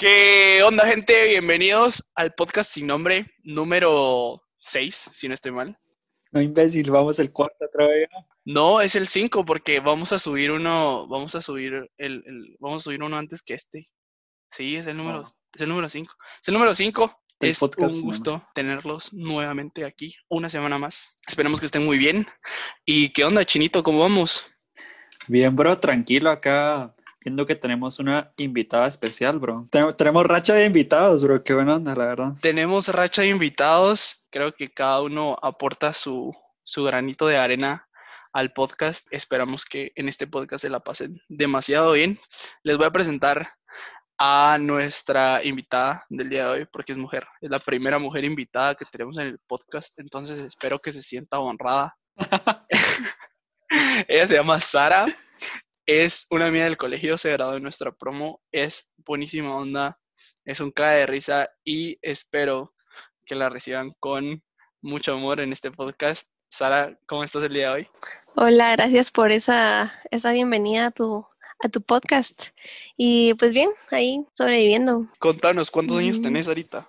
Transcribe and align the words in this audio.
¿Qué 0.00 0.62
onda, 0.62 0.86
gente? 0.86 1.26
Bienvenidos 1.26 2.10
al 2.14 2.32
podcast 2.32 2.72
sin 2.72 2.86
nombre 2.86 3.26
número 3.44 4.42
6, 4.60 5.10
si 5.12 5.28
no 5.28 5.34
estoy 5.34 5.52
mal. 5.52 5.78
No, 6.32 6.40
imbécil, 6.40 6.90
vamos 6.90 7.18
el 7.18 7.30
cuarto 7.32 7.66
otra 7.66 7.86
vez. 7.86 8.08
No, 8.46 8.80
es 8.80 8.94
el 8.94 9.08
5 9.08 9.44
porque 9.44 9.78
vamos 9.80 10.12
a 10.12 10.18
subir 10.18 10.52
uno, 10.52 11.06
vamos 11.06 11.34
a 11.34 11.42
subir 11.42 11.74
el, 11.98 12.24
el- 12.24 12.56
vamos 12.60 12.82
a 12.82 12.84
subir 12.84 13.02
uno 13.02 13.18
antes 13.18 13.42
que 13.42 13.52
este. 13.52 13.88
Sí, 14.50 14.76
es 14.76 14.86
el 14.86 14.96
número, 14.96 15.22
Ah. 15.22 15.30
es 15.54 15.60
el 15.60 15.68
número 15.68 15.86
5. 15.90 16.14
Es 16.40 16.48
el 16.48 16.54
número 16.54 16.74
5. 16.74 17.22
Del 17.38 17.50
Es 17.50 17.58
podcast 17.58 17.96
un 17.96 18.02
gusto 18.02 18.42
tenerlos 18.54 19.12
nuevamente 19.12 19.84
aquí, 19.84 20.14
una 20.30 20.48
semana 20.48 20.78
más. 20.78 21.16
Esperemos 21.28 21.60
que 21.60 21.66
estén 21.66 21.84
muy 21.84 21.98
bien. 21.98 22.26
¿Y 22.86 23.10
qué 23.10 23.24
onda, 23.24 23.44
Chinito? 23.44 23.82
¿Cómo 23.82 24.00
vamos? 24.00 24.46
Bien, 25.28 25.54
bro, 25.54 25.78
tranquilo 25.78 26.30
acá, 26.30 26.94
viendo 27.22 27.46
que 27.46 27.54
tenemos 27.54 27.98
una 27.98 28.32
invitada 28.36 28.86
especial, 28.86 29.38
bro. 29.38 29.68
Tenemos, 29.70 29.96
tenemos 29.96 30.26
racha 30.26 30.54
de 30.54 30.64
invitados, 30.64 31.22
bro, 31.22 31.42
qué 31.44 31.54
buena 31.54 31.76
onda, 31.76 31.94
la 31.94 32.06
verdad. 32.06 32.32
Tenemos 32.40 32.88
racha 32.88 33.22
de 33.22 33.28
invitados. 33.28 34.26
Creo 34.30 34.52
que 34.52 34.68
cada 34.68 35.02
uno 35.02 35.36
aporta 35.42 35.92
su, 35.92 36.34
su 36.64 36.84
granito 36.84 37.26
de 37.26 37.36
arena 37.36 37.88
al 38.32 38.52
podcast. 38.52 39.06
Esperamos 39.10 39.64
que 39.64 39.92
en 39.94 40.08
este 40.08 40.26
podcast 40.26 40.62
se 40.62 40.70
la 40.70 40.80
pasen 40.80 41.20
demasiado 41.28 41.92
bien. 41.92 42.18
Les 42.62 42.76
voy 42.76 42.86
a 42.86 42.90
presentar 42.90 43.46
a 44.18 44.58
nuestra 44.60 45.42
invitada 45.42 46.04
del 46.10 46.28
día 46.28 46.44
de 46.44 46.50
hoy, 46.50 46.68
porque 46.70 46.92
es 46.92 46.98
mujer. 46.98 47.26
Es 47.40 47.50
la 47.50 47.58
primera 47.58 47.98
mujer 47.98 48.24
invitada 48.24 48.74
que 48.74 48.84
tenemos 48.84 49.16
en 49.18 49.28
el 49.28 49.38
podcast, 49.46 49.98
entonces 49.98 50.38
espero 50.38 50.78
que 50.78 50.92
se 50.92 51.02
sienta 51.02 51.38
honrada. 51.38 51.96
Ella 54.08 54.26
se 54.26 54.34
llama 54.34 54.60
Sara, 54.60 55.06
es 55.90 56.28
una 56.30 56.46
amiga 56.46 56.66
del 56.66 56.76
colegio, 56.76 57.18
se 57.18 57.32
graduó 57.32 57.56
en 57.56 57.64
nuestra 57.64 57.90
promo, 57.90 58.40
es 58.52 58.92
buenísima 58.98 59.56
onda, 59.56 59.98
es 60.44 60.60
un 60.60 60.70
cae 60.70 61.00
de 61.00 61.06
risa 61.06 61.50
y 61.64 61.98
espero 62.00 62.72
que 63.26 63.34
la 63.34 63.48
reciban 63.48 63.90
con 63.98 64.40
mucho 64.82 65.14
amor 65.14 65.40
en 65.40 65.52
este 65.52 65.72
podcast. 65.72 66.28
Sara, 66.48 66.96
¿cómo 67.06 67.24
estás 67.24 67.42
el 67.42 67.54
día 67.54 67.70
de 67.70 67.74
hoy? 67.74 67.88
Hola, 68.36 68.70
gracias 68.70 69.10
por 69.10 69.32
esa, 69.32 69.92
esa 70.12 70.30
bienvenida 70.30 70.86
a 70.86 70.90
tu, 70.92 71.26
a 71.60 71.68
tu 71.68 71.82
podcast. 71.82 72.40
Y 72.96 73.34
pues 73.34 73.52
bien, 73.52 73.70
ahí 73.90 74.24
sobreviviendo. 74.32 75.08
Contanos, 75.18 75.72
¿cuántos 75.72 75.96
años 75.96 76.22
tenés 76.22 76.46
ahorita? 76.46 76.88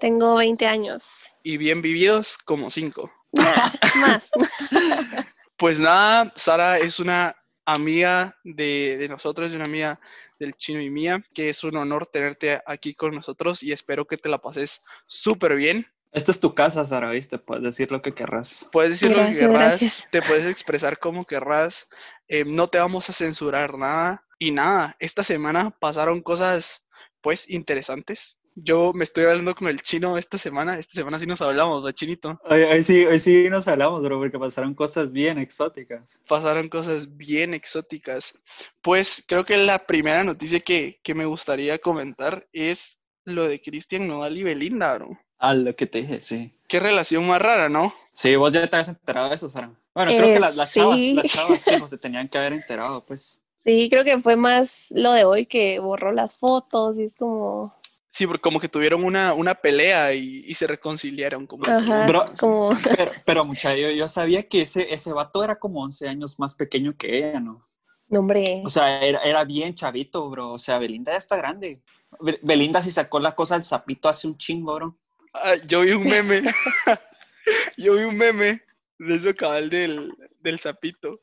Tengo 0.00 0.36
20 0.36 0.66
años. 0.66 1.36
Y 1.42 1.58
bien 1.58 1.82
vividos, 1.82 2.38
como 2.38 2.70
cinco. 2.70 3.12
Nah, 3.32 3.70
más. 4.00 4.30
Pues 5.58 5.80
nada, 5.80 6.32
Sara 6.36 6.78
es 6.78 7.00
una 7.00 7.34
amiga 7.68 8.36
de, 8.44 8.96
de 8.98 9.08
nosotros, 9.08 9.48
es 9.48 9.54
una 9.54 9.64
amiga 9.64 10.00
del 10.38 10.54
chino 10.54 10.80
y 10.80 10.90
mía, 10.90 11.22
que 11.34 11.50
es 11.50 11.62
un 11.64 11.76
honor 11.76 12.06
tenerte 12.06 12.62
aquí 12.66 12.94
con 12.94 13.14
nosotros 13.14 13.62
y 13.62 13.72
espero 13.72 14.06
que 14.06 14.16
te 14.16 14.28
la 14.28 14.38
pases 14.38 14.84
súper 15.06 15.54
bien. 15.54 15.86
Esta 16.10 16.32
es 16.32 16.40
tu 16.40 16.54
casa, 16.54 16.84
Sara, 16.86 17.10
¿viste? 17.10 17.38
Puedes 17.38 17.62
decir 17.62 17.92
lo 17.92 18.00
que 18.00 18.14
querrás. 18.14 18.66
Puedes 18.72 18.92
decir 18.92 19.14
lo 19.14 19.22
que 19.24 19.34
querrás, 19.34 19.78
gracias. 19.78 20.08
te 20.10 20.22
puedes 20.22 20.46
expresar 20.46 20.98
como 20.98 21.26
querrás, 21.26 21.88
eh, 22.28 22.44
no 22.46 22.66
te 22.68 22.78
vamos 22.78 23.10
a 23.10 23.12
censurar 23.12 23.76
nada. 23.76 24.24
Y 24.38 24.52
nada, 24.52 24.96
esta 25.00 25.22
semana 25.22 25.70
pasaron 25.78 26.22
cosas 26.22 26.88
pues 27.20 27.50
interesantes. 27.50 28.37
Yo 28.60 28.92
me 28.92 29.04
estoy 29.04 29.24
hablando 29.24 29.54
con 29.54 29.68
el 29.68 29.80
chino 29.82 30.18
esta 30.18 30.36
semana, 30.36 30.78
esta 30.78 30.94
semana 30.94 31.18
sí 31.18 31.26
nos 31.26 31.40
hablamos, 31.42 31.82
¿verdad, 31.82 31.94
chinito? 31.96 32.40
Hoy, 32.44 32.62
hoy 32.62 32.82
sí, 32.82 33.04
hoy 33.04 33.18
sí 33.20 33.48
nos 33.50 33.68
hablamos, 33.68 34.02
bro, 34.02 34.18
porque 34.18 34.38
pasaron 34.38 34.74
cosas 34.74 35.12
bien 35.12 35.38
exóticas. 35.38 36.20
pasaron 36.28 36.68
cosas 36.68 37.16
bien 37.16 37.54
exóticas. 37.54 38.38
Pues 38.82 39.22
creo 39.26 39.44
que 39.44 39.56
la 39.58 39.86
primera 39.86 40.24
noticia 40.24 40.60
que, 40.60 40.98
que 41.02 41.14
me 41.14 41.24
gustaría 41.26 41.78
comentar 41.78 42.48
es 42.52 43.00
lo 43.24 43.46
de 43.48 43.60
Cristian 43.60 44.06
Nodal 44.08 44.36
y 44.36 44.42
Belinda, 44.42 44.94
bro. 44.94 45.08
Ah, 45.38 45.54
lo 45.54 45.76
que 45.76 45.86
te 45.86 45.98
dije, 46.00 46.20
sí. 46.20 46.50
Qué 46.66 46.80
relación 46.80 47.26
más 47.26 47.40
rara, 47.40 47.68
¿no? 47.68 47.94
Sí, 48.12 48.34
vos 48.34 48.52
ya 48.52 48.66
te 48.66 48.74
habías 48.74 48.88
enterado 48.88 49.28
de 49.28 49.36
eso, 49.36 49.48
Sara. 49.48 49.70
Bueno, 49.94 50.10
creo 50.10 50.24
que 50.24 50.34
Eh, 50.34 50.40
las, 50.40 50.56
las 50.56 50.74
chavas, 50.74 50.98
sí. 50.98 51.14
las 51.14 51.26
chavas 51.32 51.90
se 51.90 51.98
tenían 51.98 52.28
que 52.28 52.38
haber 52.38 52.54
enterado, 52.54 53.04
pues. 53.06 53.40
Sí, 53.64 53.88
creo 53.90 54.02
que 54.02 54.18
fue 54.18 54.34
más 54.36 54.92
lo 54.96 55.12
de 55.12 55.24
hoy 55.24 55.46
que 55.46 55.78
borró 55.78 56.10
las 56.12 56.36
fotos 56.36 56.98
y 56.98 57.04
es 57.04 57.14
como, 57.16 57.72
Sí, 58.10 58.26
porque 58.26 58.40
como 58.40 58.58
que 58.58 58.68
tuvieron 58.68 59.04
una, 59.04 59.34
una 59.34 59.54
pelea 59.54 60.12
y, 60.14 60.42
y 60.46 60.54
se 60.54 60.66
reconciliaron. 60.66 61.46
Como 61.46 61.64
ajá, 61.66 62.04
Pero, 62.06 62.24
pero 63.26 63.44
mucha, 63.44 63.74
yo, 63.76 63.90
yo 63.90 64.08
sabía 64.08 64.48
que 64.48 64.62
ese, 64.62 64.92
ese 64.92 65.12
vato 65.12 65.44
era 65.44 65.58
como 65.58 65.82
11 65.82 66.08
años 66.08 66.38
más 66.38 66.54
pequeño 66.54 66.96
que 66.96 67.18
ella, 67.18 67.40
¿no? 67.40 67.68
no, 68.08 68.20
hombre. 68.20 68.62
O 68.64 68.70
sea, 68.70 69.02
era, 69.04 69.18
era 69.20 69.44
bien 69.44 69.74
chavito, 69.74 70.28
bro. 70.30 70.52
O 70.52 70.58
sea, 70.58 70.78
Belinda 70.78 71.12
ya 71.12 71.18
está 71.18 71.36
grande. 71.36 71.82
Be- 72.20 72.40
Belinda 72.42 72.80
sí 72.80 72.90
sacó 72.90 73.20
la 73.20 73.34
cosa 73.34 73.54
del 73.56 73.64
sapito 73.64 74.08
hace 74.08 74.26
un 74.26 74.38
chingo, 74.38 74.74
bro. 74.74 74.98
Ah, 75.34 75.52
yo 75.66 75.82
vi 75.82 75.92
un 75.92 76.04
meme. 76.04 76.42
yo 77.76 77.94
vi 77.94 78.04
un 78.04 78.16
meme 78.16 78.62
de 78.98 79.14
eso 79.14 79.34
cabal 79.36 79.68
del, 79.68 80.14
del 80.40 80.58
sapito. 80.58 81.20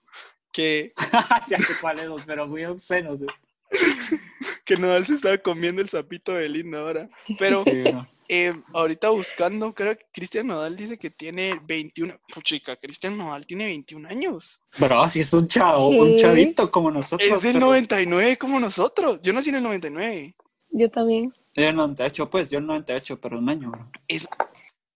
Que, 0.51 0.93
sí, 1.47 1.55
hace 1.55 1.73
cuáles, 1.81 2.05
pero 2.25 2.47
muy 2.47 2.63
obscenos. 2.65 3.21
eh. 3.23 3.25
Que 4.65 4.75
Nodal 4.75 5.05
se 5.05 5.13
estaba 5.15 5.37
comiendo 5.37 5.81
el 5.81 5.87
sapito 5.89 6.33
de 6.33 6.41
Belinda 6.41 6.79
ahora. 6.79 7.09
Pero 7.39 7.63
Sí. 7.63 7.83
Eh, 8.27 8.51
ahorita 8.73 9.09
buscando, 9.09 9.71
creo 9.75 9.95
que 9.95 10.03
Cristian 10.11 10.47
Nodal 10.47 10.75
dice 10.75 10.97
que 10.97 11.11
tiene 11.11 11.61
21. 11.67 12.15
Puchica, 12.33 12.75
Cristian 12.75 13.15
Nodal 13.15 13.45
tiene 13.45 13.65
21 13.65 14.07
años. 14.09 14.59
Bro, 14.79 15.07
si 15.09 15.19
es 15.21 15.31
un 15.33 15.47
chavo, 15.47 15.89
un 15.89 16.17
chavito 16.17 16.71
como 16.71 16.89
nosotros. 16.89 17.31
Es 17.31 17.41
del 17.43 17.53
pero- 17.53 17.67
99 17.67 18.37
como 18.37 18.59
nosotros. 18.59 19.21
Yo 19.21 19.31
nací 19.31 19.49
en 19.51 19.57
el 19.57 19.63
99. 19.63 20.35
Yo 20.71 20.89
también. 20.89 21.31
En 21.53 21.65
el 21.65 21.75
98, 21.75 22.27
pues, 22.31 22.49
yo 22.49 22.57
en 22.57 22.63
el 22.63 22.67
98, 22.69 23.21
pero 23.21 23.37
un 23.37 23.47
año, 23.47 23.69
bro. 23.69 23.91
Es, 24.07 24.27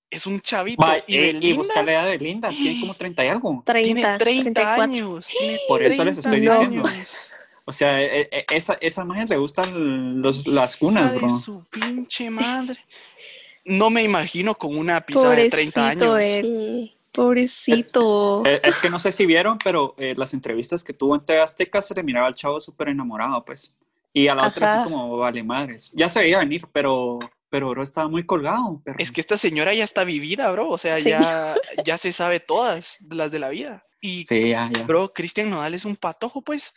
es 0.09 0.25
un 0.25 0.39
chavito. 0.39 0.81
Va, 0.81 0.97
y 1.05 1.15
eh, 1.15 1.37
y 1.39 1.53
busca 1.53 1.83
la 1.83 1.91
edad 1.91 2.05
de 2.05 2.17
Belinda, 2.17 2.49
tiene 2.49 2.79
como 2.81 2.95
30 2.95 3.25
y 3.25 3.27
algo. 3.27 3.61
30, 3.63 3.83
tiene 3.93 4.01
30 4.17 4.53
34. 4.63 4.83
años. 4.83 5.27
Tiene 5.27 5.57
Por 5.67 5.83
eso 5.83 6.03
les 6.03 6.19
30 6.19 6.19
estoy 6.21 6.39
diciendo. 6.39 6.87
años. 6.89 7.31
O 7.69 7.71
sea, 7.71 8.01
eh, 8.01 8.27
eh, 8.31 8.45
esa, 8.51 8.77
esa 8.81 9.05
magia 9.05 9.25
le 9.25 9.37
gustan 9.37 10.21
los, 10.21 10.47
las 10.47 10.75
cunas, 10.75 11.11
de 11.13 11.17
bro. 11.19 11.29
su 11.29 11.63
pinche 11.69 12.29
madre. 12.31 12.83
No 13.65 13.89
me 13.91 14.01
imagino 14.03 14.55
con 14.55 14.75
una 14.75 15.01
pizza 15.01 15.29
de 15.29 15.49
30 15.49 15.79
Pobrecito 15.81 16.13
años. 16.15 16.25
él. 16.25 16.93
Pobrecito. 17.11 18.43
Eh, 18.45 18.61
es 18.63 18.79
que 18.79 18.89
no 18.89 18.97
sé 18.99 19.11
si 19.11 19.25
vieron, 19.25 19.57
pero 19.63 19.93
eh, 19.97 20.13
las 20.17 20.33
entrevistas 20.33 20.83
que 20.83 20.93
tuvo 20.93 21.15
en 21.15 21.21
TV 21.25 21.41
Azteca 21.41 21.81
se 21.81 21.93
le 21.93 22.01
miraba 22.03 22.27
al 22.27 22.33
chavo 22.33 22.59
súper 22.59 22.89
enamorado, 22.89 23.43
pues. 23.45 23.73
Y 24.13 24.27
a 24.27 24.35
la 24.35 24.47
otra 24.47 24.71
Ajá. 24.71 24.81
así 24.81 24.91
como, 24.91 25.17
vale 25.17 25.43
madres. 25.43 25.91
Ya 25.93 26.09
se 26.09 26.21
veía 26.21 26.39
venir, 26.39 26.65
pero, 26.73 27.19
pero 27.49 27.69
bro, 27.69 27.83
estaba 27.83 28.07
muy 28.07 28.25
colgado. 28.25 28.81
Pero... 28.83 28.97
Es 28.97 29.11
que 29.11 29.21
esta 29.21 29.37
señora 29.37 29.73
ya 29.75 29.83
está 29.83 30.03
vivida, 30.03 30.49
bro. 30.51 30.69
O 30.69 30.77
sea, 30.79 30.97
Sí. 30.97 31.09
ya, 31.09 31.53
ya 31.85 31.97
se 31.99 32.11
sabe 32.11 32.39
todas 32.39 32.99
las 33.11 33.31
de 33.31 33.37
la 33.39 33.49
vida. 33.49 33.85
Y, 34.01 34.25
Sí, 34.25 34.49
ya, 34.49 34.69
ya. 34.73 34.83
bro, 34.83 35.11
Cristian 35.13 35.49
Nodal 35.49 35.73
es 35.75 35.85
un 35.85 35.95
patojo, 35.97 36.41
pues. 36.41 36.73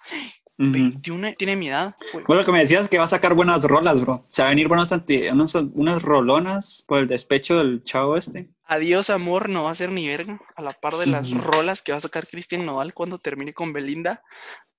Ujú. 0.62 0.72
21, 0.72 1.34
tiene 1.34 1.56
mi 1.56 1.68
edad. 1.68 1.96
Bueno, 2.12 2.26
lo 2.34 2.44
que 2.44 2.52
me 2.52 2.60
decías 2.60 2.82
es 2.84 2.88
que 2.88 2.98
va 2.98 3.04
a 3.04 3.08
sacar 3.08 3.34
buenas 3.34 3.64
rolas, 3.64 4.00
bro. 4.00 4.24
Se 4.28 4.42
va 4.42 4.48
a 4.48 4.50
venir 4.50 4.68
buenos 4.68 4.92
anti- 4.92 5.28
unos- 5.28 5.54
unas 5.54 6.02
rolonas 6.02 6.84
por 6.86 6.98
el 6.98 7.08
despecho 7.08 7.58
del 7.58 7.82
chavo 7.84 8.16
este. 8.16 8.48
Adiós, 8.66 9.10
amor, 9.10 9.48
no 9.48 9.64
va 9.64 9.70
a 9.70 9.74
ser 9.74 9.90
ni 9.90 10.06
verga. 10.08 10.38
A 10.56 10.62
la 10.62 10.72
par 10.72 10.94
de 10.96 11.06
las 11.06 11.30
Ujú. 11.32 11.40
rolas 11.42 11.82
que 11.82 11.92
va 11.92 11.98
a 11.98 12.00
sacar 12.00 12.26
Cristian 12.26 12.64
Nodal 12.64 12.94
cuando 12.94 13.18
termine 13.18 13.52
con 13.52 13.72
Belinda. 13.72 14.22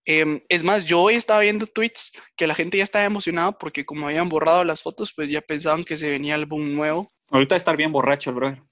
Em, 0.06 0.42
es 0.50 0.64
más, 0.64 0.86
yo 0.86 1.02
hoy 1.02 1.16
estaba 1.16 1.40
viendo 1.42 1.66
tweets 1.66 2.12
que 2.36 2.46
la 2.48 2.56
gente 2.56 2.78
ya 2.78 2.84
estaba 2.84 3.06
emocionada 3.06 3.54
porque 3.54 3.86
como 3.86 4.08
habían 4.08 4.28
borrado 4.30 4.64
las 4.66 4.82
fotos, 4.82 5.14
pues 5.16 5.30
ya 5.30 5.42
pensaban 5.42 5.84
que 5.84 5.96
se 5.96 6.10
venía 6.10 6.36
álbum 6.36 6.74
nuevo. 6.74 7.14
Ahorita 7.32 7.56
estar 7.56 7.78
bien 7.78 7.92
borracho 7.92 8.32
el 8.32 8.36
brother. 8.36 8.64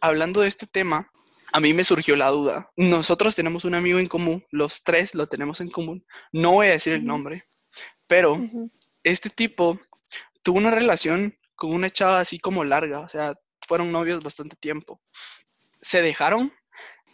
Hablando 0.00 0.40
de 0.42 0.48
este 0.48 0.66
tema, 0.66 1.10
a 1.54 1.60
mí 1.60 1.72
me 1.72 1.84
surgió 1.84 2.16
la 2.16 2.30
duda. 2.30 2.68
Nosotros 2.76 3.36
tenemos 3.36 3.64
un 3.64 3.76
amigo 3.76 4.00
en 4.00 4.08
común, 4.08 4.44
los 4.50 4.82
tres 4.82 5.14
lo 5.14 5.28
tenemos 5.28 5.60
en 5.60 5.70
común. 5.70 6.04
No 6.32 6.54
voy 6.54 6.66
a 6.66 6.70
decir 6.70 6.94
el 6.94 7.04
nombre, 7.04 7.44
pero 8.08 8.36
este 9.04 9.30
tipo 9.30 9.78
tuvo 10.42 10.58
una 10.58 10.72
relación 10.72 11.38
con 11.54 11.72
una 11.72 11.90
chava 11.90 12.18
así 12.18 12.40
como 12.40 12.64
larga, 12.64 12.98
o 12.98 13.08
sea, 13.08 13.38
fueron 13.68 13.92
novios 13.92 14.24
bastante 14.24 14.56
tiempo. 14.56 15.00
Se 15.80 16.02
dejaron, 16.02 16.52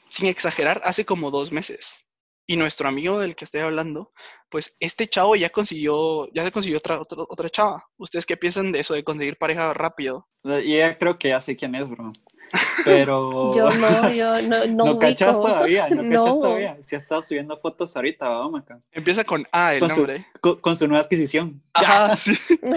sin 0.09 0.27
exagerar, 0.29 0.81
hace 0.87 1.05
como 1.05 1.31
dos 1.31 1.53
meses. 1.53 2.07
Y 2.47 2.57
nuestro 2.57 2.89
amigo 2.89 3.19
del 3.19 3.37
que 3.37 3.45
estoy 3.45 3.61
hablando, 3.61 4.11
pues 4.49 4.75
este 4.81 5.07
chavo 5.07 5.37
ya 5.37 5.51
consiguió, 5.51 6.33
ya 6.33 6.45
se 6.45 6.51
consiguió 6.51 6.79
otra, 6.79 6.99
otra, 6.99 7.19
otra 7.29 7.51
chava. 7.51 7.85
¿Ustedes 7.99 8.25
qué 8.25 8.39
piensan 8.39 8.73
de 8.73 8.81
eso, 8.81 8.95
de 8.95 9.05
conseguir 9.05 9.37
pareja 9.37 9.75
rápido? 9.75 10.27
Y 10.45 10.81
creo 10.99 11.19
que 11.19 11.29
ya 11.29 11.41
sé 11.41 11.57
quién 11.57 11.75
es, 11.75 11.87
bro. 11.87 12.11
Pero... 12.85 13.53
Yo 13.55 13.69
no, 13.71 14.13
yo 14.13 14.43
no, 14.43 14.67
no, 14.67 14.85
No, 14.93 14.99
cachas 14.99 15.37
todavía, 15.41 15.89
no, 15.91 15.97
cachas 15.97 16.09
No. 16.09 16.25
todavía. 16.41 16.79
Si 16.83 16.95
ha 16.95 16.99
estado 16.99 17.23
subiendo 17.23 17.57
fotos 17.59 17.95
ahorita, 17.97 18.29
vamos 18.29 18.63
acá. 18.63 18.81
Empieza 18.93 19.25
con 19.25 19.45
A 19.53 19.75
el 19.75 19.81
Con 19.81 19.91
su, 19.91 19.97
nombre. 19.99 20.27
con, 20.41 20.61
con 20.61 20.77
su 20.77 20.89
nueva 20.89 21.05
adquisición. 21.05 21.63
Ajá, 21.75 22.17
sí. 22.17 22.33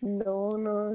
No, 0.00 0.56
no. 0.56 0.90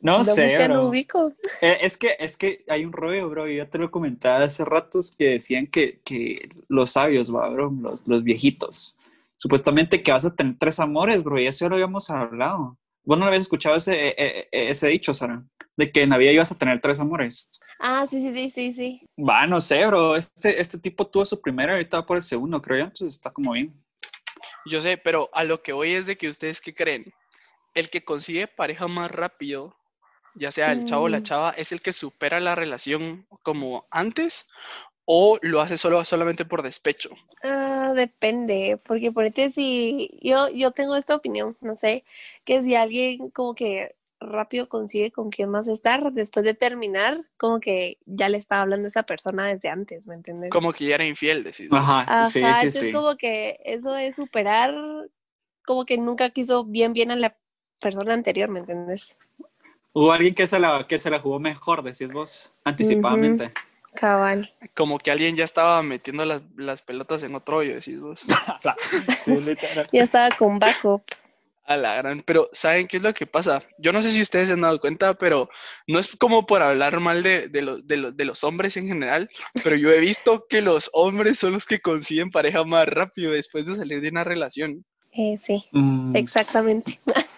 No, 0.00 0.24
sé, 0.24 0.54
no 0.68 0.74
bro. 0.74 0.88
ubico. 0.88 1.32
Eh, 1.60 1.78
es, 1.80 1.96
que, 1.96 2.14
es 2.18 2.36
que 2.36 2.64
hay 2.68 2.84
un 2.84 2.92
rollo, 2.92 3.28
bro. 3.28 3.48
Yo 3.48 3.68
te 3.68 3.78
lo 3.78 3.90
comentaba 3.90 4.44
hace 4.44 4.64
ratos 4.64 5.14
que 5.16 5.30
decían 5.30 5.66
que, 5.66 6.00
que 6.04 6.48
los 6.68 6.92
sabios, 6.92 7.34
va, 7.34 7.48
bro, 7.48 7.72
los, 7.80 8.06
los 8.06 8.22
viejitos, 8.22 8.98
supuestamente 9.36 10.02
que 10.02 10.12
vas 10.12 10.24
a 10.24 10.34
tener 10.34 10.56
tres 10.58 10.78
amores, 10.78 11.24
bro, 11.24 11.40
y 11.40 11.46
eso 11.46 11.64
ya 11.64 11.68
lo 11.70 11.74
habíamos 11.76 12.10
hablado. 12.10 12.78
¿Vos 13.04 13.18
no 13.18 13.24
habías 13.24 13.42
escuchado 13.42 13.76
ese, 13.76 14.08
e, 14.08 14.14
e, 14.18 14.48
e, 14.52 14.70
ese 14.70 14.88
dicho, 14.88 15.14
Sara? 15.14 15.42
De 15.78 15.90
que 15.90 16.02
en 16.02 16.10
la 16.10 16.18
vida 16.18 16.32
ibas 16.32 16.52
a 16.52 16.58
tener 16.58 16.80
tres 16.80 17.00
amores. 17.00 17.50
Ah, 17.78 18.04
sí, 18.06 18.20
sí, 18.20 18.32
sí, 18.32 18.50
sí, 18.50 18.72
sí. 18.72 19.06
Va, 19.16 19.46
no 19.46 19.60
sé, 19.60 19.86
bro. 19.86 20.16
Este, 20.16 20.60
este 20.60 20.76
tipo 20.76 21.06
tuvo 21.06 21.24
su 21.24 21.40
primero 21.40 21.72
y 21.72 21.76
ahorita 21.76 21.98
va 22.00 22.06
por 22.06 22.16
el 22.16 22.22
segundo, 22.22 22.60
creo 22.60 22.78
yo. 22.80 22.84
Entonces 22.86 23.14
está 23.14 23.30
como 23.30 23.52
bien. 23.52 23.72
Yo 24.66 24.82
sé, 24.82 24.98
pero 24.98 25.30
a 25.32 25.44
lo 25.44 25.62
que 25.62 25.72
voy 25.72 25.94
es 25.94 26.06
de 26.06 26.18
que 26.18 26.28
ustedes 26.28 26.60
qué 26.60 26.74
creen. 26.74 27.14
El 27.74 27.90
que 27.90 28.04
consigue 28.04 28.48
pareja 28.48 28.88
más 28.88 29.10
rápido, 29.10 29.76
ya 30.34 30.50
sea 30.50 30.72
el 30.72 30.84
chavo 30.84 31.04
o 31.04 31.08
la 31.08 31.20
Mm. 31.20 31.22
chava, 31.22 31.50
es 31.56 31.70
el 31.70 31.80
que 31.80 31.92
supera 31.92 32.40
la 32.40 32.54
relación 32.56 33.26
como 33.42 33.86
antes 33.90 34.48
o 35.04 35.38
lo 35.42 35.60
hace 35.60 35.76
solo 35.76 36.04
solamente 36.04 36.44
por 36.44 36.62
despecho. 36.62 37.10
Ah, 37.44 37.92
depende, 37.94 38.78
porque 38.84 39.12
por 39.12 39.24
ejemplo, 39.24 39.50
si 39.54 40.18
yo, 40.20 40.48
yo 40.50 40.72
tengo 40.72 40.96
esta 40.96 41.14
opinión, 41.14 41.56
no 41.60 41.76
sé, 41.76 42.04
que 42.44 42.62
si 42.62 42.74
alguien 42.74 43.30
como 43.30 43.54
que 43.54 43.94
rápido 44.20 44.68
consigue 44.68 45.10
con 45.10 45.30
quién 45.30 45.50
más 45.50 45.68
estar, 45.68 46.12
después 46.12 46.44
de 46.44 46.54
terminar, 46.54 47.24
como 47.36 47.60
que 47.60 47.98
ya 48.06 48.28
le 48.28 48.38
estaba 48.38 48.62
hablando 48.62 48.86
a 48.86 48.88
esa 48.88 49.04
persona 49.04 49.46
desde 49.46 49.68
antes, 49.68 50.06
¿me 50.06 50.14
entiendes? 50.14 50.50
Como 50.50 50.72
que 50.72 50.86
ya 50.86 50.96
era 50.96 51.04
infiel, 51.04 51.44
decís. 51.44 51.68
vos. 51.68 51.78
Ajá, 51.78 52.00
Ajá, 52.02 52.26
sí, 52.26 52.40
sí, 52.40 52.46
entonces 52.46 52.86
sí. 52.86 52.92
como 52.92 53.16
que 53.16 53.60
eso 53.64 53.92
de 53.92 54.12
superar, 54.12 54.74
como 55.64 55.84
que 55.84 55.98
nunca 55.98 56.30
quiso 56.30 56.64
bien 56.64 56.92
bien 56.92 57.10
a 57.10 57.16
la 57.16 57.36
persona 57.80 58.14
anterior, 58.14 58.48
¿me 58.48 58.60
entiendes? 58.60 59.16
Hubo 59.92 60.12
alguien 60.12 60.34
que 60.34 60.46
se 60.46 60.58
la, 60.58 60.86
que 60.86 60.98
se 60.98 61.10
la 61.10 61.20
jugó 61.20 61.38
mejor, 61.38 61.82
decís 61.82 62.12
vos, 62.12 62.52
anticipadamente. 62.64 63.52
Cabal. 63.94 64.48
Como 64.74 64.98
que 64.98 65.10
alguien 65.10 65.34
ya 65.34 65.44
estaba 65.44 65.82
metiendo 65.82 66.24
las, 66.24 66.42
las 66.56 66.82
pelotas 66.82 67.22
en 67.22 67.34
otro 67.34 67.58
hoyo, 67.58 67.74
decís 67.74 68.00
vos. 68.00 68.24
Sí. 69.24 69.36
Ya 69.92 70.02
estaba 70.02 70.34
con 70.36 70.58
backup. 70.58 71.02
A 71.68 71.76
la 71.76 71.96
gran. 71.96 72.22
Pero, 72.22 72.48
¿saben 72.54 72.86
qué 72.88 72.96
es 72.96 73.02
lo 73.02 73.12
que 73.12 73.26
pasa? 73.26 73.62
Yo 73.78 73.92
no 73.92 74.00
sé 74.00 74.10
si 74.10 74.22
ustedes 74.22 74.48
se 74.48 74.54
han 74.54 74.62
dado 74.62 74.80
cuenta, 74.80 75.12
pero 75.12 75.50
no 75.86 75.98
es 75.98 76.16
como 76.16 76.46
por 76.46 76.62
hablar 76.62 76.98
mal 76.98 77.22
de, 77.22 77.48
de, 77.48 77.60
los- 77.60 77.86
de 77.86 77.96
los- 77.98 78.16
de 78.16 78.24
los 78.24 78.42
hombres 78.42 78.76
en 78.78 78.88
general, 78.88 79.28
pero 79.62 79.76
yo 79.76 79.90
he 79.92 80.00
visto 80.00 80.46
que 80.48 80.62
los 80.62 80.88
hombres 80.94 81.38
son 81.38 81.52
los 81.52 81.66
que 81.66 81.80
consiguen 81.80 82.30
pareja 82.30 82.64
más 82.64 82.86
rápido 82.88 83.32
después 83.32 83.66
de 83.66 83.76
salir 83.76 84.00
de 84.00 84.08
una 84.08 84.24
relación. 84.24 84.82
Eh, 85.12 85.36
sí, 85.42 85.64
Mm, 85.72 86.16
exactamente. 86.16 86.98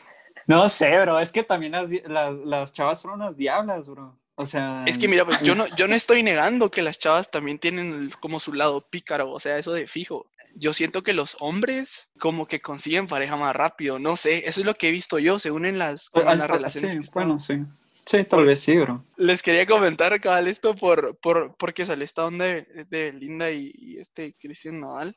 no 0.46 0.68
sé, 0.68 0.96
bro. 1.00 1.18
Es 1.18 1.32
que 1.32 1.42
también 1.42 1.72
las, 1.72 1.88
las, 2.06 2.32
las 2.44 2.72
chavas 2.72 3.00
son 3.00 3.12
unas 3.12 3.36
diablas, 3.36 3.88
bro. 3.88 4.16
O 4.36 4.46
sea. 4.46 4.84
Es 4.86 4.96
que 4.96 5.08
mira, 5.08 5.24
pues 5.24 5.40
yo 5.42 5.54
no, 5.56 5.66
yo 5.76 5.86
no 5.88 5.94
estoy 5.96 6.22
negando 6.22 6.70
que 6.70 6.82
las 6.82 6.98
chavas 6.98 7.30
también 7.30 7.58
tienen 7.58 8.10
como 8.20 8.38
su 8.40 8.52
lado 8.52 8.80
pícaro, 8.80 9.30
o 9.32 9.40
sea, 9.40 9.58
eso 9.58 9.72
de 9.72 9.86
fijo. 9.86 10.26
Yo 10.56 10.72
siento 10.72 11.02
que 11.02 11.12
los 11.12 11.36
hombres 11.40 12.10
como 12.18 12.46
que 12.46 12.60
consiguen 12.60 13.06
pareja 13.06 13.36
más 13.36 13.54
rápido, 13.54 13.98
no 13.98 14.16
sé, 14.16 14.48
eso 14.48 14.60
es 14.60 14.66
lo 14.66 14.74
que 14.74 14.88
he 14.88 14.92
visto 14.92 15.18
yo, 15.18 15.38
según 15.38 15.66
en 15.66 15.78
las, 15.78 16.10
en 16.14 16.24
las 16.24 16.40
ah, 16.40 16.46
relaciones. 16.46 16.92
sí, 16.92 17.10
bueno, 17.14 17.38
sí. 17.38 17.64
Sí, 18.06 18.24
tal 18.24 18.44
vez 18.44 18.60
sí, 18.60 18.76
bro. 18.76 19.04
Les 19.18 19.40
quería 19.42 19.66
comentar, 19.66 20.18
cabal, 20.20 20.48
esto 20.48 20.74
por, 20.74 21.16
por, 21.18 21.54
porque 21.56 21.86
sale 21.86 22.04
esta 22.04 22.24
onda 22.24 22.44
de, 22.46 22.86
de 22.88 23.12
Linda 23.12 23.50
y, 23.52 23.70
y 23.76 23.98
este 23.98 24.34
Cristian 24.40 24.80
Nodal, 24.80 25.14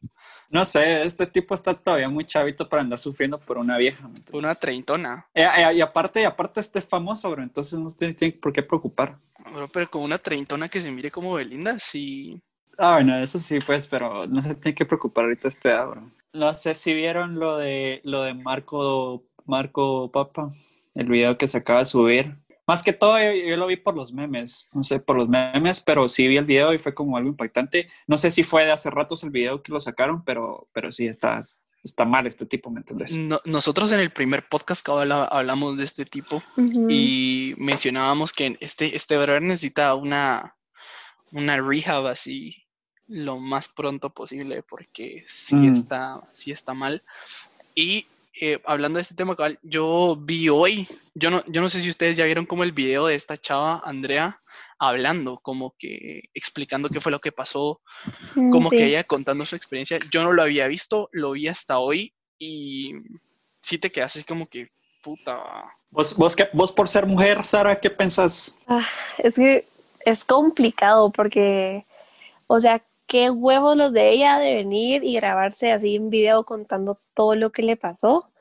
No 0.49 0.63
sé, 0.63 1.01
este 1.01 1.25
tipo 1.25 1.55
está 1.55 1.73
todavía 1.73 2.09
muy 2.09 2.25
chavito 2.27 2.69
para 2.69 2.83
andar 2.83 2.99
sufriendo 2.99 3.39
por 3.39 3.57
una 3.57 3.77
vieja. 3.77 4.01
¿me 4.03 4.09
entiendes? 4.09 4.33
una 4.33 4.53
treintona, 4.53 5.25
Eh, 5.33 5.43
eh, 5.43 5.73
y 5.75 5.81
aparte, 5.81 6.21
y 6.21 6.25
aparte 6.25 6.59
este 6.59 6.77
es 6.77 6.87
famoso, 6.87 7.31
bro, 7.31 7.41
entonces 7.41 7.79
no 7.79 7.89
tiene 7.89 8.33
por 8.33 8.53
qué 8.53 8.61
preocupar. 8.61 9.17
bro, 9.53 9.67
pero 9.73 9.89
con 9.89 10.03
una 10.03 10.19
treintona 10.19 10.69
que 10.69 10.81
se 10.81 10.91
mire 10.91 11.09
como 11.09 11.33
Belinda, 11.33 11.79
sí. 11.79 12.39
Ah, 12.77 12.93
bueno, 12.95 13.17
eso 13.17 13.39
sí, 13.39 13.59
pues, 13.65 13.87
pero 13.87 14.25
no 14.27 14.41
se 14.41 14.55
tiene 14.55 14.75
que 14.75 14.85
preocupar 14.85 15.25
ahorita 15.25 15.47
este 15.47 15.69
edad, 15.69 15.87
bro. 15.87 16.11
No 16.33 16.53
sé 16.53 16.73
si 16.75 16.93
vieron 16.93 17.39
lo 17.39 17.57
de 17.57 18.01
lo 18.03 18.23
de 18.23 18.33
Marco, 18.33 19.23
Marco 19.45 20.11
Papa, 20.11 20.51
el 20.95 21.07
video 21.07 21.37
que 21.37 21.47
se 21.47 21.57
acaba 21.59 21.79
de 21.79 21.85
subir. 21.85 22.35
Más 22.65 22.81
que 22.81 22.93
todo, 22.93 23.19
yo, 23.19 23.31
yo 23.33 23.57
lo 23.57 23.67
vi 23.67 23.75
por 23.75 23.93
los 23.95 24.13
memes, 24.13 24.67
no 24.73 24.83
sé, 24.83 24.99
por 24.99 25.17
los 25.17 25.27
memes, 25.29 25.81
pero 25.81 26.07
sí 26.07 26.27
vi 26.27 26.37
el 26.37 26.45
video 26.45 26.73
y 26.73 26.79
fue 26.79 26.93
como 26.95 27.17
algo 27.17 27.29
impactante. 27.29 27.87
No 28.07 28.17
sé 28.17 28.31
si 28.31 28.43
fue 28.43 28.65
de 28.65 28.71
hace 28.71 28.89
ratos 28.89 29.23
el 29.23 29.31
video 29.31 29.61
que 29.61 29.71
lo 29.73 29.79
sacaron, 29.81 30.23
pero, 30.23 30.69
pero 30.71 30.89
sí 30.91 31.05
está, 31.05 31.43
está 31.83 32.05
mal 32.05 32.25
este 32.25 32.45
tipo, 32.45 32.71
¿me 32.71 32.79
entiendes? 32.79 33.15
No- 33.17 33.41
nosotros 33.45 33.91
en 33.91 33.99
el 33.99 34.11
primer 34.11 34.47
podcast 34.47 34.87
habla- 34.87 35.25
hablamos 35.25 35.77
de 35.77 35.83
este 35.83 36.05
tipo 36.05 36.41
y 36.89 37.53
mencionábamos 37.57 38.31
que 38.31 38.57
este, 38.61 38.95
este 38.95 39.17
brother 39.17 39.41
necesita 39.41 39.93
una, 39.95 40.55
una 41.31 41.59
rehab 41.61 42.07
así 42.07 42.62
lo 43.07 43.37
más 43.37 43.67
pronto 43.67 44.09
posible 44.09 44.63
porque 44.63 45.23
sí, 45.27 45.55
Mm. 45.55 45.73
está, 45.73 46.21
sí 46.31 46.51
está 46.51 46.73
mal. 46.73 47.03
Y 47.75 48.05
eh, 48.41 48.59
hablando 48.65 48.97
de 48.97 49.03
este 49.03 49.15
tema, 49.15 49.35
yo 49.61 50.15
vi 50.19 50.49
hoy, 50.49 50.87
yo 51.13 51.29
no, 51.29 51.43
yo 51.47 51.61
no 51.61 51.69
sé 51.69 51.79
si 51.79 51.89
ustedes 51.89 52.17
ya 52.17 52.25
vieron 52.25 52.45
como 52.45 52.63
el 52.63 52.71
video 52.71 53.07
de 53.07 53.15
esta 53.15 53.37
chava, 53.37 53.81
Andrea, 53.85 54.41
hablando, 54.79 55.39
como 55.39 55.75
que 55.77 56.23
explicando 56.33 56.89
qué 56.89 56.99
fue 57.01 57.11
lo 57.11 57.19
que 57.21 57.31
pasó, 57.31 57.81
Mm, 58.35 58.49
como 58.51 58.69
sí. 58.71 58.77
que 58.77 58.85
ella 58.87 59.03
contando 59.03 59.45
su 59.45 59.55
experiencia. 59.55 59.99
Yo 60.11 60.23
no 60.23 60.33
lo 60.33 60.41
había 60.41 60.67
visto, 60.67 61.09
lo 61.11 61.31
vi 61.31 61.47
hasta 61.47 61.77
hoy 61.79 62.13
y 62.39 62.93
sí 63.61 63.77
te 63.77 63.91
quedas 63.91 64.15
así 64.15 64.25
como 64.25 64.47
que, 64.47 64.69
puta, 65.03 65.43
¿Vos, 65.91 66.15
vos, 66.17 66.35
qué- 66.35 66.49
vos 66.53 66.71
por 66.71 66.87
ser 66.89 67.05
mujer, 67.05 67.45
Sara, 67.45 67.79
¿qué 67.79 67.89
pensás? 67.91 68.57
Ah, 68.67 68.83
es 69.19 69.35
que 69.35 69.67
es 70.05 70.25
complicado 70.25 71.11
porque, 71.11 71.85
o 72.47 72.59
sea, 72.59 72.83
qué 73.13 73.29
huevos 73.29 73.77
los 73.77 73.93
de 73.93 74.09
ella 74.09 74.39
de 74.39 74.55
venir 74.55 75.03
y 75.03 75.13
grabarse 75.13 75.71
así 75.71 75.97
en 75.97 76.09
video 76.09 76.45
contando 76.45 76.99
todo 77.13 77.35
lo 77.35 77.51
que 77.51 77.61
le 77.61 77.77
pasó. 77.77 78.33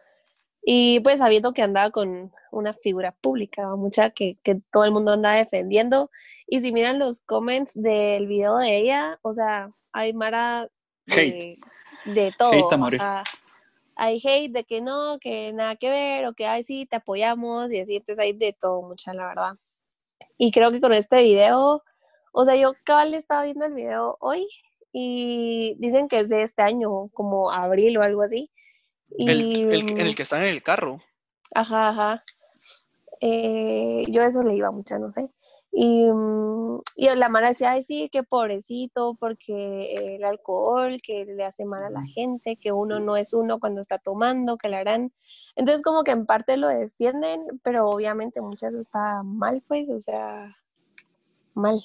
Y 0.64 1.00
pues 1.00 1.18
sabiendo 1.18 1.52
que 1.52 1.60
andaba 1.60 1.90
con 1.90 2.32
una 2.50 2.72
figura 2.72 3.12
pública, 3.12 3.76
mucha 3.76 4.08
que, 4.08 4.38
que 4.42 4.62
todo 4.72 4.86
el 4.86 4.92
mundo 4.92 5.12
anda 5.12 5.32
defendiendo. 5.32 6.10
Y 6.46 6.62
si 6.62 6.72
miran 6.72 6.98
los 6.98 7.20
comments 7.20 7.74
del 7.74 8.26
video 8.26 8.56
de 8.56 8.78
ella, 8.78 9.18
o 9.20 9.34
sea, 9.34 9.70
hay 9.92 10.14
Mara 10.14 10.70
de, 11.04 11.58
de 12.06 12.32
todo. 12.38 12.52
Hate 12.52 12.98
a. 12.98 13.24
Hay 13.94 14.22
hate 14.24 14.52
de 14.52 14.64
que 14.64 14.80
no, 14.80 15.18
que 15.20 15.52
nada 15.52 15.76
que 15.76 15.90
ver, 15.90 16.24
o 16.24 16.32
que 16.32 16.46
ay 16.46 16.62
sí, 16.62 16.86
te 16.86 16.96
apoyamos, 16.96 17.70
y 17.70 17.78
así, 17.78 17.96
entonces 17.96 18.18
hay 18.24 18.32
de 18.32 18.54
todo, 18.54 18.80
mucha, 18.80 19.12
la 19.12 19.26
verdad. 19.26 19.52
Y 20.38 20.50
creo 20.50 20.72
que 20.72 20.80
con 20.80 20.94
este 20.94 21.20
video, 21.22 21.82
o 22.32 22.44
sea, 22.44 22.56
yo 22.56 22.72
cabal 22.84 23.14
estaba 23.14 23.42
viendo 23.44 23.64
el 23.66 23.74
video 23.74 24.16
hoy 24.20 24.46
y 24.92 25.74
dicen 25.78 26.08
que 26.08 26.18
es 26.20 26.28
de 26.28 26.42
este 26.42 26.62
año, 26.62 27.08
como 27.14 27.50
abril 27.50 27.96
o 27.98 28.02
algo 28.02 28.22
así. 28.22 28.50
Y, 29.16 29.30
el, 29.30 29.72
el- 29.72 29.90
en 29.90 30.06
el 30.06 30.14
que 30.16 30.22
están 30.22 30.42
en 30.42 30.48
el 30.50 30.62
carro. 30.62 31.00
Ajá, 31.54 31.88
ajá. 31.90 32.24
Eh, 33.20 34.04
yo 34.08 34.22
eso 34.22 34.42
le 34.42 34.54
iba 34.54 34.70
mucha, 34.70 34.98
no 34.98 35.10
sé. 35.10 35.30
Y, 35.70 36.06
mm, 36.10 36.80
y 36.96 37.08
la 37.14 37.28
mara 37.30 37.48
decía, 37.48 37.70
ay, 37.72 37.82
sí, 37.82 38.08
que 38.10 38.22
pobrecito, 38.22 39.14
porque 39.18 40.16
el 40.16 40.24
alcohol, 40.24 41.00
que 41.02 41.24
le 41.24 41.44
hace 41.44 41.64
mal 41.64 41.82
a 41.84 41.90
la 41.90 42.04
gente, 42.04 42.56
que 42.56 42.72
uno 42.72 43.00
no 43.00 43.16
es 43.16 43.32
uno 43.32 43.58
cuando 43.58 43.80
está 43.80 43.98
tomando, 43.98 44.58
que 44.58 44.68
la 44.68 44.78
harán. 44.80 45.12
Entonces, 45.56 45.82
como 45.82 46.04
que 46.04 46.10
en 46.10 46.26
parte 46.26 46.56
lo 46.58 46.68
defienden, 46.68 47.42
pero 47.62 47.88
obviamente 47.88 48.40
mucho 48.42 48.66
eso 48.66 48.78
está 48.78 49.22
mal, 49.22 49.62
pues, 49.66 49.88
o 49.88 50.00
sea, 50.00 50.54
mal. 51.54 51.80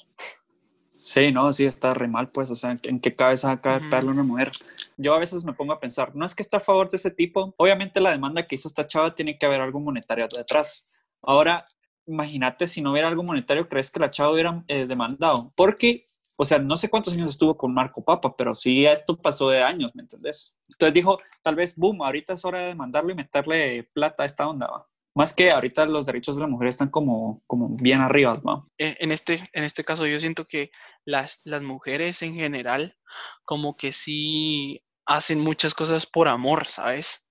Sí, 1.08 1.32
no, 1.32 1.50
sí, 1.54 1.64
está 1.64 1.94
re 1.94 2.06
mal, 2.06 2.28
pues, 2.28 2.50
o 2.50 2.54
sea, 2.54 2.78
¿en 2.82 3.00
qué 3.00 3.16
cabeza 3.16 3.58
cabe 3.62 3.78
Ujú. 3.78 3.88
pegarle 3.88 4.10
a 4.10 4.12
una 4.12 4.22
mujer? 4.24 4.50
Yo 4.98 5.14
a 5.14 5.18
veces 5.18 5.42
me 5.42 5.54
pongo 5.54 5.72
a 5.72 5.80
pensar, 5.80 6.14
no 6.14 6.26
es 6.26 6.34
que 6.34 6.42
esté 6.42 6.58
a 6.58 6.60
favor 6.60 6.86
de 6.90 6.98
ese 6.98 7.10
tipo, 7.10 7.54
obviamente 7.56 7.98
la 7.98 8.10
demanda 8.10 8.46
que 8.46 8.56
hizo 8.56 8.68
esta 8.68 8.86
chava 8.86 9.14
tiene 9.14 9.38
que 9.38 9.46
haber 9.46 9.62
algo 9.62 9.80
monetario 9.80 10.28
detrás. 10.28 10.90
Ahora, 11.22 11.66
imagínate 12.06 12.68
si 12.68 12.82
no 12.82 12.92
hubiera 12.92 13.08
algo 13.08 13.22
monetario, 13.22 13.70
¿crees 13.70 13.90
que 13.90 14.00
la 14.00 14.10
chava 14.10 14.32
hubiera 14.32 14.62
eh, 14.68 14.84
demandado? 14.86 15.50
Porque, 15.56 16.04
o 16.36 16.44
sea, 16.44 16.58
no 16.58 16.76
sé 16.76 16.90
cuántos 16.90 17.14
años 17.14 17.30
estuvo 17.30 17.56
con 17.56 17.72
Marco 17.72 18.04
Papa, 18.04 18.36
pero 18.36 18.54
sí, 18.54 18.84
esto 18.84 19.16
pasó 19.16 19.48
de 19.48 19.62
años, 19.62 19.92
¿me 19.94 20.02
entendés? 20.02 20.58
Entonces 20.68 20.92
dijo, 20.92 21.16
tal 21.42 21.56
vez, 21.56 21.74
boom, 21.74 22.02
ahorita 22.02 22.34
es 22.34 22.44
hora 22.44 22.58
de 22.58 22.66
demandarlo 22.66 23.12
y 23.12 23.14
meterle 23.14 23.88
plata 23.94 24.24
a 24.24 24.26
esta 24.26 24.46
onda, 24.46 24.66
¿va? 24.66 24.86
Más 25.18 25.32
que 25.32 25.50
ahorita 25.50 25.84
los 25.86 26.06
derechos 26.06 26.36
de 26.36 26.42
la 26.42 26.46
mujer 26.46 26.68
están 26.68 26.90
como, 26.90 27.42
como 27.48 27.70
bien 27.70 28.00
arriba. 28.00 28.40
Eh, 28.78 28.96
En 29.00 29.10
este, 29.10 29.42
en 29.52 29.64
este 29.64 29.82
caso 29.82 30.06
yo 30.06 30.20
siento 30.20 30.44
que 30.44 30.70
las, 31.04 31.40
las 31.42 31.64
mujeres 31.64 32.22
en 32.22 32.36
general 32.36 32.96
como 33.44 33.76
que 33.76 33.92
sí 33.92 34.80
hacen 35.06 35.40
muchas 35.40 35.74
cosas 35.74 36.06
por 36.06 36.28
amor, 36.28 36.68
¿sabes? 36.68 37.28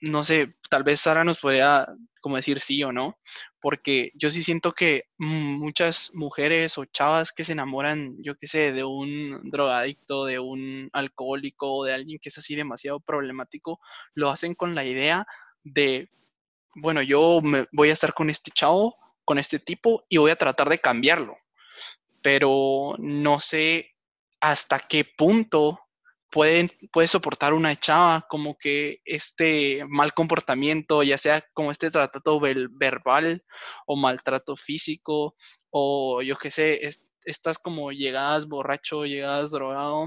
No 0.00 0.24
sé, 0.24 0.56
tal 0.70 0.82
vez 0.82 1.02
Sara 1.02 1.22
nos 1.22 1.38
podría 1.38 1.86
como 2.20 2.34
decir 2.34 2.58
sí 2.58 2.82
o 2.82 2.90
no, 2.90 3.16
porque 3.60 4.10
yo 4.16 4.28
sí 4.32 4.42
siento 4.42 4.72
que 4.72 5.04
muchas 5.16 6.10
mujeres 6.14 6.78
o 6.78 6.84
chavas 6.84 7.30
que 7.30 7.44
se 7.44 7.52
enamoran, 7.52 8.16
yo 8.24 8.34
qué 8.38 8.48
sé, 8.48 8.72
de 8.72 8.82
un 8.82 9.38
drogadicto, 9.52 10.24
de 10.24 10.40
un 10.40 10.90
alcohólico 10.92 11.72
o 11.74 11.84
de 11.84 11.94
alguien 11.94 12.18
que 12.20 12.30
es 12.30 12.38
así 12.38 12.56
demasiado 12.56 12.98
problemático, 12.98 13.78
lo 14.14 14.30
hacen 14.30 14.56
con 14.56 14.74
la 14.74 14.84
idea 14.84 15.24
de, 15.62 16.10
bueno, 16.74 17.02
yo 17.02 17.40
me 17.42 17.66
voy 17.72 17.90
a 17.90 17.92
estar 17.92 18.14
con 18.14 18.30
este 18.30 18.50
chavo, 18.50 18.96
con 19.24 19.38
este 19.38 19.58
tipo 19.58 20.04
y 20.08 20.18
voy 20.18 20.30
a 20.30 20.36
tratar 20.36 20.68
de 20.68 20.78
cambiarlo, 20.78 21.34
pero 22.22 22.94
no 22.98 23.40
sé 23.40 23.94
hasta 24.40 24.78
qué 24.78 25.04
punto 25.04 25.80
puede 26.30 27.08
soportar 27.08 27.54
una 27.54 27.74
chava 27.74 28.24
como 28.28 28.56
que 28.56 29.00
este 29.04 29.84
mal 29.88 30.14
comportamiento, 30.14 31.02
ya 31.02 31.18
sea 31.18 31.42
como 31.52 31.72
este 31.72 31.90
trato 31.90 32.40
verbal 32.40 33.44
o 33.86 33.96
maltrato 33.96 34.56
físico 34.56 35.34
o 35.70 36.22
yo 36.22 36.36
qué 36.36 36.50
sé, 36.50 36.88
estas 37.24 37.58
como 37.58 37.90
llegadas 37.92 38.46
borracho, 38.46 39.06
llegadas 39.06 39.50
drogado. 39.50 40.06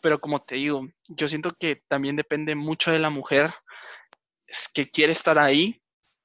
Pero 0.00 0.20
como 0.20 0.38
te 0.40 0.56
digo, 0.56 0.86
yo 1.08 1.28
siento 1.28 1.50
que 1.58 1.76
también 1.88 2.16
depende 2.16 2.54
mucho 2.54 2.90
de 2.90 2.98
la 2.98 3.10
mujer 3.10 3.50
que 4.72 4.90
quiere 4.90 5.12
estar 5.12 5.38
ahí 5.38 5.80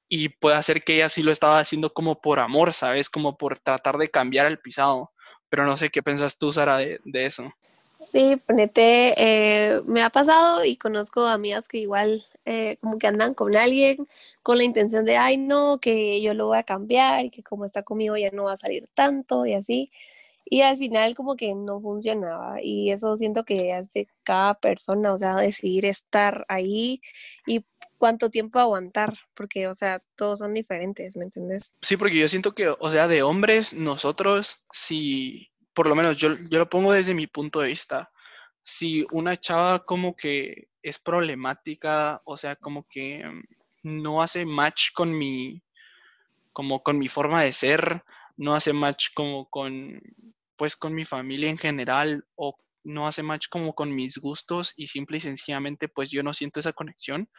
y 0.10 0.30
puede 0.30 0.58
hacer 0.58 0.84
que 0.84 0.96
ella 0.96 1.08
sí 1.08 1.22
lo 1.22 1.32
estaba 1.32 1.60
haciendo 1.60 1.94
como 1.94 2.20
por 2.20 2.40
amor, 2.40 2.74
¿sabes? 2.74 3.10
Como 3.10 3.38
por 3.38 3.60
tratar 3.60 3.98
de 3.98 4.10
cambiar 4.10 4.48
el 4.48 4.60
pisado. 4.60 5.12
Pero 5.50 5.66
no 5.66 5.78
sé 5.78 5.90
qué 5.90 6.02
piensas 6.02 6.38
tú, 6.38 6.52
Sara, 6.52 6.78
de, 6.78 7.00
eso. 7.14 7.44
Sí, 8.00 8.38
ponete, 8.38 9.14
eh, 9.18 9.82
me 9.86 10.02
ha 10.02 10.10
pasado 10.10 10.64
y 10.66 10.78
conozco 10.78 11.26
amigas 11.26 11.68
que 11.68 11.80
igual 11.80 12.24
eh, 12.46 12.78
como 12.82 12.98
que 12.98 13.08
andan 13.08 13.34
con 13.34 13.56
alguien 13.56 14.08
con 14.42 14.58
la 14.58 14.64
intención 14.64 15.06
de, 15.06 15.18
ay, 15.18 15.38
no, 15.38 15.80
que 15.80 16.22
yo 16.22 16.34
lo 16.34 16.48
voy 16.48 16.58
a 16.58 16.64
cambiar 16.64 17.26
y 17.26 17.30
que 17.30 17.44
como 17.44 17.66
está 17.66 17.84
conmigo 17.84 18.16
ya 18.18 18.32
no 18.32 18.46
va 18.46 18.54
a 18.54 18.58
salir 18.58 18.88
tanto 18.94 19.46
y 19.46 19.54
así. 19.54 19.92
Y 20.46 20.62
al 20.62 20.78
final 20.78 21.16
como 21.16 21.36
que 21.36 21.54
no 21.54 21.80
funcionaba 21.80 22.62
y 22.64 22.92
eso 22.92 23.16
siento 23.16 23.44
que 23.44 23.78
es 23.78 23.94
de 23.94 24.08
cada 24.24 24.56
persona, 24.56 25.14
o 25.14 25.18
sea, 25.18 25.36
decidir 25.36 25.86
estar 25.86 26.46
ahí 26.48 27.02
y 27.46 27.64
cuánto 28.00 28.32
tiempo 28.32 28.58
aguantar, 28.58 29.14
porque, 29.36 29.68
o 29.68 29.76
sea, 29.76 30.02
todos 30.16 30.40
son 30.40 30.56
diferentes, 30.56 31.16
¿me 31.16 31.26
entiendes? 31.26 31.74
Sí, 31.82 31.98
porque 31.98 32.18
yo 32.18 32.28
siento 32.28 32.56
que, 32.56 32.70
o 32.70 32.92
sea, 32.92 33.08
de 33.08 33.22
hombres, 33.22 33.74
nosotros, 33.74 34.64
si, 34.72 35.52
por 35.76 35.86
lo 35.86 35.96
menos 35.96 36.18
yo, 36.18 36.36
yo 36.50 36.58
lo 36.58 36.70
pongo 36.70 36.94
desde 36.94 37.14
mi 37.14 37.28
punto 37.28 37.60
de 37.60 37.68
vista, 37.68 38.10
si 38.64 39.06
una 39.12 39.38
chava 39.38 39.86
como 39.86 40.16
que 40.16 40.70
es 40.82 40.98
problemática, 40.98 42.22
o 42.24 42.38
sea, 42.38 42.56
como 42.56 42.88
que 42.88 43.24
no 43.84 44.24
hace 44.24 44.46
match 44.46 44.92
con 44.94 45.16
mi, 45.16 45.62
como 46.54 46.82
con 46.82 46.98
mi 46.98 47.10
forma 47.10 47.44
de 47.44 47.54
ser, 47.54 48.04
no 48.38 48.56
hace 48.56 48.74
match 48.74 49.10
como 49.14 49.50
con, 49.50 50.02
pues 50.56 50.76
con 50.78 50.96
mi 50.96 51.04
familia 51.04 51.50
en 51.50 51.58
general 51.58 52.26
o 52.36 52.58
no 52.90 53.08
hace 53.08 53.24
match 53.24 53.48
como 53.50 53.74
con 53.74 53.96
mis 53.96 54.18
gustos 54.18 54.74
y 54.78 54.88
simple 54.88 55.18
y 55.18 55.22
sencillamente 55.22 55.88
pues 55.88 56.12
yo 56.12 56.24
no 56.24 56.34
siento 56.34 56.60
esa 56.60 56.74
conexión, 56.74 57.30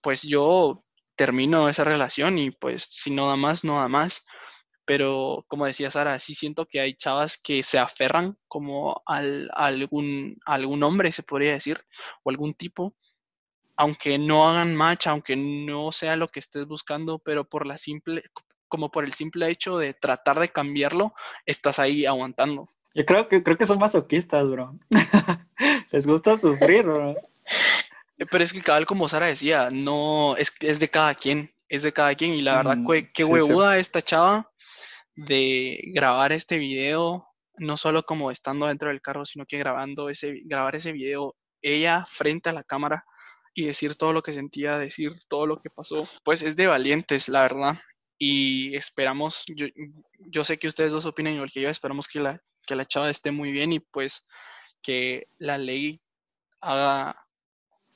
pues 0.00 0.22
yo 0.22 0.76
termino 1.16 1.68
esa 1.68 1.84
relación 1.84 2.38
y 2.38 2.50
pues 2.50 2.84
si 2.84 3.10
no 3.10 3.28
da 3.28 3.36
más, 3.36 3.64
no 3.64 3.80
da 3.80 3.88
más. 3.88 4.26
Pero 4.86 5.44
como 5.48 5.66
decía 5.66 5.90
Sara, 5.90 6.18
sí 6.18 6.34
siento 6.34 6.66
que 6.66 6.80
hay 6.80 6.94
chavas 6.94 7.38
que 7.38 7.62
se 7.62 7.78
aferran 7.78 8.36
como 8.48 9.02
al, 9.06 9.50
a 9.54 9.66
algún, 9.66 10.36
algún 10.44 10.82
hombre, 10.82 11.10
se 11.12 11.22
podría 11.22 11.54
decir, 11.54 11.82
o 12.22 12.30
algún 12.30 12.54
tipo, 12.54 12.94
aunque 13.76 14.18
no 14.18 14.48
hagan 14.48 14.74
match, 14.74 15.06
aunque 15.06 15.36
no 15.36 15.90
sea 15.92 16.16
lo 16.16 16.28
que 16.28 16.40
estés 16.40 16.66
buscando, 16.66 17.18
pero 17.18 17.44
por 17.48 17.66
la 17.66 17.78
simple, 17.78 18.24
como 18.68 18.90
por 18.90 19.04
el 19.04 19.14
simple 19.14 19.48
hecho 19.50 19.78
de 19.78 19.94
tratar 19.94 20.38
de 20.38 20.48
cambiarlo, 20.48 21.14
estás 21.46 21.78
ahí 21.78 22.06
aguantando. 22.06 22.68
Yo 22.94 23.04
creo 23.04 23.28
que 23.28 23.42
creo 23.42 23.58
que 23.58 23.66
son 23.66 23.78
masoquistas, 23.78 24.48
bro. 24.48 24.78
Les 25.90 26.06
gusta 26.06 26.38
sufrir, 26.38 26.84
bro. 26.84 27.10
Eh, 28.18 28.26
pero 28.30 28.44
es 28.44 28.52
que 28.52 28.62
cabal, 28.62 28.86
como 28.86 29.08
Sara 29.08 29.26
decía, 29.26 29.68
no, 29.72 30.36
es, 30.36 30.52
es 30.60 30.78
de 30.78 30.88
cada 30.88 31.14
quien, 31.14 31.50
es 31.68 31.82
de 31.82 31.92
cada 31.92 32.14
quien. 32.14 32.34
Y 32.34 32.40
la 32.40 32.56
verdad, 32.58 32.76
mm, 32.76 32.88
qué 33.12 33.24
huevuda 33.24 33.78
esta 33.78 34.00
chava 34.00 34.50
de 35.16 35.80
grabar 35.92 36.32
este 36.32 36.58
video, 36.58 37.26
no 37.56 37.76
solo 37.76 38.04
como 38.04 38.30
estando 38.30 38.66
dentro 38.66 38.88
del 38.88 39.02
carro, 39.02 39.26
sino 39.26 39.44
que 39.46 39.58
grabando 39.58 40.08
ese, 40.08 40.40
grabar 40.44 40.76
ese 40.76 40.92
video 40.92 41.34
ella 41.62 42.04
frente 42.06 42.50
a 42.50 42.52
la 42.52 42.62
cámara 42.62 43.04
y 43.54 43.66
decir 43.66 43.96
todo 43.96 44.12
lo 44.12 44.22
que 44.22 44.32
sentía, 44.32 44.78
decir 44.78 45.12
todo 45.28 45.46
lo 45.46 45.60
que 45.60 45.70
pasó, 45.70 46.08
pues 46.24 46.42
es 46.42 46.56
de 46.56 46.66
valientes, 46.66 47.28
la 47.28 47.42
verdad. 47.42 47.76
Y 48.18 48.76
esperamos, 48.76 49.44
yo, 49.48 49.66
yo 50.18 50.44
sé 50.44 50.58
que 50.58 50.68
ustedes 50.68 50.92
dos 50.92 51.06
opinan 51.06 51.34
igual 51.34 51.50
que 51.50 51.60
yo, 51.60 51.68
esperamos 51.68 52.06
que 52.06 52.20
la, 52.20 52.40
que 52.66 52.76
la 52.76 52.86
chava 52.86 53.10
esté 53.10 53.30
muy 53.30 53.52
bien 53.52 53.72
y 53.72 53.80
pues 53.80 54.28
que 54.82 55.26
la 55.38 55.58
ley 55.58 56.00
haga 56.60 57.26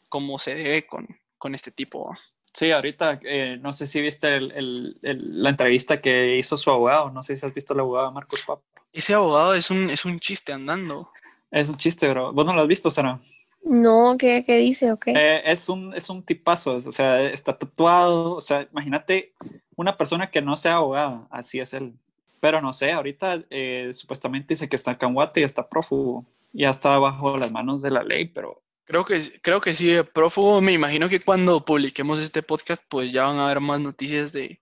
como 0.09 0.39
se 0.39 0.55
debe 0.55 0.87
con, 0.87 1.07
con 1.37 1.55
este 1.55 1.71
tipo. 1.71 2.17
Sí, 2.53 2.73
ahorita 2.73 3.21
eh, 3.23 3.59
no 3.61 3.73
sé 3.73 3.87
si 3.87 4.01
viste 4.01 4.37
el, 4.37 4.99
el, 5.03 5.43
la 5.43 5.51
entrevista 5.51 6.01
que 6.01 6.37
hizo 6.37 6.57
su 6.57 6.71
abogado, 6.71 7.11
no 7.11 7.23
sé 7.23 7.37
si 7.37 7.47
has 7.47 7.55
visto 7.55 7.75
el 7.75 7.81
abogado 7.81 8.11
Marcos 8.11 8.43
Papa. 8.45 8.63
Ese 8.93 9.15
abogado 9.15 9.55
es 9.55 9.71
un, 9.71 9.91
es 9.91 10.05
un 10.05 10.19
chiste 10.19 10.53
andando. 10.53 11.13
Es 11.51 11.69
un 11.69 11.77
chiste, 11.77 12.09
bro. 12.09 12.33
¿Vos 12.33 12.45
no 12.45 12.55
lo 12.55 12.63
has 12.63 12.69
visto, 12.69 12.91
Sara? 12.91 13.21
No, 13.63 14.17
¿qué, 14.19 14.45
qué 14.45 14.57
dice 14.57 14.91
o 14.93 14.99
qué? 14.99 15.13
Eh, 15.13 15.43
es, 15.45 15.69
un, 15.69 15.95
es 15.95 16.09
un 16.11 16.23
tipazo, 16.25 16.77
o 16.77 16.81
sea, 16.81 17.23
está 17.23 17.57
tatuado, 17.57 18.37
o 18.37 18.41
sea, 18.41 18.67
imagínate 18.73 19.35
una 19.79 19.97
persona 19.97 20.31
que 20.31 20.43
no 20.43 20.57
sea 20.57 20.75
abogada, 20.75 21.27
así 21.31 21.61
es 21.61 21.73
él. 21.73 21.95
Pero 22.41 22.61
no 22.61 22.73
sé, 22.73 22.93
ahorita 22.93 23.43
eh, 23.49 23.91
supuestamente 23.95 24.53
dice 24.53 24.69
que 24.69 24.77
está 24.77 24.91
en 24.91 24.99
Canguate 24.99 25.41
y 25.41 25.45
está 25.45 25.69
prófugo, 25.69 26.27
ya 26.53 26.71
está 26.71 26.99
bajo 26.99 27.39
las 27.39 27.51
manos 27.51 27.81
de 27.81 27.91
la 27.91 28.03
ley, 28.03 28.27
pero 28.27 28.61
Creo 28.89 29.05
que, 29.05 29.21
creo 29.43 29.61
que 29.61 29.75
sí, 29.75 29.95
prófugo. 30.15 30.63
Me 30.63 30.73
imagino 30.73 31.11
que 31.11 31.21
cuando 31.21 31.63
publiquemos 31.63 32.19
este 32.21 32.43
podcast, 32.43 32.83
pues 32.89 33.13
ya 33.13 33.25
van 33.25 33.37
a 33.37 33.45
haber 33.45 33.61
más 33.61 33.81
noticias 33.81 34.33
de, 34.33 34.59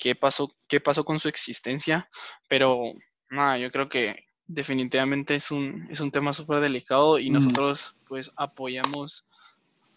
qué 0.00 0.14
pasó, 0.14 0.54
qué 0.66 0.80
pasó 0.80 1.04
con 1.04 1.20
su 1.20 1.28
existencia. 1.28 2.08
Pero 2.48 2.94
nada, 3.28 3.58
yo 3.58 3.70
creo 3.70 3.90
que 3.90 4.24
definitivamente 4.46 5.34
es 5.34 5.50
un, 5.50 5.86
es 5.90 6.00
un 6.00 6.10
tema 6.10 6.32
súper 6.32 6.60
delicado 6.60 7.18
y 7.18 7.28
nosotros 7.28 7.94
pues 8.08 8.32
apoyamos 8.36 9.26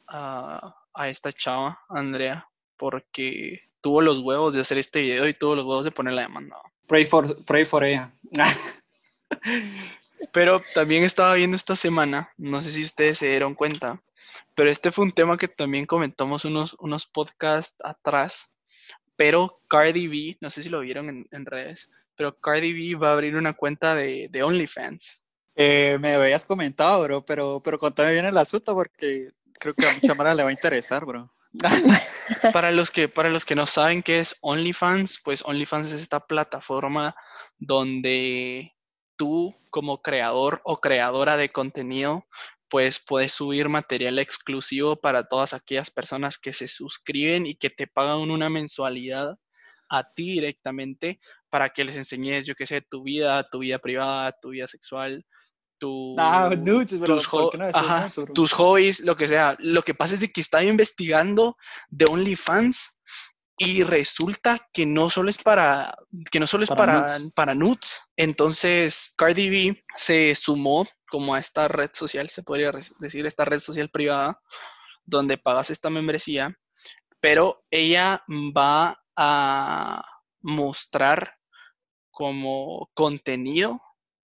a, 0.05 0.75
esta 1.05 1.31
chava, 1.31 1.79
Andrea, 1.87 2.49
porque 2.75 3.68
tuvo 3.81 4.01
los 4.01 4.19
huevos 4.19 4.53
de 4.53 4.61
hacer 4.61 4.77
este 4.77 5.01
video 5.01 5.27
y 5.27 5.33
tuvo 5.33 5.55
los 5.55 5.65
huevos 5.65 5.85
de 5.85 5.91
poner 5.91 6.13
la 6.13 6.23
demanda. 6.23 6.57
Pray 6.87 7.05
for, 7.05 7.43
pray 7.45 7.65
for 7.65 7.83
ella. 7.83 8.11
Pero 10.31 10.61
también 10.73 11.03
estaba 11.03 11.33
viendo 11.33 11.55
esta 11.55 11.75
semana, 11.75 12.31
no 12.37 12.61
sé 12.61 12.71
si 12.71 12.81
ustedes 12.81 13.17
se 13.17 13.29
dieron 13.29 13.55
cuenta, 13.55 14.01
pero 14.53 14.69
este 14.69 14.91
fue 14.91 15.05
un 15.05 15.11
tema 15.11 15.37
que 15.37 15.47
también 15.47 15.85
comentamos 15.85 16.45
unos, 16.45 16.75
unos 16.79 17.05
podcasts 17.05 17.75
atrás, 17.83 18.55
pero 19.15 19.61
Cardi 19.67 20.07
B, 20.07 20.37
no 20.41 20.49
sé 20.49 20.61
si 20.61 20.69
lo 20.69 20.81
vieron 20.81 21.27
en, 21.31 21.45
redes, 21.45 21.89
pero 22.15 22.37
Cardi 22.39 22.73
B 22.73 22.99
va 22.99 23.09
a 23.09 23.13
abrir 23.13 23.35
una 23.35 23.53
cuenta 23.53 23.95
de, 23.95 24.27
de 24.29 24.43
OnlyFans. 24.43 25.23
Eh, 25.55 25.97
me 25.99 26.13
habías 26.13 26.45
comentado, 26.45 27.01
bro, 27.03 27.25
pero, 27.25 27.61
pero 27.63 27.79
contame 27.79 28.11
bien 28.11 28.25
el 28.25 28.37
asunto 28.37 28.75
porque 28.75 29.31
creo 29.53 29.73
que 29.73 29.85
a 29.85 29.93
mucha 29.93 30.13
mara 30.13 30.35
le 30.35 30.43
va 30.43 30.49
a 30.49 30.53
interesar, 30.53 31.05
bro. 31.05 31.29
para, 32.53 32.71
los 32.71 32.91
que, 32.91 33.09
para 33.09 33.29
los 33.29 33.45
que 33.45 33.55
no 33.55 33.65
saben 33.65 34.03
qué 34.03 34.19
es 34.19 34.37
OnlyFans, 34.41 35.19
pues 35.23 35.43
OnlyFans 35.45 35.91
es 35.91 36.01
esta 36.01 36.19
plataforma 36.19 37.15
donde 37.57 38.75
tú 39.17 39.55
como 39.69 40.01
creador 40.01 40.61
o 40.63 40.79
creadora 40.79 41.37
de 41.37 41.51
contenido, 41.51 42.25
pues 42.69 42.99
puedes 42.99 43.33
subir 43.33 43.67
material 43.67 44.19
exclusivo 44.19 44.95
para 44.95 45.23
todas 45.27 45.53
aquellas 45.53 45.91
personas 45.91 46.37
que 46.37 46.53
se 46.53 46.67
suscriben 46.67 47.45
y 47.45 47.55
que 47.55 47.69
te 47.69 47.87
pagan 47.87 48.29
una 48.29 48.49
mensualidad 48.49 49.37
a 49.89 50.03
ti 50.13 50.33
directamente 50.33 51.19
para 51.49 51.69
que 51.69 51.83
les 51.83 51.97
enseñes, 51.97 52.45
yo 52.45 52.53
qué 52.53 52.67
sé, 52.67 52.81
tu 52.81 53.03
vida, 53.03 53.43
tu 53.49 53.59
vida 53.59 53.79
privada, 53.79 54.35
tu 54.39 54.49
vida 54.49 54.67
sexual, 54.67 55.25
tu, 55.79 56.15
tus, 57.05 57.27
tus 58.33 58.53
hobbies, 58.53 58.99
lo 58.99 59.15
que 59.15 59.27
sea. 59.27 59.55
Lo 59.59 59.81
que 59.81 59.95
pasa 59.95 60.13
es 60.13 60.19
de 60.19 60.31
que 60.31 60.41
estaba 60.41 60.63
investigando 60.63 61.57
de 61.89 62.05
OnlyFans 62.05 62.99
y 63.59 63.83
resulta 63.83 64.57
que 64.71 64.85
no 64.85 65.09
solo 65.09 65.29
es 65.29 65.37
para 65.37 65.93
que 66.31 66.39
no 66.39 66.47
solo 66.47 66.63
es 66.63 66.69
para, 66.69 67.07
para, 67.35 67.53
nudes. 67.53 68.01
Entonces 68.15 69.13
Cardi 69.17 69.49
B 69.49 69.83
se 69.95 70.33
sumó 70.35 70.87
como 71.07 71.35
a 71.35 71.39
esta 71.39 71.67
red 71.67 71.89
social, 71.93 72.29
se 72.29 72.43
podría 72.43 72.71
decir, 72.99 73.25
esta 73.25 73.45
red 73.45 73.59
social 73.59 73.89
privada, 73.89 74.39
donde 75.03 75.37
pagas 75.37 75.69
esta 75.71 75.89
membresía, 75.89 76.57
pero 77.19 77.63
ella 77.69 78.23
va 78.55 78.95
a 79.15 80.03
mostrar 80.41 81.35
como 82.11 82.89
contenido 82.93 83.81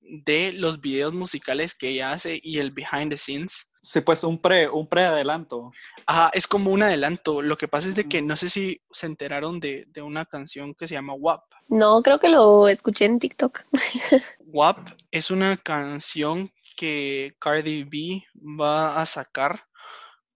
de 0.07 0.51
los 0.53 0.81
videos 0.81 1.13
musicales 1.13 1.75
que 1.75 1.89
ella 1.89 2.11
hace 2.11 2.39
y 2.41 2.59
el 2.59 2.71
behind 2.71 3.09
the 3.09 3.17
scenes. 3.17 3.71
Sí, 3.81 4.01
pues 4.01 4.23
un 4.23 4.41
pre, 4.41 4.67
un 4.69 4.87
preadelanto. 4.87 5.71
Ajá, 6.05 6.31
es 6.33 6.47
como 6.47 6.71
un 6.71 6.83
adelanto. 6.83 7.41
Lo 7.41 7.57
que 7.57 7.67
pasa 7.67 7.87
es 7.87 7.95
de 7.95 8.07
que 8.07 8.21
no 8.21 8.35
sé 8.35 8.49
si 8.49 8.81
se 8.91 9.05
enteraron 9.05 9.59
de, 9.59 9.87
una 10.01 10.25
canción 10.25 10.73
que 10.73 10.87
se 10.87 10.95
llama 10.95 11.13
WAP. 11.13 11.43
No, 11.69 12.01
creo 12.01 12.19
que 12.19 12.29
lo 12.29 12.67
escuché 12.67 13.05
en 13.05 13.19
TikTok. 13.19 13.61
WAP 14.47 14.89
es 15.11 15.31
una 15.31 15.57
canción 15.57 16.51
que 16.75 17.35
Cardi 17.39 17.83
B 17.83 18.23
va 18.59 19.01
a 19.01 19.05
sacar 19.05 19.63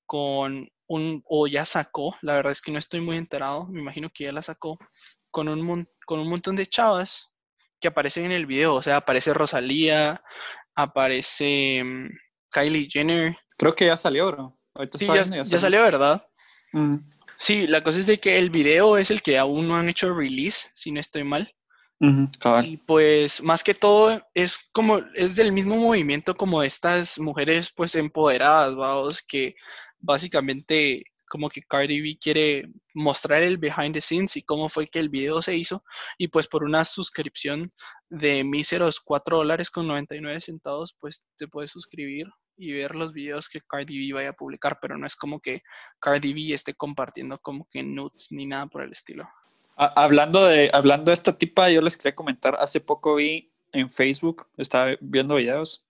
con 0.05 0.67
un, 0.87 1.23
o 1.25 1.47
ya 1.47 1.65
sacó, 1.65 2.15
la 2.21 2.33
verdad 2.33 2.51
es 2.51 2.61
que 2.61 2.71
no 2.71 2.79
estoy 2.79 3.01
muy 3.01 3.17
enterado, 3.17 3.67
me 3.67 3.79
imagino 3.79 4.09
que 4.09 4.23
ya 4.23 4.31
la 4.31 4.41
sacó, 4.41 4.79
con 5.29 5.47
un, 5.47 5.87
con 6.05 6.19
un 6.19 6.29
montón 6.29 6.55
de 6.55 6.65
chavas 6.65 7.28
que 7.79 7.87
aparecen 7.87 8.25
en 8.25 8.31
el 8.31 8.45
video. 8.45 8.75
O 8.75 8.81
sea, 8.81 8.97
aparece 8.97 9.33
Rosalía, 9.33 10.21
aparece 10.75 11.83
mm, 11.83 12.09
Kylie 12.51 12.89
Jenner. 12.89 13.37
Creo 13.57 13.75
que 13.75 13.87
ya 13.87 13.97
salió, 13.97 14.27
bro. 14.27 14.57
Ahorita 14.73 14.97
Sí, 14.97 15.07
ya, 15.07 15.59
salió, 15.59 15.83
¿verdad? 15.83 16.25
Mm. 16.73 16.97
Sí, 17.37 17.67
la 17.67 17.83
cosa 17.83 17.99
es 17.99 18.05
de 18.05 18.17
que 18.17 18.37
el 18.37 18.49
video 18.49 18.97
es 18.97 19.11
el 19.11 19.21
que 19.21 19.37
aún 19.37 19.67
no 19.67 19.75
han 19.75 19.89
hecho 19.89 20.13
release, 20.13 20.69
si 20.73 20.91
no 20.91 20.99
estoy 20.99 21.23
mal. 21.23 21.53
Y 22.63 22.77
pues 22.77 23.43
más 23.43 23.61
que 23.61 23.73
todo 23.73 24.21
es 24.33 24.57
como, 24.71 25.01
es 25.15 25.35
del 25.35 25.51
mismo 25.51 25.75
movimiento 25.75 26.33
como 26.33 26.63
estas 26.63 27.19
mujeres 27.19 27.73
pues 27.75 27.93
empoderadas, 27.95 28.73
vamos, 28.75 29.21
que 29.21 29.55
básicamente 29.99 31.03
como 31.29 31.49
que 31.49 31.61
Cardi 31.61 32.01
B 32.01 32.17
quiere 32.21 32.69
mostrar 32.93 33.41
el 33.43 33.57
behind 33.57 33.93
the 33.93 34.01
scenes 34.01 34.35
y 34.35 34.41
cómo 34.41 34.67
fue 34.67 34.87
que 34.87 34.99
el 34.99 35.07
video 35.07 35.41
se 35.41 35.55
hizo 35.55 35.83
y 36.17 36.27
pues 36.27 36.47
por 36.47 36.63
una 36.65 36.83
suscripción 36.83 37.71
de 38.09 38.43
míseros 38.43 38.99
4 38.99 39.37
dólares 39.37 39.69
con 39.71 39.87
99 39.87 40.41
centavos 40.41 40.93
pues 40.99 41.23
te 41.37 41.47
puedes 41.47 41.71
suscribir 41.71 42.27
y 42.57 42.73
ver 42.73 42.95
los 42.95 43.13
videos 43.13 43.47
que 43.47 43.61
Cardi 43.61 44.07
B 44.09 44.13
vaya 44.15 44.29
a 44.31 44.33
publicar, 44.33 44.79
pero 44.81 44.97
no 44.97 45.07
es 45.07 45.15
como 45.15 45.39
que 45.39 45.61
Cardi 45.99 46.33
B 46.33 46.53
esté 46.53 46.73
compartiendo 46.73 47.37
como 47.37 47.65
que 47.69 47.81
nudes 47.83 48.27
ni 48.31 48.45
nada 48.47 48.65
por 48.65 48.81
el 48.81 48.91
estilo. 48.91 49.29
Ha- 49.77 49.93
Hablando 50.03 50.45
de, 50.45 50.69
hablando 50.73 51.11
de 51.11 51.13
esta 51.13 51.37
tipa, 51.37 51.69
yo 51.69 51.79
les 51.79 51.95
quería 51.95 52.15
comentar, 52.15 52.57
hace 52.59 52.81
poco 52.81 53.15
vi 53.15 53.49
en 53.71 53.89
Facebook, 53.89 54.45
estaba 54.57 54.91
viendo 54.99 55.35
videos 55.35 55.85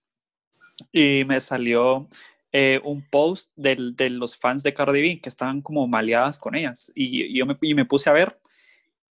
y 0.92 1.24
me 1.24 1.40
salió 1.40 2.06
eh, 2.52 2.80
un 2.84 3.06
post 3.08 3.52
del- 3.56 3.94
de 3.96 4.10
los 4.10 4.36
fans 4.36 4.62
de 4.62 4.74
Cardi 4.74 5.00
B 5.00 5.20
que 5.20 5.28
estaban 5.28 5.62
como 5.62 5.86
maleadas 5.86 6.38
con 6.38 6.54
ellas 6.56 6.90
y, 6.94 7.22
y 7.24 7.38
yo 7.38 7.46
me, 7.46 7.56
y 7.60 7.74
me 7.74 7.84
puse 7.84 8.10
a 8.10 8.12
ver 8.12 8.40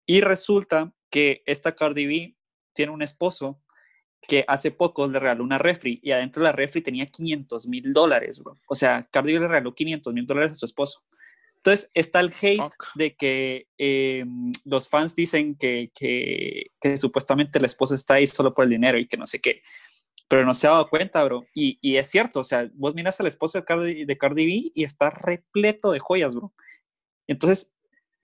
y 0.05 0.21
resulta 0.21 0.91
que 1.09 1.43
esta 1.45 1.75
Cardi 1.75 2.05
B 2.07 2.35
tiene 2.73 2.91
un 2.91 3.01
esposo 3.01 3.61
que 4.27 4.43
hace 4.47 4.71
poco 4.71 5.07
le 5.07 5.19
regaló 5.19 5.43
una 5.43 5.57
refri 5.59 5.99
y 6.03 6.11
adentro 6.11 6.41
de 6.43 6.49
la 6.49 6.51
refri 6.51 6.81
tenía 6.81 7.05
500 7.05 7.67
mil 7.67 7.93
dólares, 7.93 8.39
bro. 8.43 8.57
O 8.67 8.75
sea, 8.75 9.07
Cardi 9.11 9.33
B 9.33 9.39
le 9.39 9.47
regaló 9.47 9.73
500 9.75 10.13
mil 10.13 10.25
dólares 10.25 10.51
a 10.53 10.55
su 10.55 10.65
esposo. 10.65 11.03
Entonces 11.57 11.89
está 11.93 12.19
el 12.19 12.33
hate 12.41 12.57
Fuck. 12.61 12.87
de 12.95 13.15
que 13.15 13.67
eh, 13.77 14.25
los 14.65 14.89
fans 14.89 15.15
dicen 15.15 15.55
que, 15.55 15.91
que, 15.93 16.71
que 16.81 16.97
supuestamente 16.97 17.59
el 17.59 17.65
esposo 17.65 17.93
está 17.95 18.15
ahí 18.15 18.25
solo 18.27 18.53
por 18.53 18.63
el 18.65 18.71
dinero 18.71 18.97
y 18.97 19.07
que 19.07 19.17
no 19.17 19.25
sé 19.25 19.39
qué. 19.39 19.61
Pero 20.27 20.45
no 20.45 20.53
se 20.53 20.67
ha 20.67 20.71
dado 20.71 20.87
cuenta, 20.87 21.23
bro. 21.23 21.45
Y, 21.53 21.79
y 21.81 21.95
es 21.97 22.09
cierto, 22.09 22.41
o 22.41 22.43
sea, 22.43 22.69
vos 22.73 22.95
miras 22.95 23.19
al 23.19 23.27
esposo 23.27 23.57
de 23.57 23.65
Cardi, 23.65 24.05
de 24.05 24.17
Cardi 24.17 24.45
B 24.45 24.71
y 24.75 24.83
está 24.83 25.09
repleto 25.09 25.91
de 25.91 25.99
joyas, 25.99 26.35
bro. 26.35 26.51
Entonces, 27.27 27.71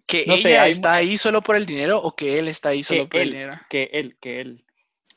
¿Que 0.06 0.26
No 0.26 0.34
ella 0.34 0.42
sé, 0.42 0.60
hay 0.60 0.72
está 0.72 0.94
ahí 0.94 1.18
solo 1.18 1.42
por 1.42 1.56
el 1.56 1.66
dinero 1.66 2.02
o 2.02 2.16
que 2.16 2.38
él 2.38 2.48
está 2.48 2.70
ahí 2.70 2.84
solo 2.84 3.04
que 3.04 3.08
por 3.10 3.22
el 3.22 3.32
dinero? 3.32 3.54
que 3.70 3.90
él, 3.94 4.18
que 4.20 4.42
él. 4.42 4.66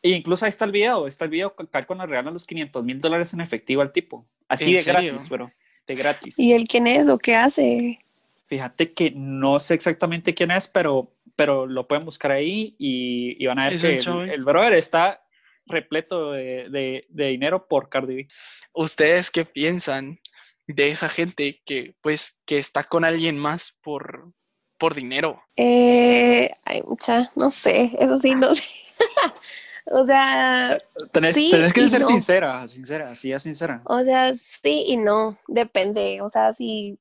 E 0.02 0.10
incluso 0.10 0.44
ahí 0.44 0.48
está 0.48 0.64
el 0.64 0.72
video, 0.72 1.06
está 1.06 1.24
el 1.24 1.30
video 1.30 1.54
cuando 1.54 2.04
le 2.04 2.10
regalan 2.10 2.32
los 2.32 2.44
500 2.44 2.84
mil 2.84 3.00
dólares 3.00 3.32
en 3.32 3.40
efectivo 3.40 3.82
al 3.82 3.92
tipo. 3.92 4.26
Así 4.48 4.70
¿En 4.70 4.76
de 4.76 4.82
serio? 4.82 5.00
gratis, 5.10 5.28
bro. 5.28 5.50
De 5.86 5.94
gratis. 5.96 6.38
¿Y 6.38 6.52
él 6.52 6.66
quién 6.68 6.86
es 6.86 7.08
o 7.08 7.18
qué 7.18 7.34
hace? 7.34 7.98
Fíjate 8.46 8.92
que 8.92 9.10
no 9.10 9.58
sé 9.58 9.74
exactamente 9.74 10.34
quién 10.34 10.52
es, 10.52 10.68
pero, 10.68 11.12
pero 11.34 11.66
lo 11.66 11.88
pueden 11.88 12.04
buscar 12.04 12.30
ahí 12.30 12.76
y, 12.78 13.42
y 13.42 13.46
van 13.46 13.58
a 13.58 13.64
ver 13.64 13.74
Es 13.74 13.82
que 13.82 14.32
el 14.32 14.44
brother 14.44 14.74
está 14.74 15.25
repleto 15.66 16.32
de, 16.32 16.68
de- 16.70 17.06
de 17.08 17.26
dinero 17.26 17.66
por 17.68 17.88
Cardi 17.88 18.14
B. 18.16 18.28
¿Ustedes 18.72 19.30
qué 19.30 19.44
piensan 19.44 20.18
de 20.66 20.88
esa 20.88 21.08
gente 21.08 21.60
que 21.64 21.94
pues 22.00 22.42
que 22.46 22.58
está 22.58 22.84
con 22.84 23.04
alguien 23.04 23.38
más 23.38 23.78
por, 23.82 24.32
por 24.78 24.94
dinero? 24.94 25.40
Eh, 25.56 26.50
ay, 26.64 26.82
mucha, 26.82 27.30
no 27.36 27.50
sé, 27.50 27.90
eso 27.98 28.18
sí, 28.18 28.34
no 28.34 28.54
sé. 28.54 28.64
o 29.86 30.04
sea, 30.04 30.78
Tenés, 31.12 31.34
Sí 31.34 31.50
tenés 31.50 31.72
que 31.72 31.88
ser 31.88 32.00
no. 32.00 32.08
sincera, 32.08 32.66
sincera, 32.68 33.14
sí, 33.14 33.32
es 33.32 33.42
sincera. 33.42 33.82
o 33.84 34.02
sea, 34.02 34.34
sí 34.34 34.84
y 34.88 34.96
no, 34.96 35.38
depende. 35.48 36.20
O 36.22 36.28
sea, 36.28 36.52
si, 36.54 36.98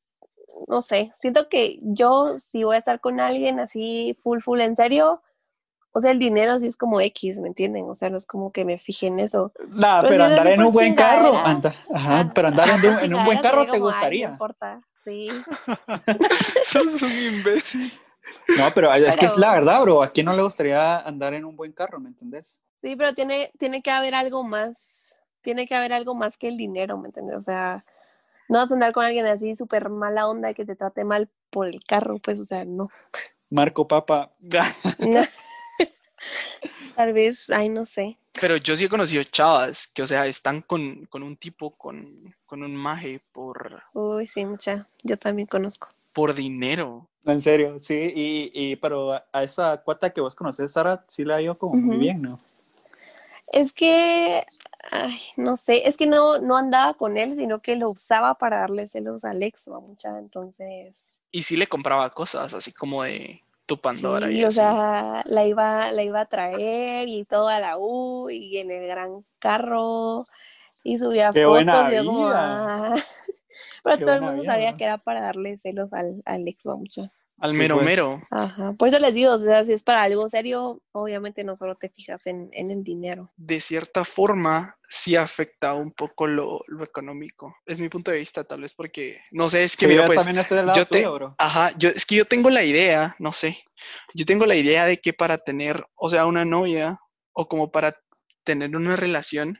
no 0.68 0.82
sé, 0.82 1.12
siento 1.20 1.50
que 1.50 1.80
yo 1.82 2.36
si 2.38 2.64
voy 2.64 2.76
a 2.76 2.80
estar 2.80 3.00
con 3.00 3.20
alguien 3.20 3.60
así 3.60 4.16
full, 4.20 4.40
full 4.40 4.62
en 4.62 4.76
serio, 4.76 5.22
o 5.98 6.02
sea, 6.02 6.12
el 6.12 6.20
dinero 6.20 6.60
sí 6.60 6.68
es 6.68 6.76
como 6.76 7.00
X, 7.00 7.40
¿me 7.40 7.48
entienden? 7.48 7.86
O 7.90 7.94
sea, 7.94 8.10
no 8.10 8.18
es 8.18 8.26
como 8.28 8.52
que 8.52 8.66
me 8.66 8.78
fije 8.80 9.08
en 9.08 9.20
eso. 9.20 9.54
Nah, 9.70 10.02
Pero 10.02 10.10
pero, 10.10 10.26
si 10.26 10.34
es 10.34 10.40
andar 10.40 10.48
en 10.54 10.62
un 10.62 10.74
buen 10.74 10.94
carro, 10.94 11.38
anda, 11.38 11.74
ajá, 11.94 12.20
Ah, 12.20 12.32
pero 12.36 12.48
andar 12.50 12.68
en, 12.68 12.84
en 13.06 13.14
un 13.16 13.24
buen 13.24 13.42
carro 13.42 13.64
te 13.66 13.72
"Ay, 13.72 13.80
no 13.80 13.86
gustaría. 13.86 14.30
importa, 14.30 14.82
sí. 15.06 15.30
Sos 16.66 17.02
un 17.02 17.12
imbécil. 17.18 17.94
No, 18.58 18.74
pero 18.74 18.94
es 18.94 19.16
que 19.16 19.26
es 19.28 19.38
la 19.38 19.54
verdad, 19.54 19.82
bro. 19.84 20.04
¿A 20.04 20.12
quién 20.12 20.26
no 20.26 20.34
le 20.34 20.42
gustaría 20.42 21.00
andar 21.00 21.34
en 21.34 21.46
un 21.46 21.56
buen 21.56 21.72
carro, 21.72 21.98
me 22.02 22.10
entendés? 22.10 22.62
Sí, 22.82 22.98
pero 22.98 23.14
tiene, 23.14 23.54
tiene 23.58 23.82
que 23.82 23.90
haber 23.90 24.16
algo 24.16 24.44
más, 24.44 25.18
tiene 25.42 25.66
que 25.66 25.76
haber 25.76 25.94
algo 25.94 26.14
más 26.14 26.38
que 26.38 26.50
el 26.50 26.58
dinero, 26.58 26.98
¿me 26.98 27.08
entiendes? 27.08 27.38
O 27.38 27.42
sea, 27.42 27.86
no 28.50 28.60
vas 28.60 28.70
a 28.70 28.74
andar 28.74 28.92
con 28.92 29.06
alguien 29.06 29.26
así 29.28 29.56
súper 29.56 29.88
mala 29.90 30.28
onda 30.28 30.54
que 30.54 30.66
te 30.66 30.76
trate 30.76 31.06
mal 31.06 31.30
por 31.50 31.68
el 31.68 31.80
carro, 31.86 32.18
pues, 32.20 32.42
o 32.42 32.44
sea, 32.44 32.66
no. 32.66 32.90
Marco 33.50 33.88
Papa. 33.88 34.34
No. 34.42 34.60
Tal 36.96 37.14
vez, 37.14 37.50
ay, 37.50 37.70
no 37.70 37.86
sé. 37.86 38.18
Pero 38.40 38.58
yo 38.58 38.76
sí 38.76 38.86
he 38.86 38.90
conocido 38.90 39.24
chavas 39.24 39.88
que, 39.88 40.02
o 40.04 40.08
sea, 40.08 40.26
están 40.28 40.62
con, 40.62 41.06
con 41.06 41.24
un 41.24 41.38
tipo, 41.38 41.72
con, 41.78 42.36
con 42.46 42.64
un 42.64 42.76
maje 42.76 43.22
por, 43.32 43.82
Uy, 43.94 44.28
sí, 44.28 44.46
mucha. 44.46 44.88
Yo 45.04 45.18
también 45.18 45.48
conozco. 45.48 45.88
por 46.14 46.34
dinero. 46.34 47.08
en 47.26 47.42
serio, 47.42 47.78
sí. 47.80 47.96
Y, 48.16 48.52
y- 48.54 48.76
pero 48.78 49.14
a 49.14 49.44
esa 49.44 49.78
cuata 49.84 50.10
que 50.12 50.22
vos 50.22 50.36
conoces, 50.36 50.72
Sara, 50.72 51.04
sí 51.08 51.24
la 51.26 51.38
dio 51.38 51.58
como 51.58 51.76
muy 51.78 51.98
bien, 51.98 52.22
¿no? 52.22 52.40
Es 53.48 53.72
que, 53.74 54.46
ay, 54.92 55.18
no 55.38 55.56
sé, 55.58 55.88
es 55.88 55.98
que 55.98 56.08
no, 56.08 56.40
no 56.40 56.58
andaba 56.58 56.94
con 56.96 57.18
él, 57.18 57.36
sino 57.38 57.62
que 57.62 57.76
lo 57.76 57.90
usaba 57.90 58.36
para 58.38 58.60
darle 58.60 58.88
celos 58.88 59.24
a 59.24 59.32
Alex, 59.32 59.70
¿va, 59.72 59.80
mucha. 59.80 60.18
Entonces, 60.20 60.96
Y 61.32 61.44
sí 61.44 61.56
le 61.56 61.68
compraba 61.68 62.10
cosas, 62.12 62.54
así 62.54 62.74
como 62.74 63.04
de 63.04 63.42
tu 63.66 63.80
Pandora 63.82 64.32
y 64.32 64.40
Sí, 64.40 64.44
o 64.44 64.52
así. 64.52 64.52
sea, 64.52 65.22
la 65.26 65.46
iba, 65.46 65.92
la 65.92 66.04
iba 66.04 66.22
a 66.22 66.26
traer 66.28 67.08
y 67.08 67.26
toda 67.26 67.60
la 67.60 67.78
U 67.78 68.30
y 68.30 68.58
en 68.58 68.72
el 68.72 68.88
gran 68.88 69.26
carro 69.40 70.28
y 70.84 71.00
subía 71.00 71.34
¡Qué 71.34 71.46
fotos 71.46 71.46
buena 71.46 71.84
y 71.84 71.96
yo 71.96 72.06
como, 72.06 72.28
ah. 72.30 72.96
Pero 73.84 73.98
¡Qué 73.98 74.04
todo 74.04 74.16
el 74.16 74.22
mundo 74.22 74.44
vida, 74.44 74.54
sabía 74.54 74.72
¿no? 74.72 74.78
que 74.78 74.86
era 74.86 74.98
para 75.00 75.22
darle 75.22 75.58
celos 75.58 75.94
al, 75.94 76.22
al 76.26 76.48
ex 76.48 76.66
mucha. 76.68 77.12
Al 77.40 77.52
Sí, 77.52 77.58
mero 77.58 77.76
pues. 77.76 77.86
mero. 77.86 78.22
Ajá, 78.32 78.74
por 78.74 78.88
eso 78.88 78.98
les 79.00 79.14
digo, 79.14 79.34
o 79.34 79.40
sea, 79.40 79.66
si 79.66 79.74
es 79.74 79.84
para 79.84 80.04
algo 80.04 80.28
serio, 80.30 80.82
obviamente 80.94 81.44
no 81.44 81.56
solo 81.56 81.76
te 81.76 81.90
fijas 81.90 82.26
en, 82.28 82.50
en 82.54 82.72
el 82.72 82.84
dinero. 82.84 83.32
De 83.36 83.60
cierta 83.60 84.06
forma, 84.06 84.78
sí 84.90 85.16
afecta 85.18 85.74
un 85.74 85.92
poco 85.92 86.28
lo, 86.28 86.62
lo 86.68 86.84
económico. 86.84 87.54
Es 87.66 87.80
mi 87.80 87.90
punto 87.90 88.12
de 88.12 88.20
vista, 88.20 88.44
tal 88.46 88.62
vez, 88.62 88.74
porque, 88.74 89.20
no 89.32 89.50
sé, 89.50 89.66
es 89.66 89.76
que 89.76 89.82
Sí, 89.82 89.88
mira, 89.88 90.04
yo 90.04 90.08
pues, 90.08 90.20
también 90.20 90.40
estoy 90.40 90.58
del 90.58 90.68
lado 90.68 90.80
yo 90.80 90.86
te- 90.86 90.96
tuyo, 91.00 91.14
bro. 91.14 91.32
Ajá, 91.38 91.72
yo, 91.78 91.90
es 91.90 92.06
que 92.06 92.16
yo 92.16 92.26
tengo 92.26 92.50
la 92.50 92.64
idea, 92.64 93.16
no 93.20 93.34
sé, 93.34 93.58
yo 94.14 94.26
tengo 94.26 94.46
la 94.46 94.56
idea 94.56 94.86
de 94.86 94.98
que 94.98 95.12
para 95.12 95.38
tener, 95.38 95.86
o 95.96 96.10
sea, 96.10 96.26
una 96.26 96.46
novia 96.46 96.98
o 97.34 97.48
como 97.50 97.70
para 97.72 97.98
tener 98.46 98.76
una 98.76 98.96
relación, 98.96 99.60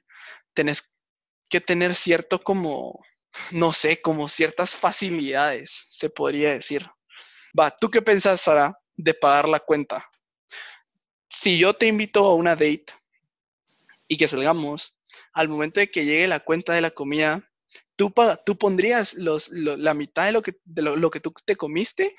tenés 0.54 0.98
que 1.50 1.60
tener 1.60 1.94
cierto 1.96 2.42
como, 2.42 3.04
no 3.52 3.74
sé, 3.74 4.00
como 4.02 4.30
ciertas 4.30 4.76
facilidades, 4.78 5.88
se 5.90 6.10
podría 6.10 6.54
decir. 6.54 6.88
Va, 7.58 7.72
¿tú 7.72 7.90
qué 7.90 8.02
pensás, 8.02 8.42
Sara, 8.42 8.78
de 8.96 9.14
pagar 9.14 9.48
la 9.48 9.60
cuenta? 9.60 10.04
Si 11.30 11.58
yo 11.58 11.74
te 11.74 11.88
invito 11.88 12.26
a 12.26 12.36
una 12.36 12.52
date 12.52 12.88
y 14.08 14.18
que 14.18 14.28
salgamos, 14.28 14.96
al 15.34 15.48
momento 15.48 15.80
de 15.80 15.90
que 15.90 16.04
llegue 16.04 16.28
la 16.28 16.42
cuenta 16.42 16.74
de 16.74 16.82
la 16.82 16.92
comida, 16.92 17.42
¿tú, 17.96 18.12
pa- 18.12 18.38
tú 18.38 18.58
pondrías 18.58 19.14
los, 19.16 19.50
lo- 19.50 19.78
la 19.78 19.94
mitad 19.94 20.26
de, 20.26 20.32
lo 20.32 20.42
que, 20.42 20.56
de 20.66 20.82
lo, 20.82 20.96
lo 20.96 21.12
que 21.12 21.20
tú 21.20 21.34
te 21.46 21.56
comiste? 21.56 22.16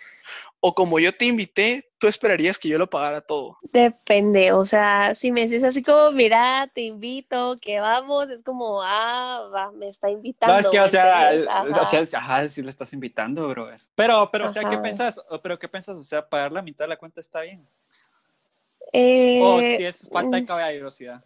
¿O 0.61 0.75
como 0.75 0.99
yo 0.99 1.13
te 1.13 1.27
invité, 1.27 1.93
tú 1.99 2.09
esperarías 2.09 2.59
que 2.59 2.69
yo 2.69 2.79
lo 2.79 2.91
pagara 2.91 3.21
todo? 3.21 3.59
Depende, 3.73 4.53
o 4.53 4.65
sea, 4.65 5.15
si 5.15 5.33
me 5.33 5.43
dices 5.43 5.65
así 5.65 5.83
como, 5.83 6.13
mira, 6.13 6.71
te 6.75 6.83
invito, 6.83 7.57
que 7.61 7.81
vamos, 7.81 8.31
es 8.31 8.43
como, 8.43 8.81
ah, 8.83 9.51
va, 9.55 9.73
me 9.73 9.89
está 9.89 10.09
invitando. 10.11 10.55
No, 10.55 10.59
es 10.61 10.69
que, 10.69 10.79
o 10.81 10.83
¿me 10.85 10.89
sea, 10.89 11.31
entiendes? 11.33 11.49
o 11.49 11.85
sea, 11.85 12.01
Ajá. 12.01 12.01
ajá, 12.19 12.49
sí 12.49 12.63
le 12.63 12.71
estás 12.71 12.93
invitando, 12.93 13.49
bro. 13.49 13.69
Pero, 13.95 14.31
pero, 14.33 14.47
o 14.47 14.49
sea, 14.49 14.63
¿qué 14.63 14.69
Ajá. 14.69 14.83
pensás? 14.83 15.21
O- 15.29 15.41
Pero, 15.43 15.59
¿qué 15.59 15.69
pensás? 15.69 15.97
O 15.97 16.05
sea, 16.05 16.27
pagar 16.29 16.53
la 16.53 16.63
mitad 16.63 16.85
de 16.85 16.89
la 16.91 16.97
cuenta 16.97 17.21
está 17.21 17.41
bien. 17.43 17.67
o 19.41 19.61
Eh, 19.61 19.77
si 19.77 19.85
es 19.85 20.09
falta 20.11 20.37
de 20.37 20.43
mm, 20.43 20.47
caballerosidad. 20.47 21.25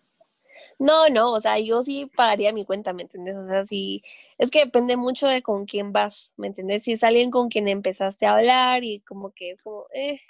No, 0.78 1.08
no, 1.08 1.32
o 1.32 1.40
sea, 1.40 1.58
yo 1.58 1.82
sí 1.82 2.10
pagaría 2.16 2.52
mi 2.52 2.64
cuenta, 2.64 2.92
¿me 2.92 3.02
entiendes? 3.02 3.36
O 3.36 3.46
sea, 3.46 3.66
sí, 3.66 4.02
es 4.38 4.50
que 4.50 4.64
depende 4.64 4.96
mucho 4.96 5.26
de 5.26 5.42
con 5.42 5.66
quién 5.66 5.92
vas, 5.92 6.32
¿me 6.36 6.46
entiendes? 6.48 6.84
Si 6.84 6.92
es 6.92 7.04
alguien 7.04 7.30
con 7.30 7.48
quien 7.48 7.68
empezaste 7.68 8.26
a 8.26 8.34
hablar 8.34 8.84
y 8.84 9.00
como 9.00 9.30
que 9.32 9.52
es 9.52 9.62
como, 9.62 9.86
eh, 9.94 10.20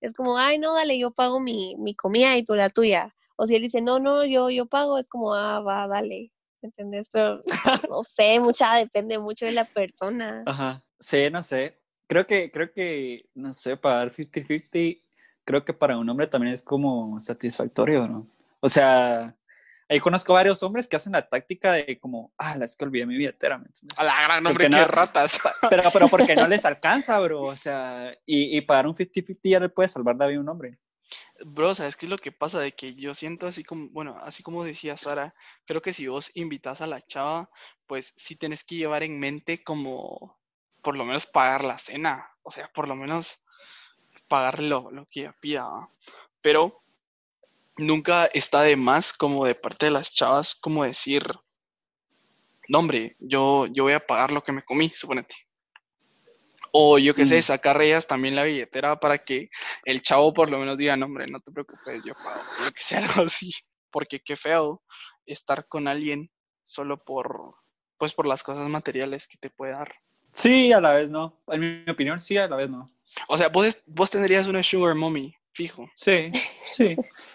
es 0.00 0.12
como, 0.14 0.38
ay, 0.38 0.58
no, 0.58 0.74
dale, 0.74 0.98
yo 0.98 1.10
pago 1.10 1.40
mi, 1.40 1.76
mi 1.76 1.94
comida 1.94 2.36
y 2.36 2.42
tú 2.44 2.54
la 2.54 2.70
tuya. 2.70 3.14
O 3.36 3.46
si 3.46 3.56
él 3.56 3.62
dice, 3.62 3.80
no, 3.80 3.98
no, 3.98 4.24
yo, 4.24 4.50
yo 4.50 4.66
pago, 4.66 4.98
es 4.98 5.08
como, 5.08 5.34
ah, 5.34 5.60
va, 5.60 5.88
dale, 5.88 6.32
¿me 6.62 6.68
entiendes? 6.68 7.08
Pero 7.10 7.40
no 7.90 8.02
sé, 8.02 8.40
mucha, 8.40 8.74
depende 8.76 9.18
mucho 9.18 9.46
de 9.46 9.52
la 9.52 9.64
persona. 9.64 10.42
Ajá. 10.46 10.84
Sí, 11.04 11.28
no 11.30 11.42
sé. 11.42 11.76
Creo 12.06 12.26
que, 12.26 12.50
creo 12.50 12.72
que, 12.72 13.28
no 13.34 13.52
sé, 13.52 13.76
pagar 13.76 14.10
50-50, 14.10 15.02
creo 15.44 15.64
que 15.64 15.74
para 15.74 15.98
un 15.98 16.08
hombre 16.08 16.26
también 16.26 16.54
es 16.54 16.62
como 16.62 17.20
satisfactorio, 17.20 18.08
¿no? 18.08 18.26
O 18.60 18.68
sea, 18.68 19.36
ahí 19.88 20.00
conozco 20.00 20.32
varios 20.32 20.62
hombres 20.62 20.88
que 20.88 20.96
hacen 20.96 21.12
la 21.12 21.28
táctica 21.28 21.72
de 21.72 21.98
como, 21.98 22.32
ah, 22.38 22.56
la 22.56 22.64
es 22.64 22.76
que 22.76 22.84
olvidé 22.84 23.06
mi 23.06 23.16
billetera, 23.16 23.58
¿me 23.58 23.66
entiendes? 23.66 23.98
A 23.98 24.04
la 24.04 24.22
gran 24.22 24.42
¿Por 24.42 24.52
hombre, 24.52 24.66
qué 24.66 24.72
qué 24.72 24.80
no? 24.80 24.86
ratas. 24.86 25.40
Pero, 25.70 25.90
pero 25.92 26.08
porque 26.08 26.36
no 26.36 26.46
les 26.48 26.64
alcanza, 26.64 27.18
bro. 27.20 27.42
O 27.42 27.56
sea, 27.56 28.12
y, 28.26 28.56
y 28.56 28.60
pagar 28.62 28.86
un 28.86 28.94
50-50 28.94 29.38
ya 29.42 29.60
le 29.60 29.68
puede 29.68 29.88
salvar 29.88 30.16
la 30.16 30.26
vida 30.26 30.38
a 30.38 30.42
un 30.42 30.48
hombre. 30.48 30.78
Bro, 31.44 31.74
¿sabes 31.74 31.96
qué 31.96 32.06
es 32.06 32.10
lo 32.10 32.16
que 32.16 32.32
pasa? 32.32 32.60
De 32.60 32.72
que 32.72 32.94
yo 32.94 33.14
siento 33.14 33.46
así 33.46 33.62
como, 33.64 33.88
bueno, 33.90 34.16
así 34.22 34.42
como 34.42 34.64
decía 34.64 34.96
Sara, 34.96 35.34
creo 35.66 35.82
que 35.82 35.92
si 35.92 36.06
vos 36.06 36.30
invitas 36.34 36.80
a 36.80 36.86
la 36.86 37.02
chava, 37.02 37.50
pues 37.86 38.14
sí 38.16 38.36
tenés 38.36 38.64
que 38.64 38.76
llevar 38.76 39.02
en 39.02 39.18
mente 39.18 39.62
como, 39.62 40.38
por 40.82 40.96
lo 40.96 41.04
menos 41.04 41.26
pagar 41.26 41.64
la 41.64 41.78
cena, 41.78 42.24
o 42.42 42.50
sea, 42.50 42.70
por 42.72 42.88
lo 42.88 42.96
menos 42.96 43.44
pagar 44.28 44.60
lo, 44.60 44.90
lo 44.90 45.06
que 45.06 45.20
ella 45.20 45.36
pida. 45.40 45.68
Pero 46.40 46.83
nunca 47.76 48.26
está 48.26 48.62
de 48.62 48.76
más 48.76 49.12
como 49.12 49.44
de 49.44 49.54
parte 49.54 49.86
de 49.86 49.92
las 49.92 50.12
chavas 50.12 50.54
como 50.54 50.84
decir, 50.84 51.24
no 52.68 52.78
hombre, 52.78 53.16
yo, 53.18 53.66
yo 53.66 53.84
voy 53.84 53.92
a 53.92 54.06
pagar 54.06 54.32
lo 54.32 54.42
que 54.42 54.52
me 54.52 54.62
comí, 54.62 54.88
suponete. 54.94 55.34
O 56.72 56.98
yo 56.98 57.14
qué 57.14 57.24
sé, 57.24 57.38
Mm. 57.38 57.42
sacar 57.42 57.80
ellas 57.82 58.06
también 58.06 58.34
la 58.34 58.42
billetera 58.42 58.98
para 58.98 59.18
que 59.18 59.48
el 59.84 60.02
chavo 60.02 60.32
por 60.34 60.50
lo 60.50 60.58
menos 60.58 60.76
diga, 60.76 60.96
no 60.96 61.06
hombre, 61.06 61.26
no 61.26 61.38
te 61.40 61.52
preocupes, 61.52 62.02
yo 62.04 62.12
pago, 62.14 62.40
que 62.74 62.82
sea 62.82 62.98
algo 63.22 63.26
así. 63.26 63.52
Porque 63.90 64.18
qué 64.18 64.34
feo 64.34 64.82
estar 65.24 65.68
con 65.68 65.86
alguien 65.86 66.28
solo 66.64 67.04
por, 67.04 67.54
pues 67.96 68.12
por 68.12 68.26
las 68.26 68.42
cosas 68.42 68.68
materiales 68.68 69.28
que 69.28 69.38
te 69.38 69.50
puede 69.50 69.72
dar. 69.72 69.94
Sí, 70.32 70.72
a 70.72 70.80
la 70.80 70.94
vez 70.94 71.10
no. 71.10 71.40
En 71.46 71.84
mi 71.84 71.90
opinión, 71.90 72.20
sí, 72.20 72.36
a 72.36 72.48
la 72.48 72.56
vez 72.56 72.68
no. 72.70 72.92
O 73.28 73.36
sea, 73.36 73.48
vos, 73.50 73.82
vos 73.86 74.10
tendrías 74.10 74.48
una 74.48 74.64
sugar 74.64 74.96
mommy, 74.96 75.32
fijo. 75.52 75.88
Sí, 75.94 76.32
sí. 76.66 76.96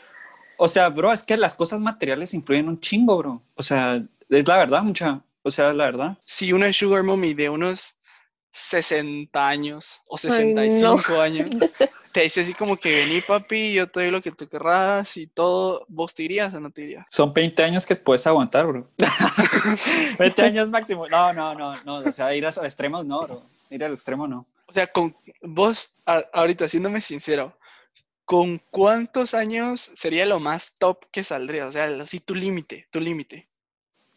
O 0.62 0.68
sea, 0.68 0.90
bro, 0.90 1.12
es 1.14 1.24
que 1.24 1.38
las 1.38 1.56
cosas 1.56 1.80
materiales 1.80 2.34
influyen 2.34 2.68
un 2.68 2.80
chingo, 2.80 3.18
bro. 3.18 3.42
O 3.56 3.64
sea, 3.64 4.04
es 4.30 4.48
la 4.48 4.58
verdad, 4.58 4.84
mucha. 4.84 5.22
O 5.42 5.52
sea, 5.52 5.72
la 5.74 5.86
verdad. 5.86 6.18
Si 6.24 6.52
una 6.52 6.72
sugar 6.74 7.02
mommy 7.04 7.34
de 7.34 7.50
unos 7.50 7.96
60 8.52 9.48
años 9.48 10.02
o 10.08 10.18
Ay, 10.24 10.54
no. 10.54 10.62
65 10.62 11.22
años 11.22 11.50
te 12.12 12.22
dice 12.22 12.42
así 12.42 12.54
como 12.56 12.76
que 12.76 12.90
vení 12.92 13.22
papi, 13.22 13.74
yo 13.74 13.88
te 13.88 14.02
doy 14.02 14.12
lo 14.12 14.22
que 14.22 14.32
tú 14.32 14.48
querrás 14.48 15.16
y 15.18 15.28
todo, 15.28 15.86
¿vos 15.88 16.14
te 16.16 16.24
irías 16.24 16.54
o 16.56 16.60
no 16.60 16.72
te 16.72 16.82
irías? 16.82 17.06
Son 17.10 17.32
20 17.32 17.64
años 17.64 17.86
que 17.86 17.96
puedes 17.96 18.26
aguantar, 18.28 18.66
bro. 18.68 18.90
20 20.20 20.42
años 20.42 20.70
máximo. 20.70 21.08
No, 21.08 21.32
no, 21.34 21.54
no, 21.56 21.76
no. 21.84 21.98
O 21.98 22.12
sea, 22.12 22.34
ir 22.36 22.46
a 22.46 22.50
los 22.50 22.58
extremos 22.58 23.06
no, 23.06 23.22
bro. 23.24 23.44
Ir 23.70 23.84
al 23.84 23.94
extremo 23.94 24.28
no. 24.28 24.46
O 24.68 24.74
sea, 24.74 24.88
con 24.88 25.16
vos, 25.42 25.90
a- 26.06 26.24
ahorita 26.34 26.68
siéndome 26.68 27.02
sincero, 27.02 27.56
¿con 28.30 28.60
cuántos 28.70 29.34
años 29.34 29.82
sería 29.96 30.24
lo 30.28 30.40
más 30.40 30.76
top 30.78 31.04
que 31.12 31.24
saldría? 31.24 31.66
O 31.66 31.72
sea, 31.72 31.86
así 32.00 32.20
tu 32.20 32.36
límite, 32.36 32.86
tu 32.92 33.00
límite. 33.00 33.48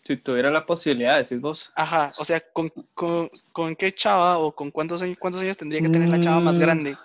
Si 0.05 0.19
tuviera 0.19 0.51
la 0.51 0.67
posibilidad, 0.67 1.17
decís 1.17 1.41
vos. 1.41 1.73
Ajá, 1.75 2.13
o 2.19 2.25
sea, 2.27 2.39
¿con, 2.53 2.69
con, 2.93 3.31
con 3.53 3.75
qué 3.75 3.95
chava 3.95 4.37
o 4.37 4.55
con 4.55 4.71
cuántos 4.71 5.01
años, 5.01 5.17
cuántos 5.19 5.41
años 5.41 5.57
tendría 5.57 5.81
que 5.81 5.89
tener 5.89 6.11
la 6.11 6.21
chava 6.21 6.41
más 6.41 6.59
Mm, 6.59 6.61
grande? 6.61 6.97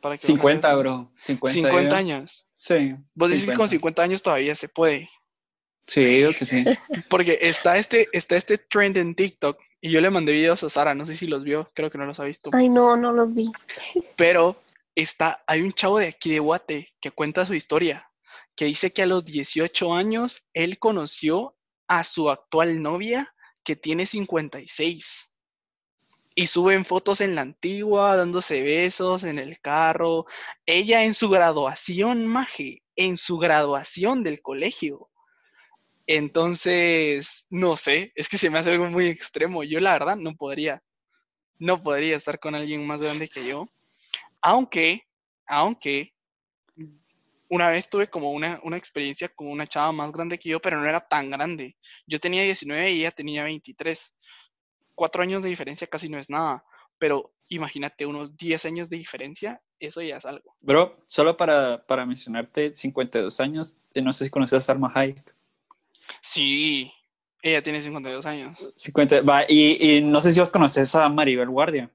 Para 0.00 0.16
que 0.16 0.22
vos 0.22 0.26
50, 0.26 0.68
hagas- 0.70 0.80
bro. 0.80 1.12
50, 1.18 1.52
50 1.54 1.90
yo- 1.90 1.96
años. 1.96 2.46
Sí. 2.52 2.96
Vos 3.14 3.30
decís 3.30 3.46
que 3.46 3.54
con 3.54 3.68
50 3.68 4.02
años 4.02 4.20
todavía 4.20 4.56
se 4.56 4.68
puede. 4.68 5.08
Sí, 5.86 6.02
digo 6.02 6.32
que 6.36 6.44
sí. 6.46 6.64
Porque 7.10 7.38
está 7.42 7.76
este, 7.78 8.08
está 8.12 8.34
este 8.36 8.58
trend 8.58 8.96
en 8.96 9.14
TikTok 9.14 9.56
y 9.80 9.90
yo 9.92 10.00
le 10.00 10.10
mandé 10.10 10.32
videos 10.32 10.64
a 10.64 10.70
Sara, 10.70 10.94
no 10.96 11.06
sé 11.06 11.14
si 11.16 11.28
los 11.28 11.44
vio, 11.44 11.70
creo 11.74 11.90
que 11.90 11.98
no 11.98 12.06
los 12.06 12.18
ha 12.18 12.24
visto. 12.24 12.50
Ay, 12.54 12.68
no, 12.70 12.96
no 12.96 13.12
los 13.12 13.34
vi. 13.34 13.52
Pero 14.16 14.56
está, 14.94 15.42
hay 15.46 15.62
un 15.62 15.72
chavo 15.72 15.98
de 15.98 16.08
aquí 16.08 16.30
de 16.30 16.38
Guate 16.38 16.94
que 17.00 17.10
cuenta 17.10 17.46
su 17.46 17.54
historia, 17.54 18.10
que 18.56 18.66
dice 18.66 18.92
que 18.92 19.02
a 19.02 19.06
los 19.06 19.24
18 19.24 19.94
años 19.94 20.48
él 20.52 20.78
conoció 20.78 21.56
a 21.88 22.04
su 22.04 22.30
actual 22.30 22.82
novia 22.82 23.34
que 23.64 23.76
tiene 23.76 24.06
56. 24.06 25.36
Y 26.36 26.48
suben 26.48 26.84
fotos 26.84 27.20
en 27.20 27.34
la 27.34 27.42
antigua, 27.42 28.16
dándose 28.16 28.60
besos 28.62 29.22
en 29.24 29.38
el 29.38 29.60
carro. 29.60 30.26
Ella 30.66 31.04
en 31.04 31.14
su 31.14 31.28
graduación, 31.28 32.26
maje, 32.26 32.82
en 32.96 33.16
su 33.16 33.38
graduación 33.38 34.24
del 34.24 34.42
colegio. 34.42 35.10
Entonces, 36.06 37.46
no 37.50 37.76
sé, 37.76 38.12
es 38.14 38.28
que 38.28 38.36
se 38.36 38.50
me 38.50 38.58
hace 38.58 38.72
algo 38.72 38.86
muy 38.86 39.06
extremo. 39.06 39.62
Yo 39.62 39.80
la 39.80 39.92
verdad 39.92 40.16
no 40.16 40.34
podría, 40.34 40.82
no 41.58 41.80
podría 41.80 42.16
estar 42.16 42.38
con 42.40 42.54
alguien 42.54 42.86
más 42.86 43.00
grande 43.00 43.28
que 43.28 43.46
yo. 43.46 43.68
Aunque, 44.46 45.00
aunque, 45.46 46.12
una 47.48 47.70
vez 47.70 47.88
tuve 47.88 48.08
como 48.08 48.30
una, 48.30 48.60
una 48.62 48.76
experiencia 48.76 49.30
con 49.30 49.46
una 49.46 49.66
chava 49.66 49.90
más 49.90 50.12
grande 50.12 50.38
que 50.38 50.50
yo, 50.50 50.60
pero 50.60 50.78
no 50.78 50.86
era 50.86 51.00
tan 51.00 51.30
grande. 51.30 51.76
Yo 52.06 52.20
tenía 52.20 52.42
19 52.42 52.92
y 52.92 53.00
ella 53.00 53.10
tenía 53.10 53.44
23. 53.44 54.18
Cuatro 54.94 55.22
años 55.22 55.42
de 55.42 55.48
diferencia 55.48 55.86
casi 55.86 56.10
no 56.10 56.18
es 56.18 56.28
nada, 56.28 56.62
pero 56.98 57.32
imagínate 57.48 58.04
unos 58.04 58.36
10 58.36 58.66
años 58.66 58.90
de 58.90 58.98
diferencia, 58.98 59.62
eso 59.80 60.02
ya 60.02 60.18
es 60.18 60.26
algo. 60.26 60.54
Bro, 60.60 61.02
solo 61.06 61.38
para, 61.38 61.82
para 61.86 62.04
mencionarte, 62.04 62.74
52 62.74 63.40
años, 63.40 63.78
eh, 63.94 64.02
no 64.02 64.12
sé 64.12 64.26
si 64.26 64.30
conoces 64.30 64.58
a 64.58 64.60
Salma 64.60 64.92
Hayek. 64.94 65.34
Sí, 66.20 66.92
ella 67.40 67.62
tiene 67.62 67.80
52 67.80 68.26
años. 68.26 68.58
50, 68.76 69.22
va, 69.22 69.44
y, 69.48 69.96
y 69.96 70.00
no 70.02 70.20
sé 70.20 70.32
si 70.32 70.38
vos 70.38 70.50
conoces 70.50 70.94
a 70.94 71.08
Maribel 71.08 71.48
Guardia. 71.48 71.90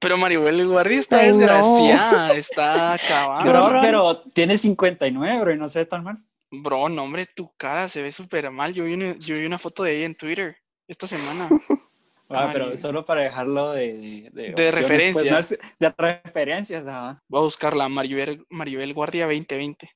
Pero 0.00 0.16
Maribel 0.18 0.66
Guardia 0.66 0.98
está 0.98 1.20
Ay, 1.20 1.28
no. 1.32 1.38
desgraciada, 1.38 2.32
está 2.34 2.92
acabada. 2.94 3.68
Bro, 3.68 3.80
pero 3.80 4.20
tiene 4.32 4.58
59, 4.58 5.40
bro, 5.40 5.52
y 5.52 5.56
no 5.56 5.68
se 5.68 5.80
ve 5.80 5.86
tan 5.86 6.04
mal. 6.04 6.18
Bro, 6.50 6.88
no, 6.88 7.04
hombre, 7.04 7.26
tu 7.26 7.52
cara 7.56 7.88
se 7.88 8.02
ve 8.02 8.12
súper 8.12 8.50
mal. 8.50 8.72
Yo 8.74 8.84
vi, 8.84 8.94
una, 8.94 9.14
yo 9.18 9.34
vi 9.36 9.46
una 9.46 9.58
foto 9.58 9.82
de 9.82 9.96
ella 9.96 10.06
en 10.06 10.14
Twitter 10.14 10.56
esta 10.86 11.06
semana. 11.06 11.48
Ah, 12.30 12.50
pero 12.52 12.76
solo 12.76 13.06
para 13.06 13.22
dejarlo 13.22 13.72
de, 13.72 14.28
de, 14.34 14.48
De 14.48 14.52
pues, 14.52 14.74
referencia. 14.74 15.32
no 15.32 15.58
de 15.78 15.94
referencias, 15.96 16.86
ajá. 16.86 17.22
Voy 17.26 17.40
a 17.40 17.44
buscarla, 17.44 17.88
Maribel, 17.88 18.44
Maribel 18.50 18.92
Guardia 18.92 19.24
2020. 19.24 19.90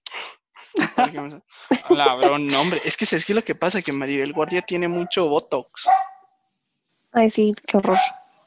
A 0.97 1.03
ver 1.03 1.13
qué 1.13 1.21
me 1.21 1.31
sale. 1.31 1.43
La 1.91 2.15
bro, 2.15 2.39
no, 2.39 2.59
hombre. 2.59 2.81
Es 2.87 2.97
que 2.97 3.05
es 3.05 3.27
que 3.27 3.35
lo 3.35 3.45
que 3.45 3.55
pasa, 3.55 3.83
que 3.83 3.93
Maribel 3.93 4.33
Guardia 4.33 4.63
tiene 4.63 4.89
mucho 4.89 5.29
Botox. 5.29 5.87
Ay, 7.13 7.29
sí, 7.29 7.55
qué 7.67 7.77
horror. 7.77 7.99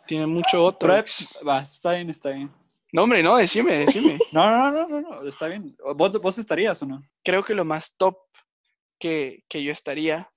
Tiene 0.08 0.28
mucho 0.28 0.76
Pero, 0.80 0.94
Botox. 0.94 1.38
va, 1.48 1.62
está 1.62 1.94
bien, 1.94 2.10
está 2.10 2.30
bien. 2.30 2.52
No, 2.92 3.04
hombre, 3.04 3.22
no, 3.22 3.36
decime, 3.36 3.80
decime. 3.80 4.18
No, 4.32 4.50
no, 4.50 4.72
no, 4.72 4.88
no, 4.88 5.02
no, 5.02 5.28
está 5.28 5.48
bien. 5.48 5.76
¿Vos, 5.96 6.22
vos 6.22 6.38
estarías 6.38 6.82
o 6.82 6.86
no? 6.86 7.04
Creo 7.24 7.44
que 7.44 7.54
lo 7.54 7.66
más 7.66 7.98
top 7.98 8.18
que, 9.00 9.44
que 9.50 9.64
yo 9.64 9.72
estaría, 9.72 10.30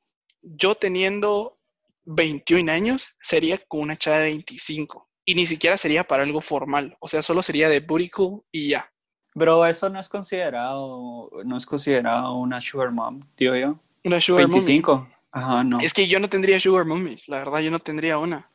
yo 0.42 0.74
teniendo 0.74 1.58
21 2.04 2.72
años, 2.72 3.16
sería 3.20 3.58
con 3.58 3.80
una 3.80 3.96
chava 3.96 4.18
de 4.18 4.24
25. 4.24 5.08
Y 5.24 5.34
ni 5.34 5.46
siquiera 5.46 5.76
sería 5.76 6.04
para 6.04 6.22
algo 6.22 6.40
formal. 6.40 6.96
O 7.00 7.08
sea, 7.08 7.22
solo 7.22 7.42
sería 7.42 7.68
de 7.68 7.80
booty 7.80 8.08
call 8.08 8.40
y 8.50 8.70
ya. 8.70 8.90
Bro, 9.34 9.66
eso 9.66 9.88
no 9.90 10.00
es 10.00 10.08
considerado, 10.08 11.30
no 11.44 11.56
es 11.56 11.66
considerado 11.66 12.34
una 12.34 12.60
sugar 12.60 12.90
mom, 12.92 13.20
digo 13.36 13.54
yo. 13.54 13.78
Una 14.04 14.20
sugar 14.20 14.48
mommy. 14.48 14.54
25. 14.54 15.08
Ajá, 15.30 15.62
no. 15.62 15.78
Es 15.80 15.92
que 15.92 16.08
yo 16.08 16.18
no 16.18 16.28
tendría 16.28 16.58
sugar 16.58 16.86
mummies, 16.86 17.28
la 17.28 17.38
verdad 17.38 17.60
yo 17.60 17.70
no 17.70 17.78
tendría 17.78 18.18
una. 18.18 18.50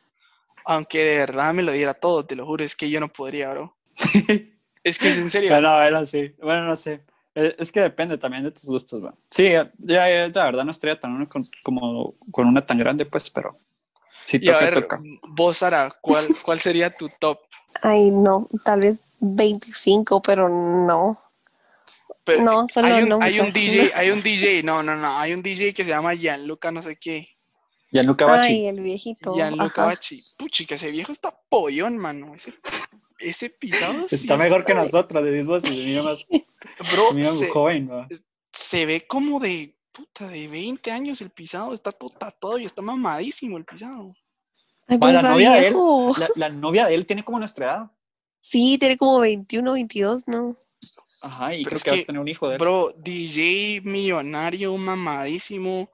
Aunque 0.64 1.04
de 1.04 1.18
verdad 1.18 1.52
me 1.54 1.62
lo 1.62 1.72
diera 1.72 1.94
todo, 1.94 2.24
te 2.24 2.36
lo 2.36 2.46
juro, 2.46 2.64
es 2.64 2.74
que 2.76 2.88
yo 2.90 3.00
no 3.00 3.08
podría, 3.08 3.50
bro. 3.50 3.76
Es 4.84 4.98
que 4.98 5.08
es 5.08 5.16
en 5.16 5.30
serio. 5.30 5.50
Bueno, 5.50 5.72
bueno, 5.74 6.04
sí. 6.04 6.34
Bueno, 6.42 6.66
no 6.66 6.76
sé. 6.76 7.00
Eh, 7.34 7.56
Es 7.58 7.72
que 7.72 7.80
depende 7.80 8.18
también 8.18 8.44
de 8.44 8.50
tus 8.52 8.66
gustos, 8.66 9.02
va. 9.02 9.14
Sí, 9.30 9.50
ya, 9.50 9.72
ya, 9.78 10.28
la 10.28 10.44
verdad 10.44 10.64
no 10.64 10.70
estaría 10.72 11.00
tan 11.00 11.12
una 11.12 11.26
con, 11.26 11.48
como 11.62 12.14
con 12.30 12.46
una 12.46 12.60
tan 12.64 12.78
grande, 12.78 13.06
pues, 13.06 13.30
pero 13.30 13.58
sí 14.26 14.38
Y 14.42 14.50
a 14.50 14.52
toca, 14.52 14.64
ver, 14.66 14.74
toca. 14.74 15.00
vos, 15.30 15.56
Sara, 15.56 15.90
¿cuál, 16.02 16.26
¿cuál 16.44 16.60
sería 16.60 16.90
tu 16.90 17.08
top? 17.18 17.38
Ay, 17.82 18.10
no, 18.10 18.46
tal 18.62 18.80
vez 18.80 19.02
25, 19.20 20.20
pero 20.20 20.50
no. 20.50 21.18
Pero 22.24 22.42
No, 22.42 22.68
solo 22.68 22.88
hay 22.88 23.02
un, 23.04 23.08
no 23.08 23.18
hay 23.20 23.30
mucho. 23.32 23.44
un 23.44 23.52
DJ, 23.54 23.90
hay 23.96 24.10
un 24.10 24.22
DJ, 24.22 24.62
no, 24.62 24.82
no, 24.82 24.94
no, 24.96 25.18
hay 25.18 25.32
un 25.32 25.42
DJ 25.42 25.72
que 25.72 25.84
se 25.84 25.90
llama 25.90 26.14
Gianluca 26.14 26.70
no 26.70 26.82
sé 26.82 26.96
qué. 26.96 27.28
Gianluca 27.94 28.26
Bachi. 28.26 28.52
Ay, 28.52 28.66
el 28.66 28.80
viejito. 28.80 29.34
Gianluca 29.34 29.82
ajá. 29.82 29.86
Bachi. 29.86 30.20
Puchi, 30.36 30.66
que 30.66 30.74
ese 30.74 30.90
viejo 30.90 31.12
está 31.12 31.38
pollón, 31.48 31.96
mano. 31.96 32.34
Ese, 32.34 32.52
ese 33.20 33.50
pisado 33.50 34.08
sí 34.08 34.16
Está 34.16 34.36
mejor 34.36 34.64
que 34.64 34.74
nosotros, 34.74 35.22
se 35.62 35.70
mira 35.70 36.02
más, 36.02 36.28
Bro, 36.92 37.08
se 37.08 37.14
mira 37.14 37.30
se, 37.30 37.48
joven, 37.48 37.88
va. 37.88 38.08
se 38.52 38.84
ve 38.84 39.06
como 39.06 39.38
de, 39.38 39.78
puta, 39.92 40.26
de 40.26 40.48
20 40.48 40.90
años 40.90 41.20
el 41.20 41.30
pisado. 41.30 41.72
Está 41.72 41.92
todo 41.92 42.10
tatuado 42.10 42.58
y 42.58 42.64
está 42.64 42.82
mamadísimo 42.82 43.56
el 43.58 43.64
pisado. 43.64 44.12
Ay, 44.88 44.98
la 45.00 45.22
novia 45.22 45.52
de 45.52 45.68
él. 45.68 45.76
La, 46.18 46.28
la 46.34 46.48
novia 46.48 46.86
de 46.86 46.94
él 46.96 47.06
tiene 47.06 47.24
como 47.24 47.38
nuestra 47.38 47.64
edad. 47.66 47.90
Sí, 48.40 48.76
tiene 48.76 48.98
como 48.98 49.20
21, 49.20 49.72
22, 49.72 50.26
¿no? 50.26 50.58
Ajá, 51.22 51.54
y 51.54 51.64
Pero 51.64 51.68
creo 51.68 51.76
es 51.76 51.84
que, 51.84 51.90
va 51.90 51.96
a 51.96 52.06
tener 52.06 52.20
un 52.20 52.28
hijo 52.28 52.48
de 52.48 52.54
él. 52.54 52.58
Bro, 52.58 52.92
DJ 52.98 53.82
millonario, 53.84 54.76
mamadísimo. 54.76 55.88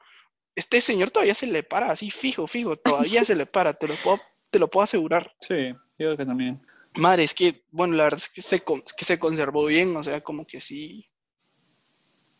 Este 0.54 0.80
señor 0.80 1.10
todavía 1.10 1.34
se 1.34 1.46
le 1.46 1.62
para, 1.62 1.90
así 1.90 2.10
fijo, 2.10 2.46
fijo, 2.46 2.76
todavía 2.76 3.24
se 3.24 3.34
le 3.36 3.46
para, 3.46 3.72
te 3.74 3.86
lo 3.88 3.94
puedo, 4.02 4.20
te 4.50 4.58
lo 4.58 4.68
puedo 4.68 4.84
asegurar. 4.84 5.32
Sí, 5.40 5.74
yo 5.98 6.16
que 6.16 6.26
también. 6.26 6.60
Madre, 6.96 7.22
es 7.22 7.34
que, 7.34 7.62
bueno, 7.70 7.94
la 7.94 8.04
verdad 8.04 8.18
es 8.20 8.28
que 8.28 8.42
se, 8.42 8.60
con- 8.60 8.82
que 8.96 9.04
se 9.04 9.18
conservó 9.18 9.66
bien, 9.66 9.96
o 9.96 10.02
sea, 10.02 10.20
como 10.22 10.44
que 10.46 10.60
sí. 10.60 11.06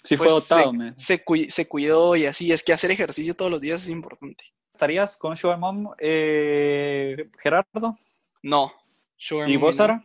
Sí 0.03 0.17
fue 0.17 0.27
pues, 0.29 0.49
dotado, 0.49 0.73
se, 0.73 0.77
man. 0.77 0.97
se, 0.99 1.25
cui- 1.25 1.51
se 1.51 1.69
cuidó 1.69 2.17
y 2.17 2.27
así. 2.27 2.51
Es 2.53 2.63
que 2.63 2.73
hacer 2.73 2.91
ejercicio 2.91 3.37
todos 3.37 3.51
los 3.51 3.61
días 3.61 3.83
es 3.83 3.91
importante. 3.91 4.45
¿Estarías 4.73 5.17
con 5.17 5.37
Sugar 5.37 5.59
Mom, 5.59 5.93
eh, 5.99 7.31
Gerardo? 7.39 7.97
No. 8.43 8.73
Sugar 9.17 9.49
¿Y 9.49 9.53
mommy 9.53 9.63
vos, 9.63 9.77
no. 9.77 9.77
Sara? 9.77 10.03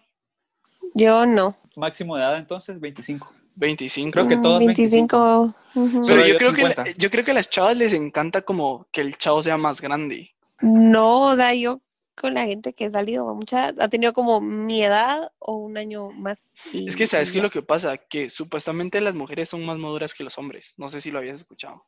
Yo 0.94 1.26
no. 1.26 1.56
Máximo 1.78 2.18
de 2.18 2.24
edad 2.24 2.38
entonces, 2.38 2.80
25. 2.80 3.34
25. 3.56 4.12
Creo 4.12 4.28
que 4.28 4.38
todos 4.38 4.60
25. 4.66 5.54
ujú. 5.76 6.02
Pero 6.06 6.26
yo 6.28 6.38
creo, 6.38 6.54
que, 6.54 6.62
50. 6.62 6.92
yo 6.98 7.10
creo 7.10 7.24
que 7.26 7.32
a 7.32 7.36
las 7.36 7.50
chavas 7.50 7.78
les 7.78 7.94
encanta 7.94 8.42
como 8.42 8.88
que 8.92 9.02
el 9.02 9.18
chavo 9.18 9.42
sea 9.44 9.58
más 9.58 9.82
grande. 9.82 10.36
No, 10.62 11.22
o 11.24 11.36
sea, 11.36 11.54
yo 11.54 11.82
con 12.16 12.34
la 12.34 12.46
gente 12.46 12.74
que 12.74 12.86
he 12.86 12.92
salido, 12.92 13.26
mucha, 13.36 13.74
ha 13.78 13.88
tenido 13.90 14.14
como 14.14 14.40
mi 14.40 14.84
edad 14.84 15.32
o 15.40 15.56
un 15.58 15.78
año 15.78 16.12
más. 16.12 16.54
y- 16.72 16.88
Es 16.88 16.96
que, 16.96 17.08
¿sabes 17.08 17.32
qué 17.32 17.40
es 17.40 17.44
lo 17.44 17.50
que 17.52 17.62
pasa? 17.62 17.98
Que 17.98 18.30
supuestamente 18.30 19.02
las 19.02 19.16
mujeres 19.16 19.50
son 19.50 19.66
más 19.66 19.78
maduras 19.78 20.14
que 20.14 20.24
los 20.24 20.38
hombres. 20.38 20.74
No 20.78 20.88
sé 20.90 21.02
si 21.02 21.12
lo 21.12 21.20
habías 21.20 21.42
escuchado. 21.42 21.86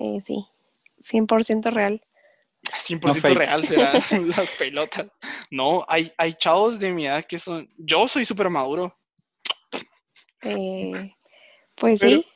Eh, 0.00 0.20
sí, 0.20 0.44
100% 1.00 1.70
real. 1.70 2.02
100% 2.62 3.20
fake. 3.20 3.38
real 3.38 3.64
serán 3.64 3.92
las 4.28 4.48
pelotas. 4.58 5.06
No, 5.50 5.84
hay, 5.88 6.12
hay 6.16 6.34
chavos 6.34 6.78
de 6.78 6.92
mi 6.92 7.06
edad 7.06 7.24
que 7.24 7.38
son... 7.38 7.68
Yo 7.76 8.08
soy 8.08 8.24
súper 8.24 8.50
maduro. 8.50 8.96
Eh, 10.42 11.14
pues 11.74 12.00
Pero- 12.00 12.20
sí, 12.20 12.26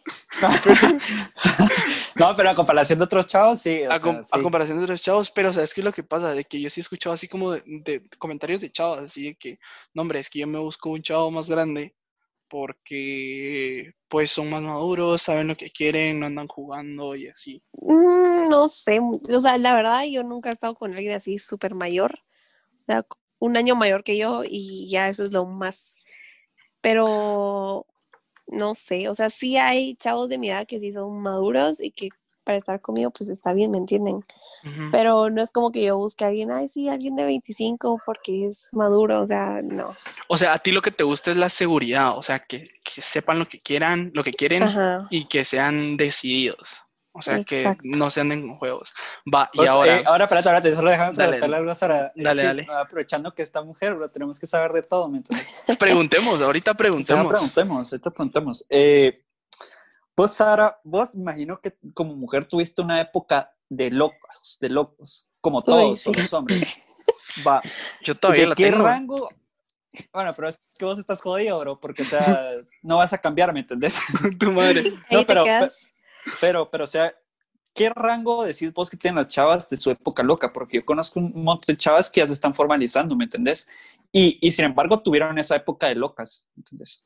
no, 2.17 2.35
pero 2.35 2.51
a 2.51 2.55
comparación 2.55 2.99
de 2.99 3.05
otros 3.05 3.27
chavos, 3.27 3.61
sí. 3.61 3.83
o 3.83 3.91
A, 3.91 3.99
sea, 3.99 4.01
com- 4.01 4.17
a 4.21 4.25
sí. 4.25 4.43
comparación 4.43 4.79
de 4.79 4.85
otros 4.85 5.03
chavos, 5.03 5.31
pero 5.31 5.53
¿sabes 5.53 5.75
qué 5.75 5.81
es 5.81 5.85
lo 5.85 5.93
que 5.93 6.03
pasa? 6.03 6.35
De 6.35 6.45
que 6.45 6.61
yo 6.61 6.71
sí 6.71 6.81
he 6.81 6.83
escuchado 6.83 7.13
así 7.15 7.29
como 7.29 7.53
de, 7.53 7.63
de 7.67 8.09
comentarios 8.19 8.61
de 8.61 8.71
chavos, 8.73 8.99
así 8.99 9.25
de 9.25 9.35
que, 9.37 9.59
no 9.95 10.03
hombre, 10.03 10.21
es 10.21 10.31
que 10.31 10.41
yo 10.41 10.47
me 10.47 10.59
busco 10.59 10.91
un 10.91 11.03
chavo 11.03 11.31
más 11.31 11.49
grande 11.51 11.95
porque 12.49 13.93
pues 14.09 14.31
son 14.31 14.49
más 14.51 14.63
maduros, 14.63 15.21
saben 15.23 15.49
lo 15.49 15.57
que 15.57 15.71
quieren, 15.71 16.21
no 16.21 16.27
andan 16.27 16.47
jugando 16.49 17.15
y 17.17 17.29
así. 17.29 17.63
Mm, 17.73 18.49
no 18.49 18.69
sé, 18.69 19.01
o 19.01 19.41
sea, 19.41 19.59
la 19.59 19.75
verdad 19.75 20.05
yo 20.05 20.23
nunca 20.23 20.49
he 20.49 20.53
estado 20.53 20.75
con 20.75 20.95
alguien 20.95 21.15
así 21.15 21.39
súper 21.39 21.75
mayor, 21.75 22.21
o 22.83 22.85
sea, 22.87 23.05
un 23.39 23.57
año 23.57 23.75
mayor 23.77 24.03
que 24.05 24.17
yo 24.17 24.43
y 24.49 24.89
ya 24.89 25.09
eso 25.09 25.25
es 25.25 25.33
lo 25.33 25.45
más. 25.45 25.97
Pero 26.81 27.87
no 28.47 28.75
sé, 28.75 29.09
o 29.09 29.15
sea, 29.15 29.31
sí 29.31 29.57
hay 29.57 29.97
chavos 29.97 30.29
de 30.29 30.39
mi 30.39 30.51
edad 30.51 30.67
que 30.67 30.81
sí 30.81 30.93
son 30.93 31.21
maduros 31.21 31.81
y 31.81 31.91
que 31.91 32.09
para 32.45 32.59
estar 32.59 32.81
conmigo 32.81 33.11
pues 33.11 33.29
está 33.29 33.53
bien, 33.53 33.73
¿me 33.73 33.79
entienden? 33.79 34.25
Pero 34.91 35.31
no 35.31 35.43
es 35.43 35.53
como 35.53 35.71
que 35.71 35.85
yo 35.85 35.97
busque 35.97 36.25
a 36.25 36.29
alguien, 36.29 36.51
ay, 36.51 36.69
sí, 36.69 36.89
alguien 36.89 37.15
de 37.15 37.25
25 37.25 38.01
porque 38.05 38.47
es 38.47 38.71
maduro, 38.73 39.21
o 39.21 39.27
sea, 39.27 39.61
no. 39.63 39.97
O 40.29 40.37
sea, 40.37 40.55
a 40.55 40.59
ti 40.59 40.73
lo 40.73 40.83
que 40.83 40.91
te 40.91 41.05
gusta 41.05 41.31
es 41.31 41.37
la 41.37 41.49
seguridad, 41.49 42.17
o 42.19 42.23
sea, 42.23 42.41
que, 42.41 42.69
que 42.83 43.01
sepan 43.01 43.39
lo 43.39 43.47
que 43.47 43.61
quieran, 43.61 44.11
lo 44.13 44.25
que 44.25 44.33
quieren 44.33 44.65
Ajá. 44.65 45.07
y 45.11 45.27
que 45.27 45.45
sean 45.45 45.97
decididos. 45.97 46.86
O 47.17 47.23
sea, 47.23 47.43
que 47.45 47.61
Exacto. 47.63 47.83
no 47.85 48.11
se 48.11 48.21
anden 48.21 48.47
con 48.47 48.57
juegos. 48.59 48.93
Va, 49.33 49.49
y 49.53 49.57
Pues, 49.59 49.71
ahora, 49.71 50.01
eh, 50.01 50.05
ahora, 50.07 50.25
espérate, 50.25 50.49
espérate, 50.49 50.75
solo 50.75 50.91
déjame 50.91 51.13
Dale, 51.17 51.29
preguntarle 51.29 51.57
algo 51.57 51.71
a 51.71 51.75
Sara. 51.75 52.13
Es 52.15 52.23
dale, 52.25 52.43
que, 52.43 52.47
dale. 52.47 52.67
Aprovechando 52.71 53.35
que 53.35 53.43
esta 53.43 53.63
mujer, 53.63 53.95
bro, 53.95 54.11
tenemos 54.11 54.39
que 54.39 54.47
saber 54.47 54.73
de 54.73 54.83
todo, 54.83 55.09
¿me 55.09 55.19
entiendes? 55.19 55.61
preguntemos, 55.79 56.41
ahorita 56.43 56.71
Ahora 56.73 56.79
preguntemos. 56.79 57.27
preguntemos, 57.29 57.93
ahorita 57.93 58.11
preguntemos. 58.11 58.67
Eh, 58.69 59.23
vos, 60.17 60.31
Sara, 60.33 60.79
vos 60.85 61.15
imagino 61.15 61.61
que 61.61 61.77
como 61.95 62.15
mujer 62.17 62.45
tuviste 62.47 62.83
una 62.83 63.01
época 63.01 63.53
de 63.69 63.91
locos, 63.91 64.59
de 64.61 64.69
locos, 64.69 65.27
como 65.41 65.61
todos 65.61 66.01
sí. 66.01 66.13
los 66.15 66.33
hombres. 66.33 66.77
Va, 67.47 67.61
Yo 68.03 68.15
todavía 68.15 68.43
¿de 68.45 68.49
la 68.49 68.55
qué 68.55 68.71
tengo. 68.71 68.85
rango? 68.85 69.29
Bueno, 70.13 70.33
pero 70.35 70.49
es 70.49 70.61
que 70.79 70.85
vos 70.85 70.99
estás 70.99 71.23
jodido, 71.23 71.59
bro, 71.61 71.81
porque, 71.81 72.03
o 72.03 72.05
sea, 72.05 72.51
no 72.83 72.99
vas 72.99 73.13
a 73.15 73.19
cambiar, 73.19 73.53
¿me 73.55 73.61
entendés? 73.61 73.97
tu 74.39 74.53
madre. 74.53 74.81
Ahí 74.81 74.99
No, 75.11 75.19
te 75.21 75.25
pero- 75.27 75.45
quedas. 75.45 75.79
Pero, 75.81 75.96
pero, 76.41 76.69
o 76.73 76.87
sea, 76.87 77.15
¿qué 77.75 77.91
rango 77.91 78.45
decís 78.45 78.73
vos 78.73 78.89
que 78.91 78.97
tienen 78.97 79.17
las 79.23 79.33
chavas 79.33 79.69
de 79.69 79.77
su 79.77 79.91
época 79.91 80.23
loca? 80.23 80.53
Porque 80.53 80.79
yo 80.79 80.85
conozco 80.85 81.21
un 81.21 81.33
montón 81.45 81.75
de 81.75 81.77
chavas 81.79 82.11
que 82.11 82.21
ya 82.21 82.27
se 82.27 82.33
están 82.33 82.55
formalizando, 82.55 83.15
¿me 83.17 83.25
entendés? 83.25 83.69
Y, 84.13 84.39
y 84.41 84.53
sin 84.53 84.65
embargo 84.67 85.01
tuvieron 85.03 85.39
esa 85.39 85.57
época 85.57 85.89
de 85.89 85.95
locas, 85.95 86.47
¿me 86.55 86.61
entendés? 86.61 87.05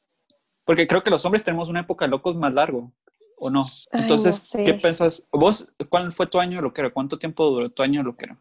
Porque 0.64 0.86
creo 0.86 1.02
que 1.02 1.10
los 1.10 1.24
hombres 1.24 1.42
tenemos 1.42 1.68
una 1.68 1.80
época 1.80 2.04
de 2.04 2.10
locos 2.10 2.36
más 2.36 2.54
largo, 2.54 2.92
¿o 3.36 3.50
no? 3.50 3.62
Ay, 3.62 3.86
no 3.92 4.00
Entonces, 4.02 4.36
sé. 4.36 4.64
¿qué 4.64 4.74
pensás? 4.74 5.26
¿Vos 5.32 5.72
cuál 5.88 6.12
fue 6.12 6.26
tu 6.26 6.38
año 6.38 6.56
de 6.58 6.62
loquero? 6.62 6.92
¿Cuánto 6.92 7.18
tiempo 7.18 7.44
duró 7.50 7.70
tu 7.70 7.82
año 7.82 8.00
de 8.00 8.04
loquero? 8.04 8.36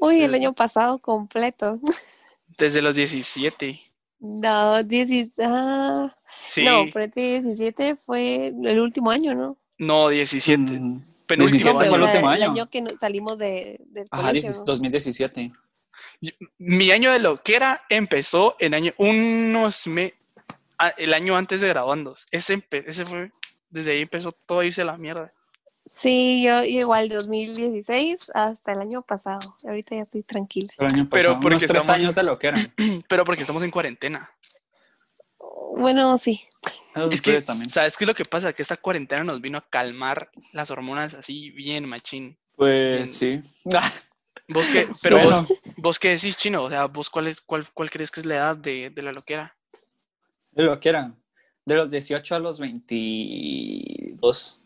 Uy, 0.00 0.16
el 0.22 0.32
Desde- 0.32 0.36
año 0.46 0.52
pasado 0.54 0.98
completo. 0.98 1.78
Desde 2.56 2.82
los 2.82 2.96
17. 2.96 3.80
No, 4.20 4.82
10, 4.82 5.30
ah, 5.40 6.12
Sí. 6.44 6.64
no, 6.64 6.86
pero 6.92 7.04
este 7.04 7.40
17 7.40 7.94
fue 7.96 8.48
el 8.48 8.80
último 8.80 9.10
año, 9.12 9.34
¿no? 9.36 9.56
No, 9.78 10.08
17. 10.08 10.58
Mm, 10.58 11.04
Penúltimo 11.26 11.50
17 11.50 11.72
No, 11.72 11.78
pues, 11.78 11.88
fue 11.88 11.98
el 11.98 12.04
último 12.04 12.32
el 12.32 12.42
año. 12.42 12.52
año 12.52 12.70
que 12.70 12.84
salimos 12.98 13.38
de, 13.38 13.80
del 13.90 14.08
Ajá, 14.10 14.28
colegio, 14.28 14.48
16 14.50 14.58
¿no? 14.60 14.64
2017. 14.64 15.52
Yo- 16.20 16.32
Mi 16.58 16.90
año 16.90 17.12
de 17.12 17.18
loquera 17.18 17.82
empezó 17.88 18.56
en 18.58 18.74
año, 18.74 18.92
unos 18.96 19.86
me, 19.86 20.14
a- 20.78 20.88
el 20.88 21.12
año 21.14 21.36
antes 21.36 21.60
de 21.60 21.68
graduandos. 21.68 22.26
Ese, 22.30 22.62
ese 22.70 23.04
fue, 23.04 23.30
desde 23.70 23.92
ahí 23.92 24.02
empezó 24.02 24.32
todo 24.32 24.60
a 24.60 24.64
irse 24.64 24.82
a 24.82 24.86
la 24.86 24.96
mierda. 24.96 25.32
Sí, 25.86 26.42
yo, 26.44 26.64
igual 26.64 27.08
2016 27.08 28.30
hasta 28.34 28.72
el 28.72 28.80
año 28.80 29.00
pasado. 29.02 29.56
Ahorita 29.64 29.96
ya 29.96 30.02
estoy 30.02 30.22
tranquila. 30.22 30.72
El 30.78 30.86
año 30.86 31.08
Pero 31.10 31.22
pasado, 31.30 31.40
porque 31.40 31.46
unos 31.56 31.66
tres 31.66 31.80
estamos- 31.82 32.00
años 32.00 32.14
de 32.14 32.22
loquera. 32.24 32.58
Pero 33.08 33.24
porque 33.24 33.40
estamos 33.42 33.62
en 33.62 33.70
cuarentena. 33.70 34.30
Bueno, 35.76 36.18
sí. 36.18 36.42
Es 37.10 37.22
que, 37.22 37.40
también. 37.42 37.70
¿sabes 37.70 37.96
qué 37.96 38.04
es 38.04 38.08
lo 38.08 38.14
que 38.14 38.24
pasa? 38.24 38.52
Que 38.52 38.62
esta 38.62 38.76
cuarentena 38.76 39.24
nos 39.24 39.40
vino 39.40 39.58
a 39.58 39.68
calmar 39.68 40.30
las 40.52 40.70
hormonas 40.70 41.14
así 41.14 41.50
bien 41.50 41.88
machín. 41.88 42.36
Pues 42.56 43.14
sí. 43.14 43.42
¿Vos 44.48 44.66
qué, 44.68 44.88
pero 45.02 45.18
Bueno. 45.18 45.42
vos, 45.42 45.52
vos 45.76 45.98
qué 45.98 46.10
decís, 46.10 46.36
Chino? 46.38 46.64
O 46.64 46.70
sea, 46.70 46.86
¿vos 46.86 47.10
cuál, 47.10 47.26
es, 47.28 47.40
cuál, 47.40 47.66
cuál 47.74 47.90
crees 47.90 48.10
que 48.10 48.20
es 48.20 48.26
la 48.26 48.36
edad 48.36 48.56
de, 48.56 48.90
de 48.90 49.02
la 49.02 49.12
loquera? 49.12 49.56
De 50.52 50.64
lo 50.64 50.78
que 50.80 50.88
eran. 50.88 51.16
De 51.66 51.76
los 51.76 51.90
18 51.90 52.34
a 52.34 52.38
los 52.38 52.58
22. 52.58 54.62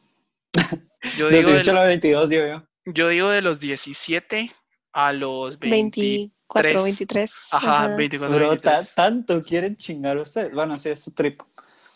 Yo 1.19 1.29
De 1.29 1.33
los 1.33 1.45
digo, 1.45 1.51
18 1.51 1.71
a 1.71 1.75
de, 1.75 1.81
los 1.81 1.87
22, 1.89 2.29
digo 2.29 2.47
yo. 2.47 2.63
yo 2.87 3.09
digo 3.09 3.29
de 3.29 3.43
los 3.43 3.59
17 3.59 4.53
a 4.93 5.13
los 5.13 5.59
20. 5.59 6.01
24, 6.01 6.85
23. 6.85 7.35
Ajá, 7.51 7.97
24, 7.97 8.37
Bro, 8.37 8.49
23. 8.51 8.89
ta- 8.89 8.95
tanto 8.95 9.43
quieren 9.43 9.77
chingar 9.77 10.17
ustedes. 10.19 10.53
Bueno, 10.53 10.79
sí, 10.79 10.91
es 10.91 11.03
su 11.03 11.11
trip. 11.13 11.43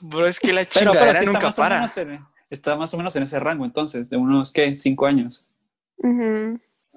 Bro, 0.00 0.26
es 0.26 0.40
que 0.40 0.52
la 0.52 0.64
Pero, 0.64 0.70
pero 0.72 0.92
chingadera 0.92 1.20
sí 1.20 1.26
nunca 1.26 1.40
más, 1.40 1.58
o 1.58 1.62
para. 1.62 1.76
menos 1.76 1.96
en, 1.96 2.26
está 2.50 2.76
más 2.76 2.92
o 2.94 2.96
menos 2.96 3.16
en 3.16 3.22
ese 3.22 3.38
rango, 3.40 3.64
entonces, 3.64 4.10
de 4.10 4.16
unos, 4.16 4.52
¿qué? 4.52 4.74
¿Cinco 4.74 5.06
años? 5.06 5.44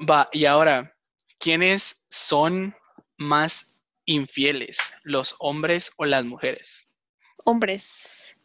Va, 0.10 0.28
y 0.32 0.46
ahora, 0.46 0.92
¿quiénes 1.40 2.06
son 2.10 2.74
más 3.18 3.76
infieles? 4.06 4.92
¿Los 5.04 5.36
hombres 5.40 5.92
o 5.98 6.06
las 6.06 6.26
mujeres? 6.26 6.90
Hombres. 7.46 8.36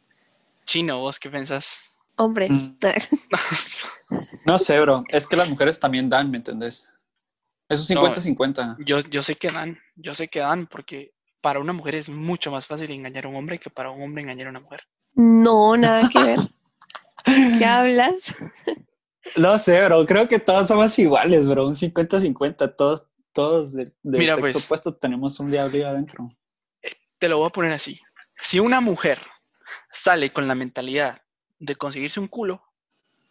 Chino, 0.67 1.01
¿vos 1.01 1.19
qué 1.19 1.31
pensás? 1.31 1.99
Hombres. 2.17 2.51
Mm. 2.51 2.77
No 4.47 4.59
sé, 4.59 4.79
bro. 4.79 5.03
Es 5.09 5.27
que 5.27 5.37
las 5.37 5.49
mujeres 5.49 5.81
también 5.81 6.09
dan, 6.09 6.31
¿me 6.31 6.37
entendés? 6.37 6.93
Es 7.69 7.89
un 7.91 7.97
No. 7.97 8.15
50-50. 8.15 8.77
Yo, 8.87 9.01
yo 9.01 9.23
sé 9.23 9.35
que 9.37 9.51
dan, 9.51 9.79
yo 9.97 10.15
sé 10.15 10.29
que 10.29 10.41
dan, 10.41 10.67
porque 10.67 11.15
para 11.45 11.61
una 11.61 11.75
mujer 11.75 11.95
es 11.97 12.09
mucho 12.09 12.51
más 12.51 12.67
fácil 12.67 12.91
engañar 12.91 13.27
a 13.27 13.29
un 13.29 13.37
hombre 13.37 13.59
que 13.59 13.69
para 13.69 13.91
un 13.91 14.03
hombre 14.03 14.23
engañar 14.23 14.47
a 14.47 14.51
una 14.51 14.61
mujer. 14.61 14.81
No, 15.13 15.77
nada 15.77 16.09
que 16.09 16.23
ver. 16.23 16.39
¿Qué 17.59 17.67
hablas? 17.67 18.35
No 19.37 19.59
sé, 19.59 19.85
bro. 19.85 20.07
Creo 20.07 20.27
que 20.27 20.39
todos 20.39 20.69
somos 20.69 20.99
iguales, 20.99 21.47
bro. 21.47 21.67
Un 21.67 21.75
50-50. 21.75 22.77
Todos, 22.79 23.09
todos 23.35 23.75
de, 23.75 23.93
del 24.03 24.21
Mira, 24.21 24.37
sexo 24.37 24.53
pues. 24.53 24.65
opuesto 24.65 24.97
tenemos 24.97 25.39
un 25.39 25.51
diablo 25.51 25.77
ahí 25.77 25.83
adentro. 25.83 26.31
Te 27.19 27.29
lo 27.29 27.37
voy 27.37 27.49
a 27.49 27.53
poner 27.53 27.73
así. 27.73 28.01
Si 28.41 28.59
una 28.59 28.81
mujer 28.81 29.19
sale 29.93 30.33
con 30.33 30.49
la 30.49 30.55
mentalidad 30.55 31.21
de 31.59 31.77
conseguirse 31.77 32.21
un 32.21 32.29
culo, 32.29 32.63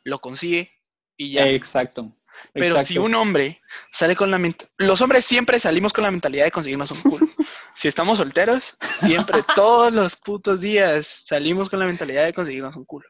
lo 0.03 0.19
consigue 0.19 0.71
y 1.17 1.31
ya. 1.31 1.47
Exacto. 1.47 2.15
Pero 2.53 2.79
si 2.81 2.99
un 2.99 3.15
hombre 3.15 3.59
sale 3.91 4.15
con 4.15 4.29
la 4.29 4.37
mentalidad... 4.37 4.71
Los 4.77 5.01
hombres 5.01 5.25
siempre 5.25 5.57
salimos 5.57 5.93
con 5.93 6.03
la 6.03 6.11
mentalidad 6.11 6.45
de 6.45 6.51
conseguirnos 6.51 6.91
un 6.91 7.01
culo. 7.01 7.27
si 7.73 7.87
estamos 7.87 8.17
solteros, 8.19 8.77
siempre, 8.91 9.41
todos 9.55 9.91
los 9.91 10.15
putos 10.15 10.61
días 10.61 11.05
salimos 11.07 11.69
con 11.69 11.79
la 11.79 11.85
mentalidad 11.85 12.25
de 12.25 12.33
conseguirnos 12.33 12.75
un 12.75 12.85
culo. 12.85 13.09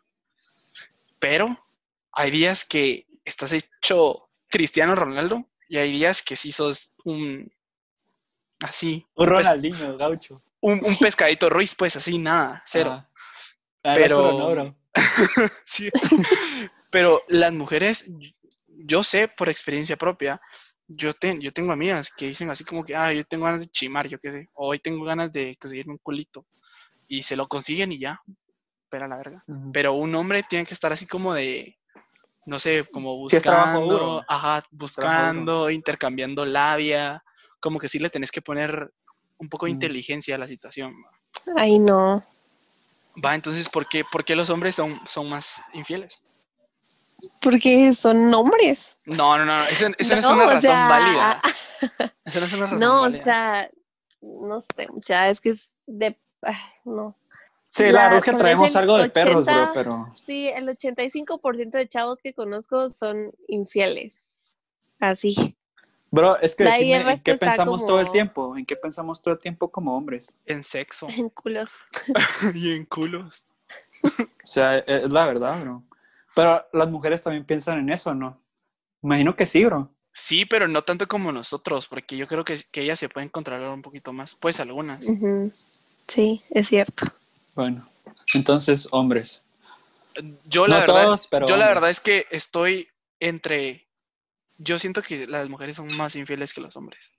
Pero 1.19 1.47
hay 2.11 2.31
días 2.31 2.65
que 2.65 3.07
estás 3.25 3.53
hecho 3.53 4.29
Cristiano 4.49 4.95
Ronaldo 4.95 5.45
y 5.67 5.77
hay 5.77 5.91
días 5.91 6.21
que 6.21 6.35
sí 6.35 6.51
sos 6.51 6.93
un... 7.03 7.51
Así. 8.59 9.05
Un 9.15 9.27
Ronaldinho, 9.27 9.97
gaucho. 9.97 10.41
un, 10.61 10.79
un 10.85 10.97
pescadito 10.99 11.49
Ruiz, 11.49 11.75
pues 11.75 11.95
así, 11.95 12.17
nada, 12.17 12.61
cero. 12.65 12.91
Ah. 12.91 13.93
Pero- 13.95 14.23
otro 14.23 14.39
no, 14.39 14.51
bro. 14.51 14.75
Sí. 15.63 15.89
Pero 16.89 17.23
las 17.27 17.51
mujeres, 17.51 18.05
yo 18.67 19.03
sé 19.03 19.27
por 19.27 19.49
experiencia 19.49 19.97
propia, 19.97 20.39
yo, 20.95 21.13
ten- 21.13 21.41
yo 21.41 21.51
tengo 21.51 21.71
amigas 21.71 22.09
que 22.15 22.27
dicen 22.27 22.49
así 22.49 22.63
como 22.63 22.83
que, 22.83 22.95
ah, 22.95 23.11
yo 23.13 23.23
tengo 23.23 23.45
ganas 23.45 23.61
de 23.61 23.67
chimar, 23.67 24.07
yo 24.07 24.19
qué 24.19 24.31
sé, 24.31 24.49
o 24.53 24.67
hoy 24.69 24.79
tengo 24.79 25.03
ganas 25.05 25.31
de 25.31 25.55
conseguirme 25.59 25.93
un 25.93 25.99
culito. 25.99 26.45
Y 27.07 27.21
se 27.21 27.35
lo 27.35 27.47
consiguen 27.47 27.91
y 27.91 27.99
ya. 27.99 28.19
pela 28.89 29.07
la 29.07 29.17
verga. 29.17 29.43
Pero 29.73 29.93
un 29.93 30.13
hombre 30.15 30.43
tiene 30.43 30.65
que 30.65 30.73
estar 30.73 30.93
así 30.93 31.07
como 31.07 31.33
de, 31.33 31.77
no 32.45 32.59
sé, 32.59 32.83
como 32.91 33.17
buscando, 33.17 34.23
ajá, 34.27 34.63
buscando, 34.71 35.69
intercambiando 35.71 36.45
labia, 36.45 37.23
como 37.59 37.79
que 37.79 37.87
sí 37.89 37.97
le 37.99 38.09
tenés 38.11 38.31
que 38.31 38.41
poner 38.41 38.93
un 39.37 39.49
poco 39.49 39.65
de 39.65 39.71
inteligencia 39.71 40.35
a 40.35 40.37
la 40.37 40.47
situación. 40.47 40.93
Ay, 41.55 41.79
no. 41.79 42.23
Va, 43.23 43.35
entonces, 43.35 43.69
¿por 43.69 43.87
qué, 43.89 44.03
por 44.11 44.23
qué 44.25 44.35
los 44.35 44.49
hombres 44.49 44.75
son, 44.75 44.99
son 45.07 45.29
más 45.29 45.61
infieles? 45.73 46.23
Porque 47.41 47.93
son 47.93 48.33
hombres. 48.33 48.97
No, 49.05 49.37
no, 49.37 49.45
no, 49.45 49.63
eso, 49.65 49.87
eso 49.97 50.13
no, 50.15 50.19
es 50.19 50.25
una 50.25 50.45
razón 50.45 50.61
sea, 50.61 50.89
válida. 50.89 51.41
Eso 52.25 52.39
no 52.39 52.45
es 52.45 52.53
una 52.53 52.65
razón 52.65 52.79
No, 52.79 53.01
o 53.01 53.11
sea, 53.11 53.69
no 54.21 54.61
sé, 54.61 54.87
ya 55.05 55.29
es 55.29 55.41
que 55.41 55.49
es 55.49 55.71
de. 55.85 56.17
ay, 56.41 56.55
no. 56.85 57.15
Sí, 57.67 57.83
la, 57.85 57.91
La- 57.91 58.03
verdad 58.03 58.17
es 58.19 58.25
que 58.25 58.37
traemos 58.37 58.75
algo 58.75 58.97
de 58.97 59.09
perros, 59.09 59.45
bro, 59.45 59.53
80 59.53 59.71
pero... 59.73 60.15
Sí, 60.25 60.47
el 60.47 60.67
85% 60.67 61.71
de 61.71 61.87
chavos 61.87 62.19
que 62.19 62.33
conozco 62.33 62.89
son 62.89 63.33
infieles. 63.47 64.15
Así. 64.99 65.57
Bro, 66.11 66.37
es 66.39 66.55
que 66.55 66.65
decime, 66.65 67.11
¿en 67.11 67.19
qué 67.21 67.33
pensamos 67.33 67.83
todo 67.83 67.99
el 67.99 68.11
tiempo? 68.11 68.55
¿En 68.55 68.67
qué 68.67 68.75
pensamos 68.75 69.19
todo 69.19 69.33
el 69.33 69.39
tiempo 69.39 69.71
como 69.71 69.97
hombres? 69.97 70.37
En 70.45 70.63
sexo 70.63 71.07
En 71.17 71.29
culos. 71.29 71.73
y 72.53 72.73
en 72.73 72.85
culos. 72.85 73.43
O 74.03 74.11
sea, 74.43 74.77
es 74.77 75.09
la 75.09 75.25
verdad, 75.25 75.59
bro. 75.61 75.83
Pero 76.35 76.65
las 76.73 76.89
mujeres 76.89 77.21
también 77.21 77.45
piensan 77.45 77.79
en 77.79 77.89
eso, 77.91 78.13
¿no? 78.13 78.41
Imagino 79.01 79.35
que 79.35 79.45
sí, 79.45 79.63
bro. 79.65 79.93
Sí, 80.13 80.45
pero 80.45 80.67
no 80.67 80.83
tanto 80.83 81.07
como 81.07 81.31
nosotros, 81.31 81.87
porque 81.87 82.15
yo 82.15 82.27
creo 82.27 82.43
que, 82.43 82.59
que 82.71 82.81
ellas 82.81 82.99
se 82.99 83.09
pueden 83.09 83.29
controlar 83.29 83.69
un 83.69 83.81
poquito 83.81 84.13
más. 84.13 84.35
Pues 84.35 84.59
algunas. 84.59 85.03
Sí, 86.07 86.43
es 86.51 86.67
cierto. 86.67 87.05
Bueno, 87.55 87.89
entonces, 88.33 88.87
hombres. 88.91 89.43
Yo 90.45 90.67
la 90.67 90.75
No 90.75 90.81
verdad, 90.81 91.03
todos, 91.03 91.27
pero 91.27 91.47
yo 91.47 91.57
la 91.57 91.67
verdad 91.67 91.89
es 91.89 91.99
que 91.99 92.27
estoy 92.29 92.87
entre. 93.19 93.87
Yo 94.57 94.77
siento 94.77 95.01
que 95.01 95.25
las 95.25 95.49
mujeres 95.49 95.77
son 95.77 95.95
más 95.97 96.15
infieles 96.15 96.53
que 96.53 96.61
los 96.61 96.75
hombres. 96.75 97.13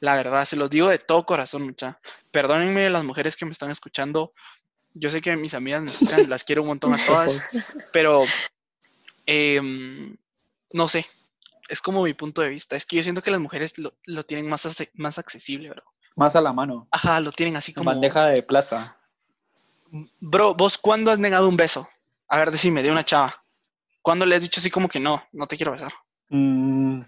La 0.00 0.14
verdad, 0.14 0.44
se 0.44 0.56
los 0.56 0.70
digo 0.70 0.88
de 0.88 0.98
todo 0.98 1.24
corazón, 1.24 1.62
mucha. 1.62 2.00
Perdónenme 2.30 2.90
las 2.90 3.04
mujeres 3.04 3.36
que 3.36 3.46
me 3.46 3.52
están 3.52 3.70
escuchando. 3.70 4.32
Yo 4.92 5.10
sé 5.10 5.20
que 5.20 5.34
mis 5.36 5.54
amigas 5.54 5.82
me 5.82 5.90
escuchan, 5.90 6.28
las 6.28 6.44
quiero 6.44 6.62
un 6.62 6.68
montón 6.68 6.92
a 6.92 6.98
todas, 7.06 7.42
pero 7.92 8.24
em, 9.26 10.16
no 10.72 10.88
sé. 10.88 11.06
Es 11.68 11.80
como 11.80 12.02
mi 12.02 12.14
punto 12.14 12.42
de 12.42 12.48
vista. 12.50 12.76
Es 12.76 12.84
que 12.84 12.96
yo 12.96 13.02
siento 13.02 13.22
que 13.22 13.30
las 13.30 13.40
mujeres 13.40 13.78
lo, 13.78 13.94
lo 14.04 14.24
tienen 14.24 14.48
más, 14.48 14.66
más 14.94 15.18
accesible, 15.18 15.70
bro. 15.70 15.82
Más 16.16 16.36
a 16.36 16.40
la 16.40 16.52
mano. 16.52 16.86
Ajá, 16.90 17.20
lo 17.20 17.32
tienen 17.32 17.56
así 17.56 17.72
como. 17.72 17.90
Bandeja 17.90 18.26
de 18.26 18.42
plata. 18.42 18.96
Bro, 20.20 20.54
¿vos 20.54 20.78
cuándo 20.78 21.10
has 21.10 21.18
negado 21.18 21.48
un 21.48 21.56
beso? 21.56 21.88
A 22.28 22.38
ver, 22.38 22.50
decime, 22.50 22.82
de 22.82 22.90
una 22.90 23.04
chava. 23.04 23.34
¿Cuándo 24.02 24.26
le 24.26 24.36
has 24.36 24.42
dicho 24.42 24.60
así 24.60 24.70
como 24.70 24.88
que 24.88 25.00
no, 25.00 25.22
no 25.32 25.46
te 25.46 25.56
quiero 25.56 25.72
besar? 25.72 25.92
Mm, 26.28 27.00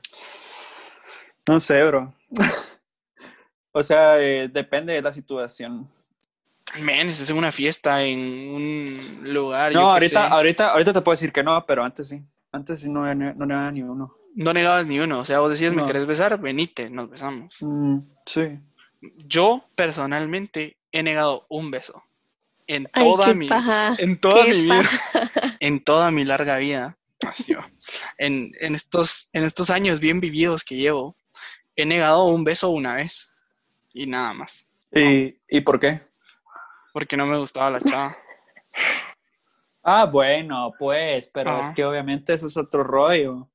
no 1.47 1.61
sé, 1.61 1.85
bro. 1.85 2.15
o 3.73 3.83
sea, 3.83 4.21
eh, 4.21 4.49
depende 4.49 4.93
de 4.93 5.03
la 5.03 5.13
situación. 5.13 5.89
Men, 6.83 7.09
estás 7.09 7.31
en 7.31 7.39
una 7.39 7.53
fiesta, 7.53 8.03
en 8.03 8.19
un 8.21 9.33
lugar. 9.33 9.73
No, 9.75 9.93
ahorita, 9.93 10.29
sé. 10.29 10.35
ahorita, 10.35 10.69
ahorita 10.71 10.93
te 10.93 11.01
puedo 11.01 11.15
decir 11.15 11.33
que 11.33 11.43
no, 11.43 11.65
pero 11.67 11.85
antes 11.85 12.09
sí. 12.09 12.23
Antes 12.53 12.81
sí 12.81 12.89
no, 12.89 13.13
no, 13.15 13.35
no 13.35 13.47
negaba 13.47 13.71
ni 13.71 13.83
uno. 13.83 14.17
No 14.35 14.53
negabas 14.53 14.87
ni 14.87 15.01
uno. 15.01 15.21
O 15.21 15.25
sea, 15.25 15.41
vos 15.41 15.51
decías, 15.51 15.75
¿me 15.75 15.87
querés 15.87 16.07
besar? 16.07 16.39
Venite, 16.39 16.91
nos 16.91 17.09
besamos. 17.09 17.57
Mm, 17.61 17.99
sí. 18.27 18.59
Yo, 19.27 19.65
personalmente, 19.75 20.77
he 20.93 21.03
negado 21.03 21.47
un 21.49 21.71
beso. 21.71 22.03
En 22.67 22.87
Ay, 22.93 23.05
toda 23.05 23.27
qué 23.27 23.35
mi, 23.35 23.49
paja. 23.49 23.95
en 23.99 24.19
toda 24.19 24.45
qué 24.45 24.55
mi 24.55 24.63
vida, 24.63 24.83
paja. 25.13 25.31
en 25.61 25.81
toda 25.85 26.11
mi 26.11 26.25
larga 26.25 26.57
vida, 26.57 26.99
así 27.27 27.55
va. 27.55 27.67
en, 28.19 28.51
en 28.61 28.75
estos, 28.75 29.29
en 29.33 29.45
estos 29.45 29.71
años 29.71 30.01
bien 30.01 30.19
vividos 30.21 30.65
que 30.65 30.77
llevo, 30.77 31.17
he 31.77 31.87
negado 31.87 32.25
un 32.25 32.45
beso 32.45 32.71
una 32.71 32.95
vez. 32.95 33.33
Y 33.95 34.07
nada 34.07 34.35
más. 34.35 34.69
¿Y, 34.93 35.37
¿Y 35.49 35.61
por 35.63 35.81
qué? 35.81 36.03
Porque 36.97 37.15
no 37.15 37.27
me 37.27 37.37
gustaba 37.37 37.73
la 37.73 37.81
chava. 37.83 38.17
Ah, 39.89 40.05
bueno, 40.05 40.73
pues, 40.77 41.31
pero 41.33 41.53
Ajá. 41.53 41.61
es 41.61 41.71
que 41.71 41.85
obviamente 41.85 42.33
eso 42.33 42.49
es 42.49 42.57
otro 42.57 42.83
rollo. 42.83 43.49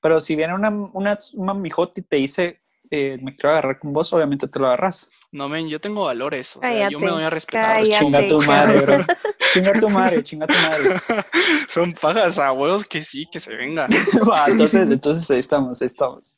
Pero 0.00 0.20
si 0.20 0.36
viene 0.36 0.54
una, 0.54 0.68
una, 0.68 1.18
una 1.32 1.52
mijota 1.52 1.94
y 1.96 2.02
te 2.04 2.16
dice, 2.16 2.62
eh, 2.90 3.18
me 3.20 3.34
quiero 3.34 3.50
agarrar 3.50 3.80
con 3.80 3.92
vos, 3.92 4.12
obviamente 4.12 4.46
te 4.46 4.60
lo 4.60 4.66
agarras. 4.66 5.10
No, 5.32 5.48
men, 5.48 5.68
yo 5.68 5.80
tengo 5.80 6.04
valores. 6.04 6.56
O 6.56 6.60
sea, 6.60 6.88
yo 6.90 7.00
me 7.00 7.08
doy 7.08 7.24
a 7.24 7.30
respetar. 7.30 7.78
cállate. 7.78 7.98
Chinga 8.04 8.28
tu 8.28 8.40
madre, 8.42 8.80
bro. 8.82 8.98
Chinga 9.52 9.80
tu 9.80 9.88
madre, 9.88 10.22
chinga 10.22 10.46
tu 10.46 10.54
madre. 10.54 11.00
Son 11.68 11.92
pajas 11.92 12.38
a 12.38 12.52
huevos 12.52 12.84
que 12.84 13.02
sí, 13.02 13.26
que 13.26 13.40
se 13.40 13.56
venga. 13.56 13.88
Va, 14.28 14.46
entonces, 14.46 14.88
entonces 14.88 15.28
ahí 15.32 15.40
estamos, 15.40 15.82
ahí 15.82 15.86
estamos. 15.86 16.32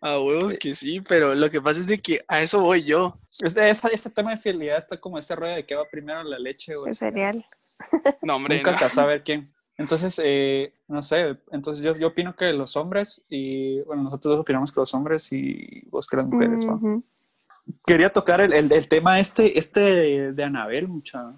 A 0.00 0.18
huevos 0.20 0.54
que 0.54 0.74
sí, 0.74 1.00
pero 1.00 1.34
lo 1.34 1.48
que 1.50 1.60
pasa 1.60 1.80
es 1.80 1.86
de 1.86 1.98
que 1.98 2.20
a 2.28 2.42
eso 2.42 2.60
voy 2.60 2.84
yo. 2.84 3.18
Este, 3.40 3.68
este 3.68 4.10
tema 4.10 4.30
de 4.30 4.36
fidelidad 4.36 4.78
está 4.78 4.98
como 5.00 5.18
ese 5.18 5.34
rollo 5.34 5.54
de 5.54 5.66
que 5.66 5.74
va 5.74 5.84
primero 5.90 6.22
la 6.22 6.38
leche 6.38 6.76
o 6.76 6.86
El 6.86 6.94
cereal. 6.94 7.44
No, 8.22 8.36
hombre, 8.36 8.56
Nunca 8.56 8.72
no. 8.72 8.76
se 8.78 8.84
va 8.84 8.86
a 8.88 8.90
saber 8.90 9.22
quién. 9.24 9.52
Entonces, 9.78 10.18
eh, 10.24 10.72
no 10.88 11.02
sé, 11.02 11.36
entonces 11.52 11.84
yo, 11.84 11.94
yo 11.96 12.08
opino 12.08 12.34
que 12.34 12.46
los 12.52 12.76
hombres 12.76 13.26
y, 13.28 13.80
bueno, 13.82 14.04
nosotros 14.04 14.32
dos 14.32 14.40
opinamos 14.40 14.72
que 14.72 14.80
los 14.80 14.94
hombres 14.94 15.30
y 15.32 15.82
vos 15.90 16.06
que 16.08 16.16
las 16.16 16.26
mujeres, 16.26 16.66
¿va? 16.66 16.74
Ujú. 16.74 17.04
Quería 17.84 18.10
tocar 18.10 18.40
el, 18.40 18.52
el, 18.54 18.72
el 18.72 18.88
tema 18.88 19.20
este, 19.20 19.58
este 19.58 19.80
de, 19.80 20.32
de 20.32 20.44
Anabel, 20.44 20.88
mucha. 20.88 21.34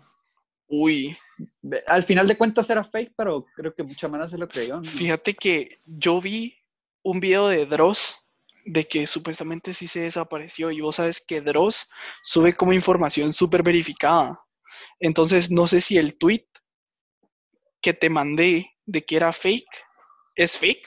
Uy, 0.68 1.16
Al 1.86 2.02
final 2.04 2.28
de 2.28 2.36
cuentas 2.36 2.68
era 2.70 2.84
fake, 2.84 3.14
pero 3.16 3.46
creo 3.56 3.74
que 3.74 3.82
mucha 3.82 4.06
mana 4.06 4.28
se 4.28 4.36
lo 4.38 4.46
creyó. 4.46 4.76
¿no? 4.76 4.84
fíjate 4.84 5.34
que 5.34 5.78
yo 5.86 6.20
vi 6.20 6.54
un 7.02 7.18
video 7.20 7.48
de 7.48 7.64
Dross 7.66 8.27
de 8.68 8.86
que 8.86 9.06
supuestamente 9.06 9.72
sí 9.72 9.86
se 9.86 10.00
desapareció 10.00 10.70
y 10.70 10.80
vos 10.80 10.96
sabes 10.96 11.24
que 11.26 11.40
Dross 11.40 11.90
sube 12.22 12.54
como 12.54 12.74
información 12.74 13.32
súper 13.32 13.62
verificada. 13.62 14.38
Entonces, 15.00 15.50
no 15.50 15.66
sé 15.66 15.80
si 15.80 15.96
el 15.96 16.18
tweet 16.18 16.46
que 17.80 17.94
te 17.94 18.10
mandé 18.10 18.70
de 18.84 19.02
que 19.04 19.16
era 19.16 19.32
fake 19.32 19.68
es 20.34 20.58
fake 20.58 20.86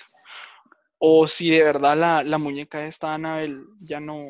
o 1.00 1.28
si 1.28 1.50
de 1.50 1.63
verdad 1.63 1.98
la, 1.98 2.24
la 2.24 2.38
muñeca 2.38 2.86
esta 2.86 3.15
Annabelle 3.15 3.63
ya 3.80 4.00
no, 4.00 4.24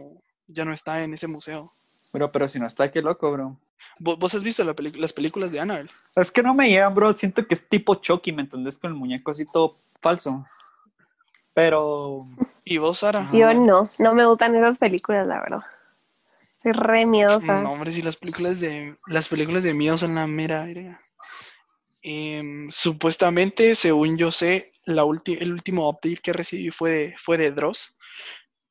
ya 0.48 0.64
no 0.64 0.74
está 0.74 1.04
en 1.04 1.14
ese 1.14 1.28
museo. 1.28 1.74
Bro, 2.14 2.32
pero 2.32 2.48
si 2.48 2.60
no 2.60 2.68
está, 2.68 2.90
qué 2.90 3.02
loco, 3.02 3.32
bro. 3.32 3.60
¿Vos, 4.00 4.18
vos 4.18 4.34
has 4.34 4.44
visto 4.44 4.64
la 4.64 4.74
las 4.96 5.14
películas 5.14 5.52
de 5.52 5.60
Annabelle? 5.60 5.90
Es 6.16 6.32
que 6.32 6.42
no 6.42 6.54
me 6.54 6.70
llegan, 6.70 6.96
bro. 6.96 7.14
Siento 7.16 7.46
que 7.46 7.54
es 7.54 7.68
tipo 7.68 7.96
Chucky, 7.96 8.32
¿me 8.32 8.44
entendés? 8.44 8.80
Con 8.80 8.92
el 8.92 8.98
muñeco 8.98 9.32
así 9.32 9.46
todo 9.46 9.78
falso. 10.02 10.46
Pero. 11.54 12.28
¿Y 12.64 12.78
vos, 12.78 13.00
Sara? 13.00 13.30
Yo 13.34 13.54
no, 13.54 13.90
no 14.00 14.14
me 14.14 14.26
gustan 14.26 14.56
esas 14.56 14.78
películas, 14.78 15.28
la 15.28 15.42
verdad. 15.42 15.62
Soy 16.62 16.72
re 16.74 17.06
miedosa. 17.06 17.62
No, 17.62 17.74
hombre, 17.74 17.92
si 17.92 18.02
las 18.02 18.16
películas 18.16 18.60
de 18.60 18.98
las 19.08 19.28
películas 19.28 19.64
de 19.64 19.74
miedo 19.74 19.98
son 19.98 20.16
la 20.16 20.28
mera 20.28 20.66
verga. 20.66 21.02
Em, 22.04 22.70
supuestamente, 22.72 23.76
según 23.76 24.18
yo 24.18 24.32
sé, 24.32 24.72
la 24.86 25.04
ulti- 25.06 25.38
el 25.40 25.54
último 25.54 25.88
update 25.90 26.18
que 26.24 26.34
recibí 26.34 26.72
fue 26.72 26.92
de, 26.92 27.16
fue 27.18 27.38
de 27.38 27.52
Dross. 27.52 27.98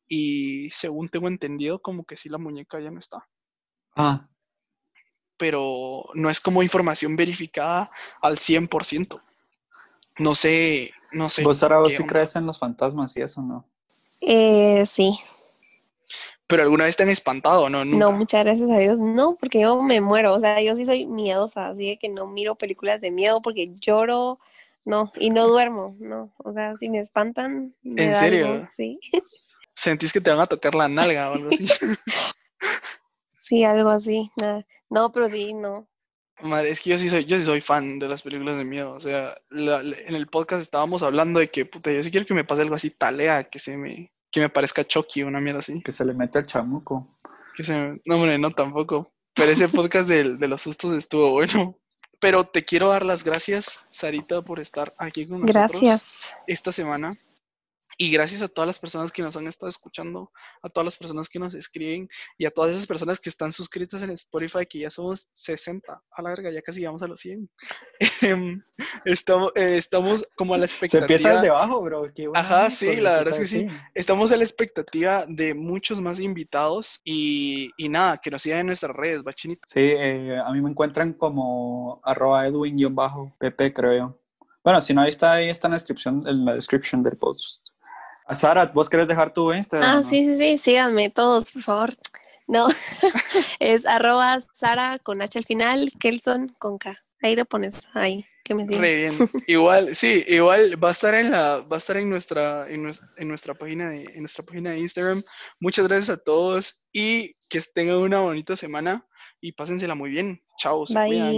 Y 0.09 0.69
según 0.71 1.09
tengo 1.09 1.29
entendido, 1.29 1.81
como 1.81 2.05
que 2.05 2.17
sí 2.17 2.29
la 2.29 2.39
muñeca 2.39 2.81
ya 2.81 2.91
no 2.91 2.99
está. 2.99 3.29
Ah, 3.97 4.29
Pero 5.37 6.05
no 6.15 6.29
es 6.29 6.41
como 6.41 6.63
información 6.63 7.17
verificada 7.17 7.91
al 8.21 8.39
100%. 8.39 9.21
No 10.19 10.35
sé, 10.35 10.93
no 11.13 11.29
sé. 11.31 11.45
vos, 11.45 11.59
Sara, 11.59 11.79
vos 11.81 11.95
sí 11.95 12.05
onda. 12.05 12.07
crees 12.07 12.37
en 12.37 12.47
los 12.47 12.59
fantasmas 12.59 13.17
y 13.17 13.23
eso, 13.23 13.43
¿no? 13.43 13.69
Eh, 14.21 14.85
sí, 14.87 15.19
Pero 16.47 16.63
alguna 16.63 16.85
vez 16.85 16.97
te 16.97 17.03
han 17.03 17.09
espantado, 17.09 17.71
¿no? 17.71 17.85
Nunca. 17.85 18.07
no, 18.07 18.13
muchas 18.13 18.45
gracias 18.45 18.71
a 18.71 18.79
Dios, 18.79 18.99
no, 19.01 19.37
porque 19.37 19.61
yo 19.61 19.83
me 19.83 20.01
muero, 20.01 20.35
o 20.35 20.41
sea, 20.41 20.61
yo 20.63 20.77
sí 20.77 20.85
soy 20.85 21.07
miedosa, 21.07 21.69
así 21.71 21.89
de 21.91 21.99
que 21.99 22.09
no 22.09 22.27
miro 22.29 22.55
películas 22.57 23.01
de 23.01 23.11
miedo 23.11 23.43
porque 23.43 23.73
lloro, 23.81 24.39
no, 24.85 25.11
y 25.17 25.31
no 25.31 25.49
duermo, 25.49 25.97
no, 26.01 26.33
o 26.39 26.53
sea, 26.53 26.77
si 26.77 26.89
me 26.89 27.01
espantan, 27.01 27.75
me 27.83 28.05
¿En 28.05 28.11
da 28.11 28.21
serio? 28.21 28.47
algo, 28.47 28.67
sí, 28.77 29.01
Sentís 29.75 30.13
que 30.13 30.21
te 30.21 30.31
van 30.31 30.41
a 30.41 30.47
tocar 30.47 30.75
la 30.75 30.89
nalga 30.89 31.31
o 31.31 31.35
algo 31.35 31.51
así. 31.51 31.67
sí, 33.39 33.65
algo 33.65 33.91
así, 33.91 34.31
nada. 34.37 34.67
no, 34.89 35.13
pero 35.13 35.29
sí, 35.29 35.53
no, 35.55 35.89
Madre, 36.43 36.71
es 36.71 36.81
que 36.81 36.91
yo 36.91 36.99
sí 36.99 37.09
soy, 37.09 37.25
yo 37.25 37.37
sí 37.39 37.45
soy 37.45 37.61
fan 37.61 37.99
de 37.99 38.09
las 38.09 38.23
películas 38.23 38.59
de 38.59 38.65
miedo. 38.65 38.93
O 38.93 39.01
sea, 39.01 39.37
la- 39.51 39.83
la- 39.83 39.97
en 39.99 40.15
el 40.15 40.27
podcast 40.27 40.63
estábamos 40.63 41.03
hablando 41.03 41.41
de 41.41 41.51
que, 41.51 41.65
puta, 41.67 41.93
yo 41.93 42.03
sí 42.03 42.11
quiero 42.11 42.27
que 42.27 42.35
me 42.35 42.45
pase 42.45 42.63
algo 42.63 42.75
así, 42.75 42.91
talea, 42.91 43.45
que 43.45 43.59
se 43.59 43.77
me, 43.77 44.13
que 44.31 44.41
me 44.41 44.49
parezca 44.49 44.85
Chucky, 44.87 45.23
una 45.23 45.41
mierda 45.41 45.61
así. 45.61 45.83
Que 45.83 45.93
se 45.93 46.05
le 46.05 46.15
mete 46.15 46.39
el 46.39 46.47
chamuco. 46.47 47.17
Que 47.57 47.65
se 47.65 47.73
me- 47.75 48.01
no, 48.05 48.17
hombre, 48.17 48.39
no 48.39 48.51
tampoco. 48.51 49.13
Pero 49.35 49.53
ese 49.53 49.69
podcast 49.69 50.09
del- 50.09 50.39
de, 50.39 50.49
los 50.49 50.63
sustos 50.63 50.95
estuvo 50.95 51.31
bueno. 51.31 51.77
Pero 52.21 52.45
te 52.45 52.65
quiero 52.65 52.89
dar 52.89 53.05
las 53.05 53.25
gracias, 53.25 53.87
Sarita, 53.91 54.43
por 54.43 54.61
estar 54.61 54.95
aquí 54.99 55.27
con 55.27 55.41
nosotros 55.41 55.71
gracias, 55.81 56.35
esta 56.47 56.71
semana. 56.71 57.13
Y 58.03 58.11
gracias 58.11 58.41
a 58.41 58.49
todas 58.49 58.67
las 58.67 58.79
personas 58.79 59.13
que 59.13 59.21
nos 59.21 59.37
han 59.37 59.47
estado 59.47 59.69
escuchando, 59.69 60.33
a 60.63 60.71
todas 60.71 60.87
las 60.87 60.97
personas 60.97 61.29
que 61.29 61.39
nos 61.39 61.53
escriben 61.53 62.09
y 62.39 62.47
a 62.47 62.51
todas 62.51 62.71
esas 62.71 62.87
personas 62.87 63.21
que 63.21 63.29
están 63.29 63.53
suscritas 63.53 64.01
en 64.01 64.09
Spotify, 64.09 64.65
que 64.65 64.79
ya 64.79 64.89
somos 64.89 65.29
60, 65.35 66.03
a 66.11 66.23
la 66.23 66.31
verga, 66.31 66.51
ya 66.51 66.63
casi 66.63 66.81
llegamos 66.81 67.03
a 67.03 67.07
los 67.09 67.21
100. 67.21 67.51
Em, 68.23 68.63
estamos, 69.05 69.53
eh, 69.55 69.77
estamos 69.77 70.27
como 70.35 70.55
a 70.55 70.59
la 70.59 70.65
expectativa. 70.65 71.07
Se 71.07 71.13
empieza 71.13 71.35
desde 71.35 71.51
abajo, 71.51 71.83
bro. 71.83 72.11
Qué 72.15 72.27
Ajá, 72.33 72.71
sí, 72.71 72.97
la 72.97 73.19
verdad 73.19 73.35
es 73.35 73.39
que 73.39 73.45
sí. 73.45 73.67
Estamos 73.95 74.33
a 74.33 74.39
la 74.39 74.45
expectativa 74.45 75.27
de 75.29 75.53
muchos 75.53 76.01
más 76.01 76.21
invitados 76.21 77.03
y, 77.05 77.71
y 77.77 77.91
nada, 77.91 78.17
que 78.17 78.31
nos 78.31 78.41
sigan 78.41 78.61
en 78.61 78.67
nuestras 78.69 78.97
redes, 78.97 79.23
bachinito. 79.23 79.61
Sí, 79.67 79.81
eh, 79.81 80.39
a 80.43 80.51
mí 80.53 80.63
me 80.63 80.71
encuentran 80.71 81.13
como 81.13 82.01
arroba 82.03 82.47
edwin-pp, 82.47 83.75
creo 83.75 83.99
yo. 83.99 84.21
Bueno, 84.65 84.81
si 84.81 84.95
no, 84.95 85.03
ahí 85.03 85.11
está, 85.11 85.33
ahí 85.35 85.51
está 85.51 85.69
en 85.69 85.73
la 85.73 85.77
descripción, 85.77 86.27
en 86.27 86.47
la 86.47 86.55
description 86.55 87.03
del 87.03 87.19
post. 87.19 87.69
Sara, 88.35 88.67
¿vos 88.67 88.89
querés 88.89 89.09
dejar 89.09 89.33
tu 89.33 89.53
Instagram? 89.53 89.89
Ah, 89.91 89.95
no? 89.97 90.05
sí, 90.05 90.25
sí, 90.25 90.37
sí, 90.37 90.59
síganme 90.59 91.11
todos, 91.11 91.51
por 91.53 91.63
favor. 91.63 91.95
No, 92.47 92.67
es 93.61 93.87
arroba 93.87 94.41
Sara 94.55 94.99
con 94.99 95.23
H 95.23 95.39
al 95.39 95.45
final, 95.45 95.91
Kelson 95.99 96.55
con 96.59 96.79
K. 96.79 96.97
Ahí 97.23 97.37
lo 97.37 97.45
pones, 97.45 97.87
ahí, 97.95 98.25
que 98.45 98.55
me 98.55 98.67
sigan. 98.67 98.81
Re 98.81 98.95
bien. 98.95 99.13
Igual, 99.47 99.95
sí, 99.95 100.25
igual 100.27 100.83
va 100.83 100.89
a 100.89 100.93
estar 100.93 101.15
en 101.15 101.31
la, 101.31 101.59
va 101.61 101.77
a 101.77 101.79
estar 101.79 101.97
en 101.99 102.09
nuestra, 102.09 102.67
en 102.69 102.83
nues- 102.87 103.07
en 103.19 103.29
nuestra 103.29 103.55
página 103.55 103.91
de, 103.91 104.05
en 104.05 104.21
nuestra 104.21 104.45
página 104.45 104.71
de 104.71 104.79
Instagram. 104.81 105.23
Muchas 105.61 105.87
gracias 105.87 106.11
a 106.11 106.17
todos 106.23 106.85
y 106.93 107.35
que 107.49 107.61
tengan 107.75 107.97
una 107.99 108.21
bonita 108.21 108.57
semana 108.57 109.07
y 109.41 109.53
pásensela 109.53 109.95
muy 109.95 110.11
bien. 110.11 110.41
Chao, 110.59 110.87
se 110.87 110.95
Bye. 110.95 111.07
cuidan. 111.09 111.35